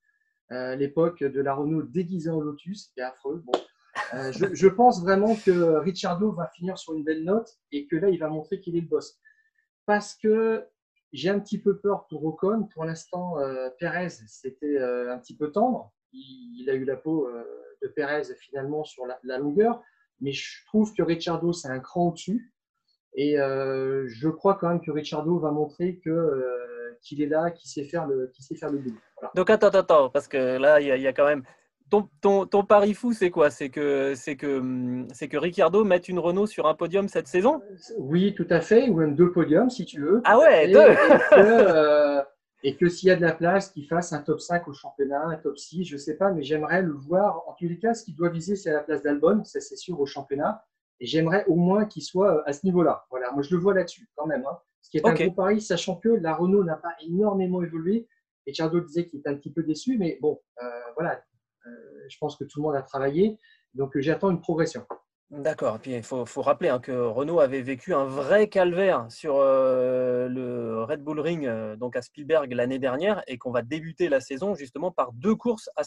Euh, 0.52 0.76
l'époque 0.76 1.24
de 1.24 1.42
la 1.42 1.56
Renault 1.56 1.82
déguisée 1.82 2.30
en 2.30 2.40
Lotus, 2.40 2.90
c'était 2.90 3.02
affreux. 3.02 3.42
Bon. 3.46 3.54
Je, 4.14 4.54
je, 4.54 4.68
pense 4.68 5.02
vraiment 5.02 5.36
que 5.36 5.78
Ricciardo 5.80 6.32
va 6.32 6.48
finir 6.48 6.78
sur 6.78 6.94
une 6.94 7.04
belle 7.04 7.24
note 7.24 7.50
et 7.72 7.88
que 7.88 7.96
là, 7.96 8.10
il 8.10 8.18
va 8.18 8.28
montrer 8.28 8.60
qu'il 8.60 8.76
est 8.76 8.82
le 8.82 8.88
boss. 8.88 9.20
Parce 9.86 10.16
que 10.16 10.66
j'ai 11.12 11.30
un 11.30 11.40
petit 11.40 11.60
peu 11.60 11.78
peur 11.78 12.08
pour 12.08 12.26
Ocon. 12.26 12.68
Pour 12.74 12.86
l'instant, 12.86 13.36
Perez, 13.80 14.10
c'était 14.28 14.80
un 14.80 15.18
petit 15.20 15.38
peu 15.38 15.52
tendre 15.52 15.94
il, 16.14 16.70
a 16.70 16.74
eu 16.74 16.86
la 16.86 16.96
peau 16.96 17.28
euh, 17.28 17.44
de 17.82 17.88
Perez 17.88 18.36
finalement 18.40 18.84
sur 18.84 19.06
la, 19.06 19.38
longueur. 19.38 19.82
Mais 20.22 20.32
je 20.32 20.66
trouve 20.66 20.94
que 20.94 21.04
Ricciardo, 21.04 21.52
c'est 21.54 21.68
un 21.68 21.80
cran 21.80 22.10
au-dessus. 22.10 22.54
Et 23.16 23.40
euh, 23.40 24.06
je 24.08 24.30
crois 24.30 24.56
quand 24.56 24.70
même 24.70 24.82
que 24.82 24.92
Ricciardo 24.92 25.38
va 25.40 25.52
montrer 25.52 26.02
euh, 26.08 26.98
qu'il 27.02 27.22
est 27.22 27.28
là, 27.28 27.52
qu'il 27.52 27.70
sait 27.70 27.84
faire 27.84 28.08
le, 28.08 28.32
qu'il 28.34 28.44
sait 28.44 28.56
faire 28.56 28.72
le 28.72 28.80
boulot. 28.80 28.98
Donc 29.36 29.50
attends, 29.50 29.68
attends, 29.68 30.10
parce 30.10 30.28
que 30.28 30.58
là, 30.58 30.82
il 30.82 30.88
y, 30.88 31.08
a 31.08 31.14
quand 31.14 31.26
même 31.26 31.44
ton, 31.94 32.10
ton, 32.22 32.46
ton 32.48 32.64
pari 32.64 32.96
fou, 32.96 33.14
c'est 33.14 33.30
quoi? 33.30 33.52
C'est 33.52 33.70
que 33.70 34.16
c'est 34.16 34.36
que 34.36 35.06
c'est 35.14 35.28
que 35.28 35.38
Ricciardo 35.38 35.84
mette 35.84 36.10
une 36.10 36.18
Renault 36.18 36.48
sur 36.48 36.66
un 36.66 36.74
podium 36.74 37.08
cette 37.08 37.28
saison? 37.28 37.62
Oui, 38.00 38.34
tout 38.34 38.48
à 38.50 38.62
fait, 38.62 38.90
ou 38.90 38.96
même 38.96 39.16
deux 39.16 39.32
podiums 39.32 39.70
si 39.70 39.86
tu 39.86 40.02
veux. 40.02 40.22
Ah 40.26 40.40
ouais, 40.40 40.70
et, 40.70 40.74
deux. 40.74 40.80
Et 40.82 40.96
que, 40.96 41.36
euh, 41.38 42.24
et 42.64 42.76
que 42.78 42.90
s'il 42.90 43.10
y 43.10 43.12
a 43.12 43.16
de 43.16 43.22
la 43.22 43.34
place, 43.34 43.70
qu'il 43.70 43.86
fasse 43.86 44.12
un 44.12 44.24
top 44.24 44.42
5 44.42 44.68
au 44.68 44.74
championnat, 44.74 45.24
un 45.28 45.36
top 45.36 45.56
6, 45.56 45.86
je 45.86 45.94
ne 45.94 46.00
sais 46.00 46.16
pas, 46.16 46.32
mais 46.32 46.42
j'aimerais 46.42 46.82
le 46.82 46.94
voir. 46.94 47.44
En 47.48 47.54
tous 47.54 47.68
les 47.68 47.78
cas, 47.78 47.94
ce 47.94 48.04
qu'il 48.04 48.16
doit 48.16 48.30
viser, 48.30 48.56
c'est 48.56 48.72
la 48.72 48.82
place 48.82 49.04
d'Albon, 49.04 49.44
ça 49.44 49.62
c'est 49.62 49.76
sûr 49.76 50.00
au 50.00 50.08
championnat. 50.08 50.66
Et 51.00 51.06
j'aimerais 51.06 51.46
au 51.46 51.56
moins 51.56 51.86
qu'il 51.86 52.02
soit 52.02 52.38
euh, 52.38 52.44
à 52.48 52.54
ce 52.54 52.66
niveau-là. 52.66 53.06
Voilà, 53.12 53.32
moi 53.34 53.44
je 53.44 53.54
le 53.54 53.62
vois 53.62 53.76
là-dessus 53.76 54.10
quand 54.16 54.26
même. 54.26 54.44
Hein. 54.50 54.58
Ce 54.82 54.90
qui 54.90 54.98
est 54.98 55.06
okay. 55.06 55.26
un 55.26 55.28
gros 55.28 55.36
pari, 55.36 55.62
sachant 55.62 55.98
que 55.98 56.10
la 56.10 56.34
Renault 56.34 56.64
n'a 56.64 56.76
pas 56.76 56.96
énormément 57.06 57.62
évolué. 57.62 58.08
Et 58.48 58.54
Chardo 58.54 58.80
disait 58.80 59.06
qu'il 59.06 59.20
était 59.20 59.30
un 59.30 59.36
petit 59.36 59.52
peu 59.52 59.62
déçu, 59.62 59.98
mais 59.98 60.18
bon, 60.22 60.42
euh, 60.62 60.68
voilà, 60.96 61.22
je 61.66 62.18
pense 62.20 62.36
que 62.38 62.44
tout 62.44 62.60
le 62.60 62.64
monde 62.64 62.76
a 62.76 62.82
travaillé. 62.82 63.38
Donc 63.74 63.98
j'attends 64.00 64.30
une 64.30 64.42
progression. 64.42 64.86
D'accord. 65.34 65.80
Puis 65.80 65.94
il 65.94 66.04
faut, 66.04 66.26
rappeler 66.38 66.70
hein, 66.70 66.80
que 66.80 66.92
Renault 66.92 67.40
avait 67.40 67.64
vécu 67.64 67.96
un 67.96 68.06
vrai 68.06 68.50
calvaire 68.50 69.08
sur 69.10 69.38
euh, 69.38 70.28
le 70.30 70.84
Red 70.84 71.02
Bull 71.02 71.20
Ring, 71.20 71.48
euh, 71.48 71.76
donc 71.76 71.96
à 71.96 72.04
Spielberg 72.04 72.54
l'année 72.54 72.78
dernière, 72.78 73.24
et 73.26 73.40
qu'on 73.40 73.50
va 73.50 73.64
débuter 73.64 74.10
la 74.10 74.20
saison 74.20 74.54
justement 74.54 74.92
par 74.92 75.12
deux 75.12 75.34
courses 75.34 75.72
à, 75.76 75.82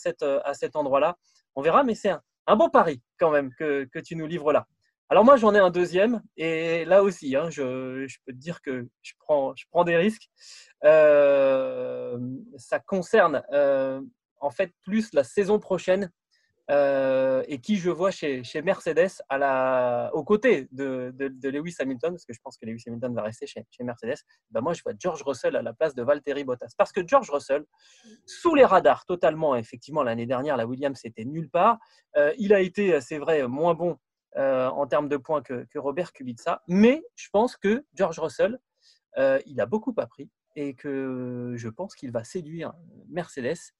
à 0.44 0.54
cet 0.54 0.74
endroit-là. 0.74 1.16
On 1.54 1.62
verra, 1.62 1.84
mais 1.84 1.94
c'est 1.94 2.08
un, 2.08 2.20
un, 2.48 2.56
bon 2.56 2.70
pari 2.70 3.00
quand 3.20 3.30
même 3.30 3.52
que, 3.56 3.84
que, 3.84 4.00
tu 4.00 4.16
nous 4.16 4.26
livres 4.26 4.52
là. 4.52 4.66
Alors 5.10 5.24
moi, 5.24 5.36
j'en 5.36 5.54
ai 5.54 5.60
un 5.60 5.70
deuxième, 5.70 6.20
et 6.36 6.84
là 6.84 7.04
aussi, 7.04 7.36
hein, 7.36 7.48
je, 7.48 8.04
je, 8.08 8.18
peux 8.26 8.32
te 8.32 8.38
dire 8.38 8.60
que 8.60 8.88
je 9.02 9.12
prends, 9.20 9.54
je 9.54 9.64
prends 9.70 9.84
des 9.84 9.96
risques. 9.96 10.28
Euh, 10.82 12.18
ça 12.56 12.80
concerne 12.80 13.44
en 14.40 14.50
fait 14.50 14.72
plus 14.84 15.12
la 15.12 15.24
saison 15.24 15.58
prochaine 15.58 16.10
euh, 16.68 17.44
et 17.46 17.60
qui 17.60 17.76
je 17.76 17.90
vois 17.90 18.10
chez, 18.10 18.42
chez 18.42 18.60
Mercedes 18.60 19.22
à 19.28 19.38
la, 19.38 20.10
aux 20.14 20.24
côtés 20.24 20.66
de, 20.72 21.14
Lewis 21.44 21.76
Hamilton, 21.78 22.12
parce 22.12 22.24
que 22.24 22.32
je 22.32 22.40
pense 22.42 22.58
que 22.58 22.66
Lewis 22.66 22.82
Hamilton 22.88 23.14
va 23.14 23.22
rester 23.22 23.46
chez, 23.46 23.64
chez 23.70 23.84
Mercedes, 23.84 24.16
ben 24.50 24.60
moi 24.62 24.72
je 24.72 24.82
vois 24.82 24.92
George 24.98 25.22
Russell 25.22 25.54
à 25.54 25.62
la 25.62 25.72
place 25.72 25.94
de 25.94 26.02
Valtteri 26.02 26.42
Bottas. 26.42 26.72
Parce 26.76 26.90
que 26.90 27.06
George 27.06 27.30
Russell, 27.30 27.64
sous 28.26 28.56
les 28.56 28.64
radars 28.64 29.04
totalement, 29.06 29.54
effectivement, 29.54 30.02
l'année 30.02 30.26
dernière, 30.26 30.56
la 30.56 30.66
Williams 30.66 30.98
c'était 31.00 31.24
nulle 31.24 31.50
part. 31.50 31.78
Euh, 32.16 32.34
il 32.36 32.52
a 32.52 32.60
été, 32.60 33.00
c'est 33.00 33.18
vrai, 33.18 33.46
moins 33.46 33.74
bon 33.74 33.96
euh, 34.36 34.66
en 34.68 34.88
termes 34.88 35.08
de 35.08 35.16
points 35.16 35.42
que, 35.42 35.66
que, 35.70 35.78
Robert 35.78 36.12
Kubica, 36.12 36.62
mais 36.66 37.04
je 37.14 37.28
pense 37.32 37.56
que 37.56 37.84
George 37.94 38.18
Russell, 38.18 38.58
il 39.46 39.60
a 39.60 39.66
beaucoup 39.66 39.94
appris 39.98 40.30
et 40.56 40.74
que 40.74 41.54
je 41.56 41.68
pense 41.68 41.94
qu'il 41.94 42.10
va 42.10 42.24
séduire 42.24 42.74
Mercedes 43.08 43.72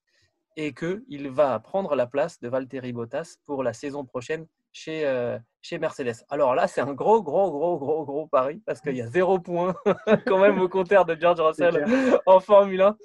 et 0.57 0.73
qu'il 0.73 1.29
va 1.29 1.59
prendre 1.59 1.95
la 1.95 2.07
place 2.07 2.39
de 2.41 2.49
Valtteri 2.49 2.91
Bottas 2.91 3.37
pour 3.45 3.63
la 3.63 3.73
saison 3.73 4.03
prochaine 4.03 4.47
chez, 4.73 5.05
euh, 5.05 5.37
chez 5.61 5.77
Mercedes. 5.77 6.25
Alors 6.29 6.55
là, 6.55 6.67
c'est 6.67 6.81
un 6.81 6.93
gros, 6.93 7.21
gros, 7.21 7.51
gros, 7.51 7.77
gros, 7.77 8.05
gros 8.05 8.27
pari 8.27 8.61
parce 8.65 8.81
qu'il 8.81 8.95
y 8.95 9.01
a 9.01 9.07
zéro 9.07 9.39
point 9.39 9.75
quand 10.25 10.39
même 10.39 10.59
au 10.59 10.67
compteur 10.67 11.05
de 11.05 11.15
George 11.19 11.39
Russell 11.39 11.85
en 12.25 12.39
Formule 12.39 12.81
1. 12.81 12.97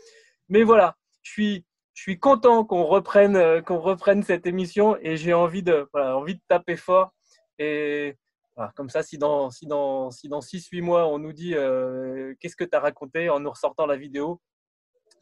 Mais 0.49 0.63
voilà, 0.63 0.97
je 1.23 1.31
suis, 1.31 1.67
je 1.93 2.03
suis 2.03 2.19
content 2.19 2.65
qu'on 2.65 2.85
reprenne, 2.85 3.37
euh, 3.37 3.61
qu'on 3.61 3.79
reprenne 3.79 4.23
cette 4.23 4.47
émission 4.47 4.97
et 5.03 5.19
j'ai 5.19 5.35
envie 5.35 5.63
de, 5.63 5.87
voilà, 5.93 6.17
envie 6.17 6.37
de 6.37 6.43
taper 6.49 6.77
fort. 6.77 7.13
Et 7.59 8.17
voilà, 8.57 8.73
comme 8.77 8.89
ça, 8.89 9.03
si 9.03 9.19
dans, 9.19 9.51
si 9.51 9.67
dans, 9.67 10.11
si 10.11 10.31
dans 10.31 10.41
6-8 10.41 10.81
mois, 10.81 11.07
on 11.07 11.19
nous 11.19 11.35
dit 11.35 11.55
euh, 11.55 12.35
qu'est-ce 12.41 12.57
que 12.57 12.65
tu 12.65 12.75
as 12.75 12.81
raconté 12.81 13.29
en 13.29 13.41
nous 13.41 13.51
ressortant 13.51 13.85
la 13.85 13.97
vidéo, 13.97 14.41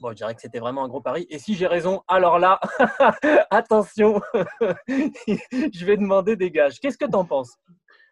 Bon, 0.00 0.10
je 0.10 0.14
dirais 0.14 0.34
que 0.34 0.40
c'était 0.40 0.60
vraiment 0.60 0.84
un 0.84 0.88
gros 0.88 1.02
pari. 1.02 1.26
Et 1.28 1.38
si 1.38 1.54
j'ai 1.54 1.66
raison, 1.66 2.02
alors 2.08 2.38
là, 2.38 2.58
attention, 3.50 4.20
je 4.88 5.84
vais 5.84 5.98
demander 5.98 6.36
des 6.36 6.50
gages. 6.50 6.80
Qu'est-ce 6.80 6.96
que 6.96 7.04
tu 7.04 7.14
en 7.14 7.26
penses? 7.26 7.58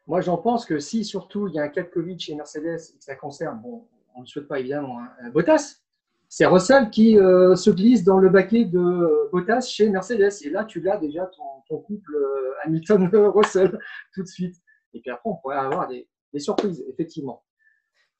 Moi, 0.06 0.20
j'en 0.20 0.36
pense 0.36 0.66
que 0.66 0.78
si 0.78 1.04
surtout 1.04 1.48
il 1.48 1.54
y 1.54 1.58
a 1.58 1.62
un 1.62 1.68
cas 1.68 1.82
de 1.82 1.88
Covid 1.88 2.18
chez 2.18 2.34
Mercedes 2.34 2.78
et 2.94 2.98
que 2.98 3.04
ça 3.04 3.14
concerne, 3.14 3.60
bon, 3.62 3.88
on 4.14 4.20
ne 4.20 4.24
le 4.24 4.26
souhaite 4.26 4.48
pas 4.48 4.60
évidemment, 4.60 5.00
hein, 5.00 5.30
Bottas, 5.30 5.80
c'est 6.28 6.44
Russell 6.44 6.90
qui 6.90 7.18
euh, 7.18 7.56
se 7.56 7.70
glisse 7.70 8.04
dans 8.04 8.18
le 8.18 8.28
baquet 8.28 8.66
de 8.66 8.78
euh, 8.78 9.28
Bottas 9.32 9.62
chez 9.62 9.88
Mercedes. 9.88 10.44
Et 10.44 10.50
là, 10.50 10.64
tu 10.66 10.80
l'as 10.80 10.98
déjà 10.98 11.24
ton, 11.26 11.42
ton 11.68 11.78
couple 11.78 12.14
euh, 12.14 12.54
Hamilton-Russell 12.64 13.78
tout 14.14 14.22
de 14.22 14.28
suite. 14.28 14.56
Et 14.92 15.00
puis 15.00 15.10
après, 15.10 15.30
on 15.30 15.36
pourrait 15.36 15.56
avoir 15.56 15.88
des, 15.88 16.06
des 16.34 16.38
surprises, 16.38 16.84
effectivement. 16.88 17.42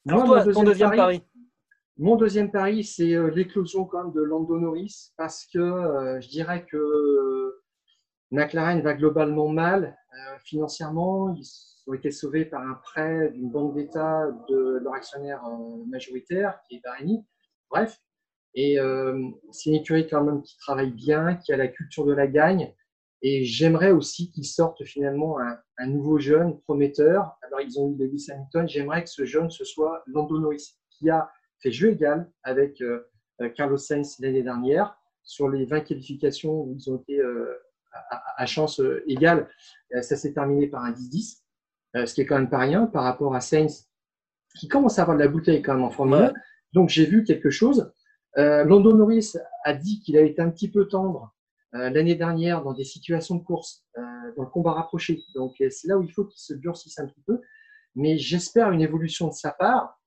Alors 0.09 0.27
Moi, 0.27 0.43
toi, 0.43 0.53
ton 0.55 0.63
deuxième 0.63 0.91
pari, 0.91 1.19
pari? 1.19 1.23
Mon 1.99 2.17
deuxième 2.17 2.51
pari, 2.51 2.85
c'est 2.85 3.15
euh, 3.15 3.31
l'éclosion 3.31 3.85
quand 3.85 4.05
même 4.05 4.13
de 4.13 4.23
Lando 4.23 4.59
Norris 4.59 5.13
parce 5.17 5.47
que 5.47 5.59
euh, 5.59 6.21
je 6.21 6.29
dirais 6.29 6.65
que 6.65 7.59
McLaren 8.31 8.81
va 8.83 8.95
globalement 8.95 9.49
mal 9.49 9.97
euh, 10.13 10.39
financièrement. 10.45 11.35
Ils 11.35 11.49
ont 11.87 11.95
été 11.95 12.11
sauvés 12.11 12.45
par 12.45 12.63
un 12.63 12.75
prêt 12.75 13.31
d'une 13.31 13.51
banque 13.51 13.75
d'État 13.75 14.27
de 14.49 14.81
leur 14.83 14.95
actionnaire 14.95 15.43
euh, 15.47 15.85
majoritaire 15.89 16.61
qui 16.69 16.77
est 16.77 16.81
Bahreïni. 16.85 17.25
Bref, 17.71 17.99
et 18.55 18.79
euh, 18.79 19.31
c'est 19.53 19.71
une 19.71 19.77
écurie 19.77 20.07
quand 20.09 20.25
même 20.25 20.43
qui 20.43 20.57
travaille 20.59 20.93
bien, 20.93 21.37
qui 21.37 21.53
a 21.53 21.57
la 21.57 21.69
culture 21.69 22.05
de 22.05 22.13
la 22.13 22.27
gagne. 22.27 22.75
Et 23.21 23.45
j'aimerais 23.45 23.91
aussi 23.91 24.31
qu'il 24.31 24.45
sorte 24.45 24.85
finalement 24.85 25.39
un, 25.41 25.87
nouveau 25.87 26.19
jeune 26.19 26.61
prometteur. 26.61 27.37
Alors, 27.43 27.61
ils 27.61 27.79
ont 27.81 27.91
eu 27.91 27.97
Lewis 27.97 28.27
Hamilton. 28.31 28.69
J'aimerais 28.69 29.03
que 29.03 29.11
ce 29.11 29.25
jeune, 29.25 29.51
ce 29.51 29.65
soit 29.65 30.03
Lando 30.07 30.39
Norris, 30.39 30.77
qui 30.91 31.11
a 31.11 31.29
fait 31.61 31.73
jeu 31.73 31.91
égal 31.91 32.31
avec 32.43 32.81
euh, 32.81 33.09
euh, 33.41 33.49
Carlos 33.51 33.77
Sainz 33.77 34.19
l'année 34.21 34.43
dernière 34.43 34.97
sur 35.23 35.49
les 35.49 35.65
20 35.65 35.81
qualifications 35.81 36.63
où 36.63 36.75
ils 36.75 36.91
ont 36.91 36.97
été 36.97 37.19
euh, 37.21 37.55
à, 38.37 38.47
chance 38.47 38.81
égale. 39.07 39.49
ça 40.03 40.17
s'est 40.17 40.33
terminé 40.33 40.69
par 40.69 40.85
un 40.85 40.93
10-10, 40.93 41.43
ce 42.07 42.15
qui 42.15 42.21
est 42.21 42.27
quand 42.27 42.39
même 42.39 42.51
pas 42.51 42.59
rien 42.59 42.87
par 42.87 43.03
rapport 43.03 43.35
à 43.35 43.41
Sainz, 43.41 43.89
qui 44.59 44.69
commence 44.69 44.99
à 44.99 45.03
avoir 45.03 45.17
de 45.17 45.23
la 45.23 45.29
bouteille 45.29 45.63
quand 45.63 45.75
même 45.75 45.85
en 45.85 45.91
Formule 45.91 46.33
Donc, 46.75 46.91
j'ai 46.91 47.07
vu 47.07 47.25
quelque 47.25 47.51
chose. 47.51 47.93
Lando 48.37 48.95
Norris 48.95 49.33
a 49.65 49.75
dit 49.75 50.01
qu'il 50.01 50.17
a 50.17 50.21
été 50.21 50.41
un 50.41 50.51
petit 50.51 50.71
peu 50.71 50.87
tendre 50.87 51.35
l'année 51.73 52.15
dernière 52.15 52.63
dans 52.63 52.75
des 52.75 52.85
situations 52.85 53.37
de 53.37 53.43
course, 53.43 53.85
dans 54.37 54.45
le 54.45 54.51
combat 54.51 54.73
rapproché. 54.73 55.25
Donc 55.35 55.57
c'est 55.59 55.89
là 55.89 55.99
où 55.99 56.03
il 56.03 56.13
faut 56.13 56.27
qu'il 56.27 56.41
se 56.41 56.55
durcisse 56.55 56.99
un 56.99 57.07
petit 57.07 57.23
peu. 57.23 57.41
Mais 57.95 58.19
j'espère 58.19 58.71
une 58.71 58.83
évolution 58.83 59.29
de 59.29 59.33
sa 59.33 59.51
part 59.51 59.99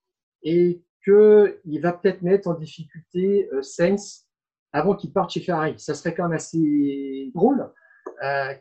et 0.44 0.84
qu'il 1.04 1.82
va 1.82 1.94
peut-être 1.94 2.22
mettre 2.22 2.48
en 2.48 2.54
difficulté 2.54 3.50
Sainz 3.62 4.28
avant 4.74 4.96
qu'il 4.96 5.12
parte 5.12 5.32
chez 5.32 5.42
Ferrari. 5.42 5.76
Ça 5.78 5.94
serait 5.94 6.14
quand 6.14 6.24
même 6.24 6.34
assez 6.34 7.32
drôle 7.34 7.70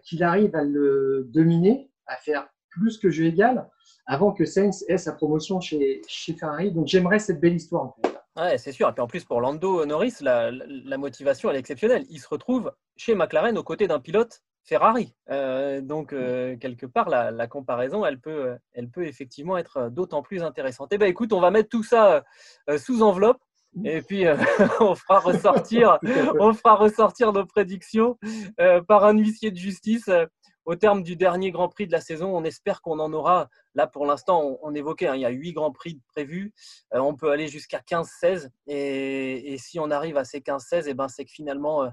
qu'il 0.03 0.23
arrive 0.23 0.55
à 0.57 0.65
le 0.65 1.27
dominer, 1.29 1.91
à 2.07 2.17
faire 2.17 2.49
plus 2.71 2.99
que 2.99 3.11
jeu 3.11 3.27
égal, 3.27 3.69
avant 4.07 4.33
que 4.33 4.45
Sainz 4.45 4.85
ait 4.89 4.99
sa 4.99 5.13
promotion 5.13 5.61
chez, 5.61 6.03
chez 6.09 6.35
Ferrari. 6.35 6.73
Donc 6.73 6.87
j'aimerais 6.87 7.19
cette 7.19 7.41
belle 7.41 7.55
histoire 7.55 7.85
en. 7.85 7.95
Ouais, 8.37 8.59
c'est 8.59 8.73
sûr. 8.73 8.89
Et 8.89 8.93
puis 8.93 9.03
en 9.03 9.07
plus, 9.07 9.25
pour 9.25 9.41
Lando 9.41 9.85
Norris, 9.85 10.15
la, 10.21 10.51
motivation, 10.97 11.51
est 11.51 11.59
exceptionnelle. 11.59 12.07
Il 12.11 12.21
se 12.21 12.29
retrouve 12.29 12.73
chez 12.97 13.15
McLaren 13.15 13.59
aux 13.59 13.65
côtés 13.65 13.89
d'un 13.89 14.01
pilote 14.01 14.43
Ferrari. 14.65 15.15
Euh, 15.31 15.81
donc, 15.81 16.13
euh, 16.13 16.57
quelque 16.57 16.87
part, 16.87 17.09
la, 17.09 17.47
comparaison, 17.47 18.05
elle 18.05 18.21
peut, 18.21 18.57
elle 18.73 18.89
peut 18.89 19.07
effectivement 19.07 19.57
être 19.57 19.89
d'autant 19.91 20.23
plus 20.23 20.43
intéressante. 20.43 20.89
Eh 20.93 20.99
bien, 20.99 21.09
écoute, 21.09 21.33
on 21.33 21.41
va 21.41 21.51
mettre 21.51 21.69
tout 21.69 21.83
ça 21.83 22.25
euh, 22.69 22.79
sous 22.79 23.03
enveloppe. 23.03 23.41
Et 23.85 24.03
puis, 24.03 24.25
on, 24.81 24.95
fera 24.95 25.21
ressortir, 25.21 25.99
on 26.41 26.53
fera 26.53 26.75
ressortir 26.75 27.33
nos 27.33 27.47
prédictions 27.47 28.19
par 28.89 29.05
un 29.05 29.17
huissier 29.17 29.51
de 29.51 29.57
justice 29.57 30.11
au 30.71 30.77
terme 30.77 31.03
du 31.03 31.17
dernier 31.17 31.51
Grand 31.51 31.69
Prix 31.69 31.87
de 31.87 31.93
la 31.93 32.01
saison, 32.01 32.37
on 32.37 32.45
espère 32.45 32.81
qu'on 32.81 33.01
en 33.01 33.13
aura. 33.13 33.49
Là, 33.75 33.87
pour 33.87 34.07
l'instant, 34.07 34.59
on, 34.63 34.75
évoquait, 34.75 35.09
hein, 35.09 35.17
il 35.17 35.23
y 35.23 35.25
a 35.25 35.31
8 35.31 35.53
Grands 35.53 35.73
Prix 35.73 36.01
prévus. 36.09 36.53
Euh, 36.95 37.01
on 37.01 37.17
peut 37.17 37.31
aller 37.31 37.49
jusqu'à 37.49 37.81
15-16. 37.81 38.51
Et, 38.67 39.57
si 39.59 39.81
on 39.81 39.91
arrive 39.91 40.17
à 40.17 40.25
ces 40.25 40.41
15-16, 40.41 40.85
eh 40.87 40.95
ben, 40.95 41.09
c'est 41.09 41.25
que 41.25 41.33
finalement, 41.33 41.85
euh, 41.85 41.89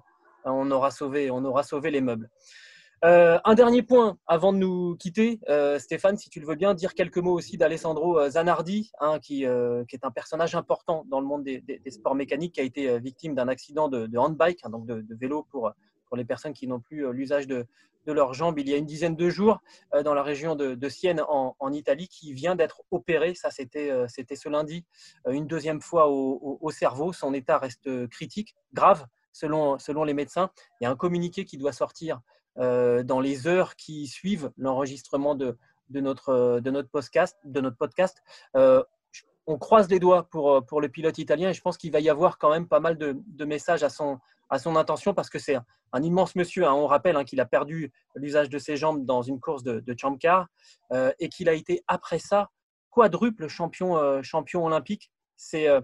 on, 0.45 0.69
aura 0.71 0.91
sauvé, 0.91 1.31
on 1.31 1.43
aura 1.45 1.63
sauvé 1.63 1.91
les 1.91 2.01
meubles. 2.01 2.29
Euh, 3.05 3.37
un 3.45 3.53
dernier 3.53 3.83
point 3.83 4.17
avant 4.25 4.53
de 4.53 4.57
nous 4.57 4.95
quitter, 4.95 5.39
Stéphane, 5.77 6.17
si 6.17 6.29
tu 6.29 6.39
le 6.39 6.47
veux 6.47 6.55
bien, 6.55 6.73
dire 6.73 6.95
quelques 6.95 7.17
mots 7.17 7.33
aussi 7.33 7.57
d'Alessandro 7.57 8.27
Zanardi, 8.29 8.91
hein, 8.99 9.19
qui, 9.19 9.43
est 9.43 10.03
un 10.03 10.11
personnage 10.11 10.55
important 10.55 11.05
dans 11.07 11.19
le 11.19 11.27
monde 11.27 11.43
des, 11.43 11.81
sports 11.89 12.15
mécaniques, 12.15 12.55
qui 12.55 12.61
a 12.61 12.63
été 12.63 12.99
victime 12.99 13.35
d'un 13.35 13.47
accident 13.47 13.87
de, 13.87 14.17
handbike, 14.17 14.61
hein, 14.63 14.69
donc 14.69 14.87
de, 14.87 15.05
vélo 15.15 15.45
pour, 15.51 15.71
pour 16.07 16.17
les 16.17 16.25
personnes 16.25 16.53
qui 16.53 16.67
n'ont 16.67 16.79
plus 16.79 17.11
l'usage 17.13 17.45
de, 17.45 17.67
de 18.07 18.13
leurs 18.13 18.33
jambes 18.33 18.57
il 18.57 18.67
y 18.69 18.73
a 18.73 18.77
une 18.77 18.85
dizaine 18.85 19.15
de 19.15 19.29
jours 19.29 19.61
euh, 19.93 20.01
dans 20.01 20.13
la 20.13 20.23
région 20.23 20.55
de, 20.55 20.89
Sienne 20.89 21.21
en, 21.27 21.73
Italie 21.73 22.07
qui 22.07 22.33
vient 22.33 22.55
d'être 22.55 22.81
opéré. 22.89 23.35
Ça, 23.35 23.51
c'était 23.51 23.91
euh, 23.91 24.07
ce 24.07 24.49
lundi, 24.49 24.85
euh, 25.27 25.31
une 25.31 25.45
deuxième 25.45 25.81
fois 25.81 26.07
au, 26.09 26.71
cerveau. 26.71 27.11
Son 27.11 27.33
état 27.33 27.57
reste 27.57 28.07
critique, 28.07 28.55
grave, 28.73 29.05
selon, 29.37 29.79
selon 29.79 30.03
les 30.03 30.13
médecins. 30.13 30.49
Il 30.79 30.85
y 30.85 30.87
a 30.87 30.89
un 30.89 30.95
communiqué 30.95 31.45
qui 31.45 31.57
doit 31.57 31.73
sortir 31.73 32.21
dans 32.55 33.19
les 33.19 33.45
heures 33.45 33.75
qui 33.75 34.07
suivent 34.07 34.51
l'enregistrement 34.57 35.35
de, 35.35 35.59
de, 35.89 35.99
notre, 35.99 36.59
de, 36.59 36.71
notre 36.71 36.89
podcast. 36.89 37.37
De 37.45 37.61
notre 37.61 37.77
podcast. 37.77 38.23
on 38.55 39.57
croise 39.59 39.89
les 39.89 39.99
doigts 39.99 40.23
pour, 40.23 40.65
pour 40.65 40.81
le 40.81 40.89
pilote 40.89 41.19
italien 41.19 41.49
et 41.49 41.53
je 41.53 41.61
pense 41.61 41.77
qu'il 41.77 41.91
va 41.91 41.99
y 41.99 42.09
avoir 42.09 42.39
quand 42.39 42.49
même 42.49 42.67
pas 42.67 42.79
mal 42.79 42.97
de, 42.97 43.45
messages 43.45 43.83
à 43.83 43.89
son, 43.89 44.17
à 44.49 44.57
son 44.57 44.75
intention 44.75 45.13
parce 45.13 45.29
que 45.29 45.37
c'est 45.37 45.55
un, 45.93 46.01
immense 46.03 46.35
monsieur. 46.35 46.65
Hein. 46.65 46.73
On 46.73 46.87
rappelle 46.87 47.15
hein, 47.15 47.23
qu'il 47.23 47.39
a 47.39 47.45
perdu 47.45 47.91
l'usage 48.15 48.49
de 48.49 48.57
ses 48.57 48.75
jambes 48.75 49.05
dans 49.05 49.21
une 49.21 49.39
course 49.39 49.61
de, 49.61 49.79
de 49.79 49.95
champ 49.95 50.17
car 50.17 50.47
euh, 50.93 51.11
et 51.19 51.29
qu'il 51.29 51.49
a 51.49 51.53
été 51.53 51.83
après 51.87 52.17
ça 52.17 52.49
quadruple 52.97 53.47
champion, 53.47 53.97
euh, 53.97 54.23
champion 54.23 54.65
olympique. 54.65 55.11
C'est 55.35 55.67
euh, 55.67 55.81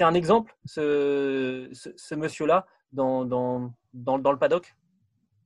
un 0.00 0.12
exemple, 0.12 0.54
ce, 0.66 1.70
ce, 1.72 2.14
monsieur-là, 2.14 2.66
dans, 2.92 3.24
dans, 3.24 3.72
dans, 3.92 4.16
le 4.16 4.38
paddock 4.38 4.74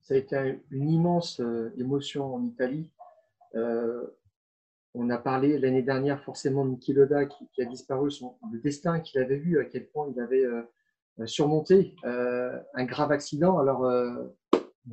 Ça 0.03 0.15
a 0.15 0.17
été 0.17 0.61
une 0.71 0.91
immense 0.91 1.41
émotion 1.77 2.35
en 2.35 2.43
Italie. 2.45 2.91
on 3.55 5.11
a 5.11 5.19
parlé 5.19 5.59
l'année 5.59 5.83
dernière 5.83 6.23
forcément 6.23 6.65
de 6.65 6.71
Niki 6.71 6.93
Loda 6.93 7.27
qui, 7.27 7.63
a 7.63 7.65
disparu, 7.65 8.11
son, 8.11 8.37
le 8.53 8.59
destin 8.61 9.01
qu'il 9.01 9.21
avait 9.21 9.39
vu, 9.39 9.61
à 9.61 9.65
quel 9.65 9.87
point 9.87 10.09
il 10.15 10.21
avait 10.21 10.47
euh, 11.21 11.27
surmonter 11.27 11.95
euh, 12.05 12.59
un 12.75 12.85
grave 12.85 13.13
accident. 13.13 13.59
Alors, 13.59 13.85
euh, 13.85 14.25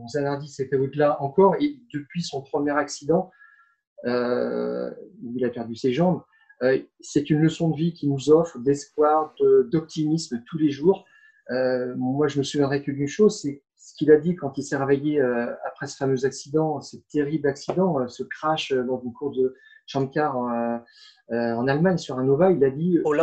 Zanardi 0.07 0.47
s'est 0.47 0.67
fait 0.67 0.77
au-delà 0.77 1.19
encore, 1.21 1.55
et 1.59 1.79
depuis 1.91 2.21
son 2.21 2.41
premier 2.41 2.71
accident, 2.71 3.31
il 4.05 5.45
a 5.45 5.49
perdu 5.49 5.75
ses 5.75 5.93
jambes, 5.93 6.23
c'est 7.01 7.29
une 7.29 7.39
leçon 7.41 7.69
de 7.69 7.75
vie 7.75 7.93
qui 7.93 8.07
nous 8.07 8.31
offre 8.31 8.57
d'espoir, 8.57 9.35
d'optimisme 9.65 10.41
tous 10.47 10.57
les 10.57 10.71
jours. 10.71 11.05
Moi, 11.97 12.27
je 12.27 12.37
me 12.37 12.43
souviendrai 12.43 12.81
que 12.81 12.91
d'une 12.91 13.07
chose, 13.07 13.41
c'est 13.41 13.63
ce 13.77 13.93
qu'il 13.95 14.11
a 14.11 14.17
dit 14.17 14.35
quand 14.35 14.57
il 14.57 14.63
s'est 14.63 14.77
réveillé 14.77 15.21
après 15.65 15.87
ce 15.87 15.97
fameux 15.97 16.25
accident, 16.25 16.81
ce 16.81 16.97
terrible 17.11 17.47
accident, 17.47 18.07
ce 18.07 18.23
crash 18.23 18.71
dans 18.71 19.01
une 19.01 19.13
course 19.13 19.37
de 19.37 19.55
Chamcar 19.87 20.37
en, 20.37 21.67
Allemagne 21.67 21.97
sur 21.97 22.17
un 22.19 22.23
Nova. 22.23 22.51
Il 22.51 22.63
a 22.63 22.69
dit 22.69 22.99
oh, 23.03 23.13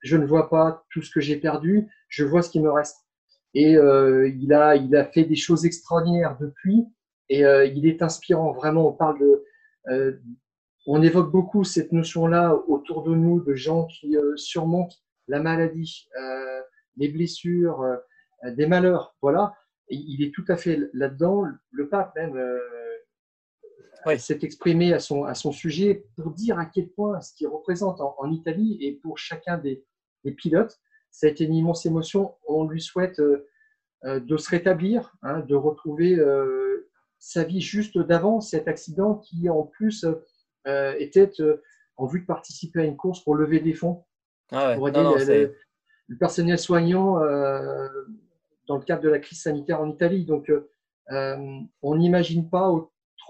je 0.00 0.16
ne 0.16 0.26
vois 0.26 0.48
pas 0.48 0.84
tout 0.90 1.02
ce 1.02 1.10
que 1.10 1.20
j'ai 1.20 1.36
perdu, 1.36 1.88
je 2.08 2.24
vois 2.24 2.42
ce 2.42 2.50
qui 2.50 2.60
me 2.60 2.70
reste. 2.70 2.96
Et 3.54 3.76
euh, 3.76 4.28
il, 4.28 4.52
a, 4.52 4.76
il 4.76 4.94
a 4.94 5.04
fait 5.04 5.24
des 5.24 5.36
choses 5.36 5.64
extraordinaires 5.64 6.36
depuis, 6.40 6.86
et 7.28 7.44
euh, 7.44 7.64
il 7.64 7.86
est 7.86 8.02
inspirant. 8.02 8.52
Vraiment, 8.52 8.88
on 8.88 8.92
parle 8.92 9.18
de, 9.18 9.44
euh, 9.88 10.12
on 10.86 11.02
évoque 11.02 11.30
beaucoup 11.30 11.64
cette 11.64 11.92
notion-là 11.92 12.54
autour 12.68 13.02
de 13.02 13.14
nous 13.14 13.40
de 13.40 13.54
gens 13.54 13.86
qui 13.86 14.16
surmontent 14.36 14.96
la 15.26 15.40
maladie, 15.40 16.08
les 16.98 17.08
blessures, 17.08 17.84
des 18.44 18.66
malheurs. 18.66 19.16
Voilà, 19.22 19.54
et 19.88 19.96
il 19.96 20.22
est 20.22 20.34
tout 20.34 20.44
à 20.48 20.56
fait 20.56 20.78
là-dedans. 20.92 21.44
Le 21.70 21.88
pape 21.88 22.14
même 22.16 22.36
s'est 24.16 24.38
exprimé 24.42 24.92
à 24.94 25.00
son, 25.00 25.24
à 25.24 25.34
son 25.34 25.52
sujet 25.52 26.06
pour 26.16 26.30
dire 26.30 26.58
à 26.58 26.66
quel 26.66 26.88
point 26.88 27.20
ce 27.20 27.34
qu'il 27.34 27.48
représente 27.48 28.00
en, 28.00 28.30
Italie 28.30 28.78
et 28.80 28.92
pour 28.92 29.18
chacun 29.18 29.58
des, 29.58 29.84
des, 30.24 30.32
pilotes, 30.32 30.80
ça 31.10 31.26
a 31.26 31.30
été 31.30 31.44
une 31.44 31.54
immense 31.54 31.84
émotion. 31.84 32.34
On 32.46 32.64
lui 32.64 32.80
souhaite 32.80 33.20
euh, 33.20 33.46
euh, 34.04 34.20
de 34.20 34.36
se 34.36 34.48
rétablir, 34.50 35.14
hein, 35.22 35.40
de 35.40 35.54
retrouver 35.54 36.16
euh, 36.16 36.88
sa 37.18 37.44
vie 37.44 37.60
juste 37.60 37.98
d'avant 37.98 38.40
cet 38.40 38.68
accident 38.68 39.16
qui 39.16 39.48
en 39.50 39.64
plus 39.64 40.06
était 40.98 41.32
en 41.96 42.06
vue 42.06 42.20
de 42.20 42.26
participer 42.26 42.82
à 42.82 42.84
une 42.84 42.96
course 42.96 43.24
pour 43.24 43.34
lever 43.34 43.58
des 43.58 43.72
fonds. 43.72 44.04
Ah 44.50 44.74
pour 44.76 44.88
aider 44.88 45.00
le, 45.00 45.54
le, 46.08 46.16
personnel 46.16 46.58
soignant 46.58 47.14
dans 48.66 48.76
le 48.76 48.82
cadre 48.82 49.02
de 49.02 49.08
la 49.08 49.18
crise 49.18 49.42
sanitaire 49.42 49.80
en 49.80 49.88
Italie. 49.88 50.24
Donc, 50.24 50.50
on 51.10 51.96
n'imagine 51.96 52.48
pas 52.48 52.70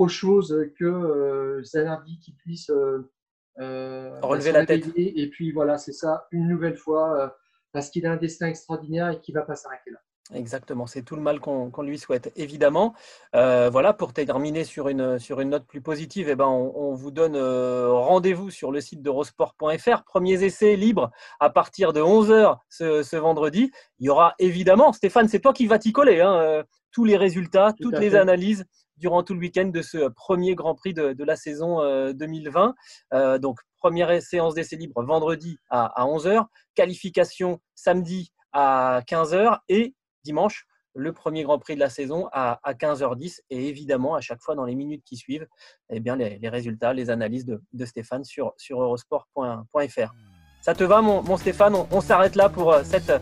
chose 0.06 0.70
que 0.78 0.84
euh, 0.84 1.64
Zanardi 1.64 2.20
qui 2.20 2.32
puisse 2.32 2.70
euh, 2.70 3.10
euh, 3.58 4.20
relever 4.20 4.52
la 4.52 4.64
tête. 4.64 4.86
Et 4.94 5.28
puis 5.28 5.50
voilà, 5.50 5.78
c'est 5.78 5.92
ça, 5.92 6.28
une 6.30 6.46
nouvelle 6.46 6.76
fois, 6.76 7.36
parce 7.72 7.90
qu'il 7.90 8.06
a 8.06 8.12
un 8.12 8.16
destin 8.16 8.46
extraordinaire 8.46 9.10
et 9.10 9.20
qui 9.20 9.32
va 9.32 9.42
pas 9.42 9.56
s'arrêter 9.56 9.90
là. 9.90 9.98
Exactement, 10.34 10.86
c'est 10.86 11.02
tout 11.02 11.16
le 11.16 11.22
mal 11.22 11.40
qu'on 11.40 11.82
lui 11.82 11.98
souhaite, 11.98 12.32
évidemment. 12.36 12.94
voilà, 13.32 13.92
pour 13.92 14.12
terminer 14.12 14.64
sur 14.64 14.88
une, 14.88 15.18
sur 15.18 15.40
une 15.40 15.50
note 15.50 15.66
plus 15.66 15.80
positive, 15.80 16.28
eh 16.28 16.34
ben, 16.34 16.46
on, 16.46 16.94
vous 16.94 17.10
donne 17.10 17.36
rendez-vous 17.36 18.50
sur 18.50 18.70
le 18.70 18.80
site 18.80 19.02
d'Eurosport.fr. 19.02 20.04
Premiers 20.04 20.44
essais 20.44 20.76
libres 20.76 21.10
à 21.40 21.48
partir 21.48 21.92
de 21.92 22.00
11h 22.00 22.58
ce, 22.68 23.16
vendredi. 23.16 23.70
Il 23.98 24.06
y 24.06 24.10
aura 24.10 24.34
évidemment, 24.38 24.92
Stéphane, 24.92 25.28
c'est 25.28 25.40
toi 25.40 25.52
qui 25.52 25.66
vas 25.66 25.78
t'y 25.78 25.92
coller, 25.92 26.20
hein, 26.20 26.62
tous 26.92 27.04
les 27.04 27.16
résultats, 27.16 27.72
toutes 27.80 27.98
les 27.98 28.14
analyses 28.14 28.64
durant 28.98 29.22
tout 29.22 29.34
le 29.34 29.40
week-end 29.40 29.66
de 29.66 29.82
ce 29.82 30.08
premier 30.08 30.54
Grand 30.54 30.74
Prix 30.74 30.94
de, 30.94 31.24
la 31.24 31.36
saison 31.36 31.80
2020. 32.12 32.74
Euh, 33.14 33.16
euh, 33.16 33.38
donc, 33.38 33.60
première 33.78 34.20
séance 34.22 34.54
d'essai 34.54 34.76
libre 34.76 35.02
vendredi 35.04 35.58
à, 35.70 36.04
11h, 36.04 36.46
qualification 36.74 37.60
samedi 37.74 38.32
à 38.52 39.02
15h 39.08 39.58
et 39.68 39.94
dimanche, 40.28 40.66
le 40.94 41.12
premier 41.12 41.42
Grand 41.44 41.58
Prix 41.58 41.74
de 41.74 41.80
la 41.80 41.88
saison 41.88 42.28
à, 42.32 42.60
15h10 42.66 43.40
et 43.50 43.68
évidemment 43.68 44.14
à 44.14 44.20
chaque 44.20 44.42
fois 44.42 44.54
dans 44.54 44.64
les 44.64 44.74
minutes 44.74 45.02
qui 45.04 45.16
suivent, 45.16 45.46
eh 45.90 46.00
bien, 46.00 46.16
les, 46.16 46.48
résultats, 46.48 46.92
les 46.92 47.08
analyses 47.08 47.46
de, 47.46 47.84
Stéphane 47.84 48.24
sur, 48.24 48.54
eurosport.fr. 48.70 50.14
Ça 50.60 50.74
te 50.74 50.84
va 50.84 51.00
mon, 51.00 51.36
Stéphane? 51.36 51.74
On, 51.90 52.00
s'arrête 52.00 52.36
là 52.36 52.48
pour 52.48 52.72
euh, 52.72 52.82
cette, 52.84 53.12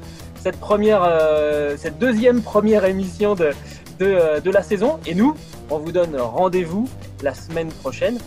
cette, 0.40 1.98
deuxième 1.98 2.42
première 2.42 2.84
émission 2.86 3.34
de, 3.34 3.52
de, 3.98 4.50
la 4.50 4.62
saison. 4.62 4.98
Et 5.06 5.14
nous, 5.14 5.36
on 5.70 5.78
vous 5.78 5.92
donne 5.92 6.16
rendez-vous 6.16 6.88
la 7.22 7.34
semaine 7.34 7.68
prochaine, 7.68 8.18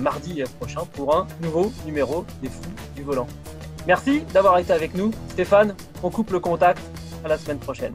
mardi 0.00 0.42
prochain, 0.58 0.84
pour 0.92 1.14
un 1.14 1.26
nouveau 1.42 1.72
numéro 1.84 2.24
des 2.40 2.48
Fous 2.48 2.74
du 2.94 3.02
Volant. 3.02 3.26
Merci 3.86 4.20
d'avoir 4.32 4.58
été 4.58 4.72
avec 4.72 4.94
nous. 4.94 5.10
Stéphane, 5.30 5.74
on 6.04 6.10
coupe 6.10 6.30
le 6.30 6.40
contact. 6.40 6.80
À 7.24 7.28
la 7.28 7.38
semaine 7.38 7.58
prochaine. 7.58 7.94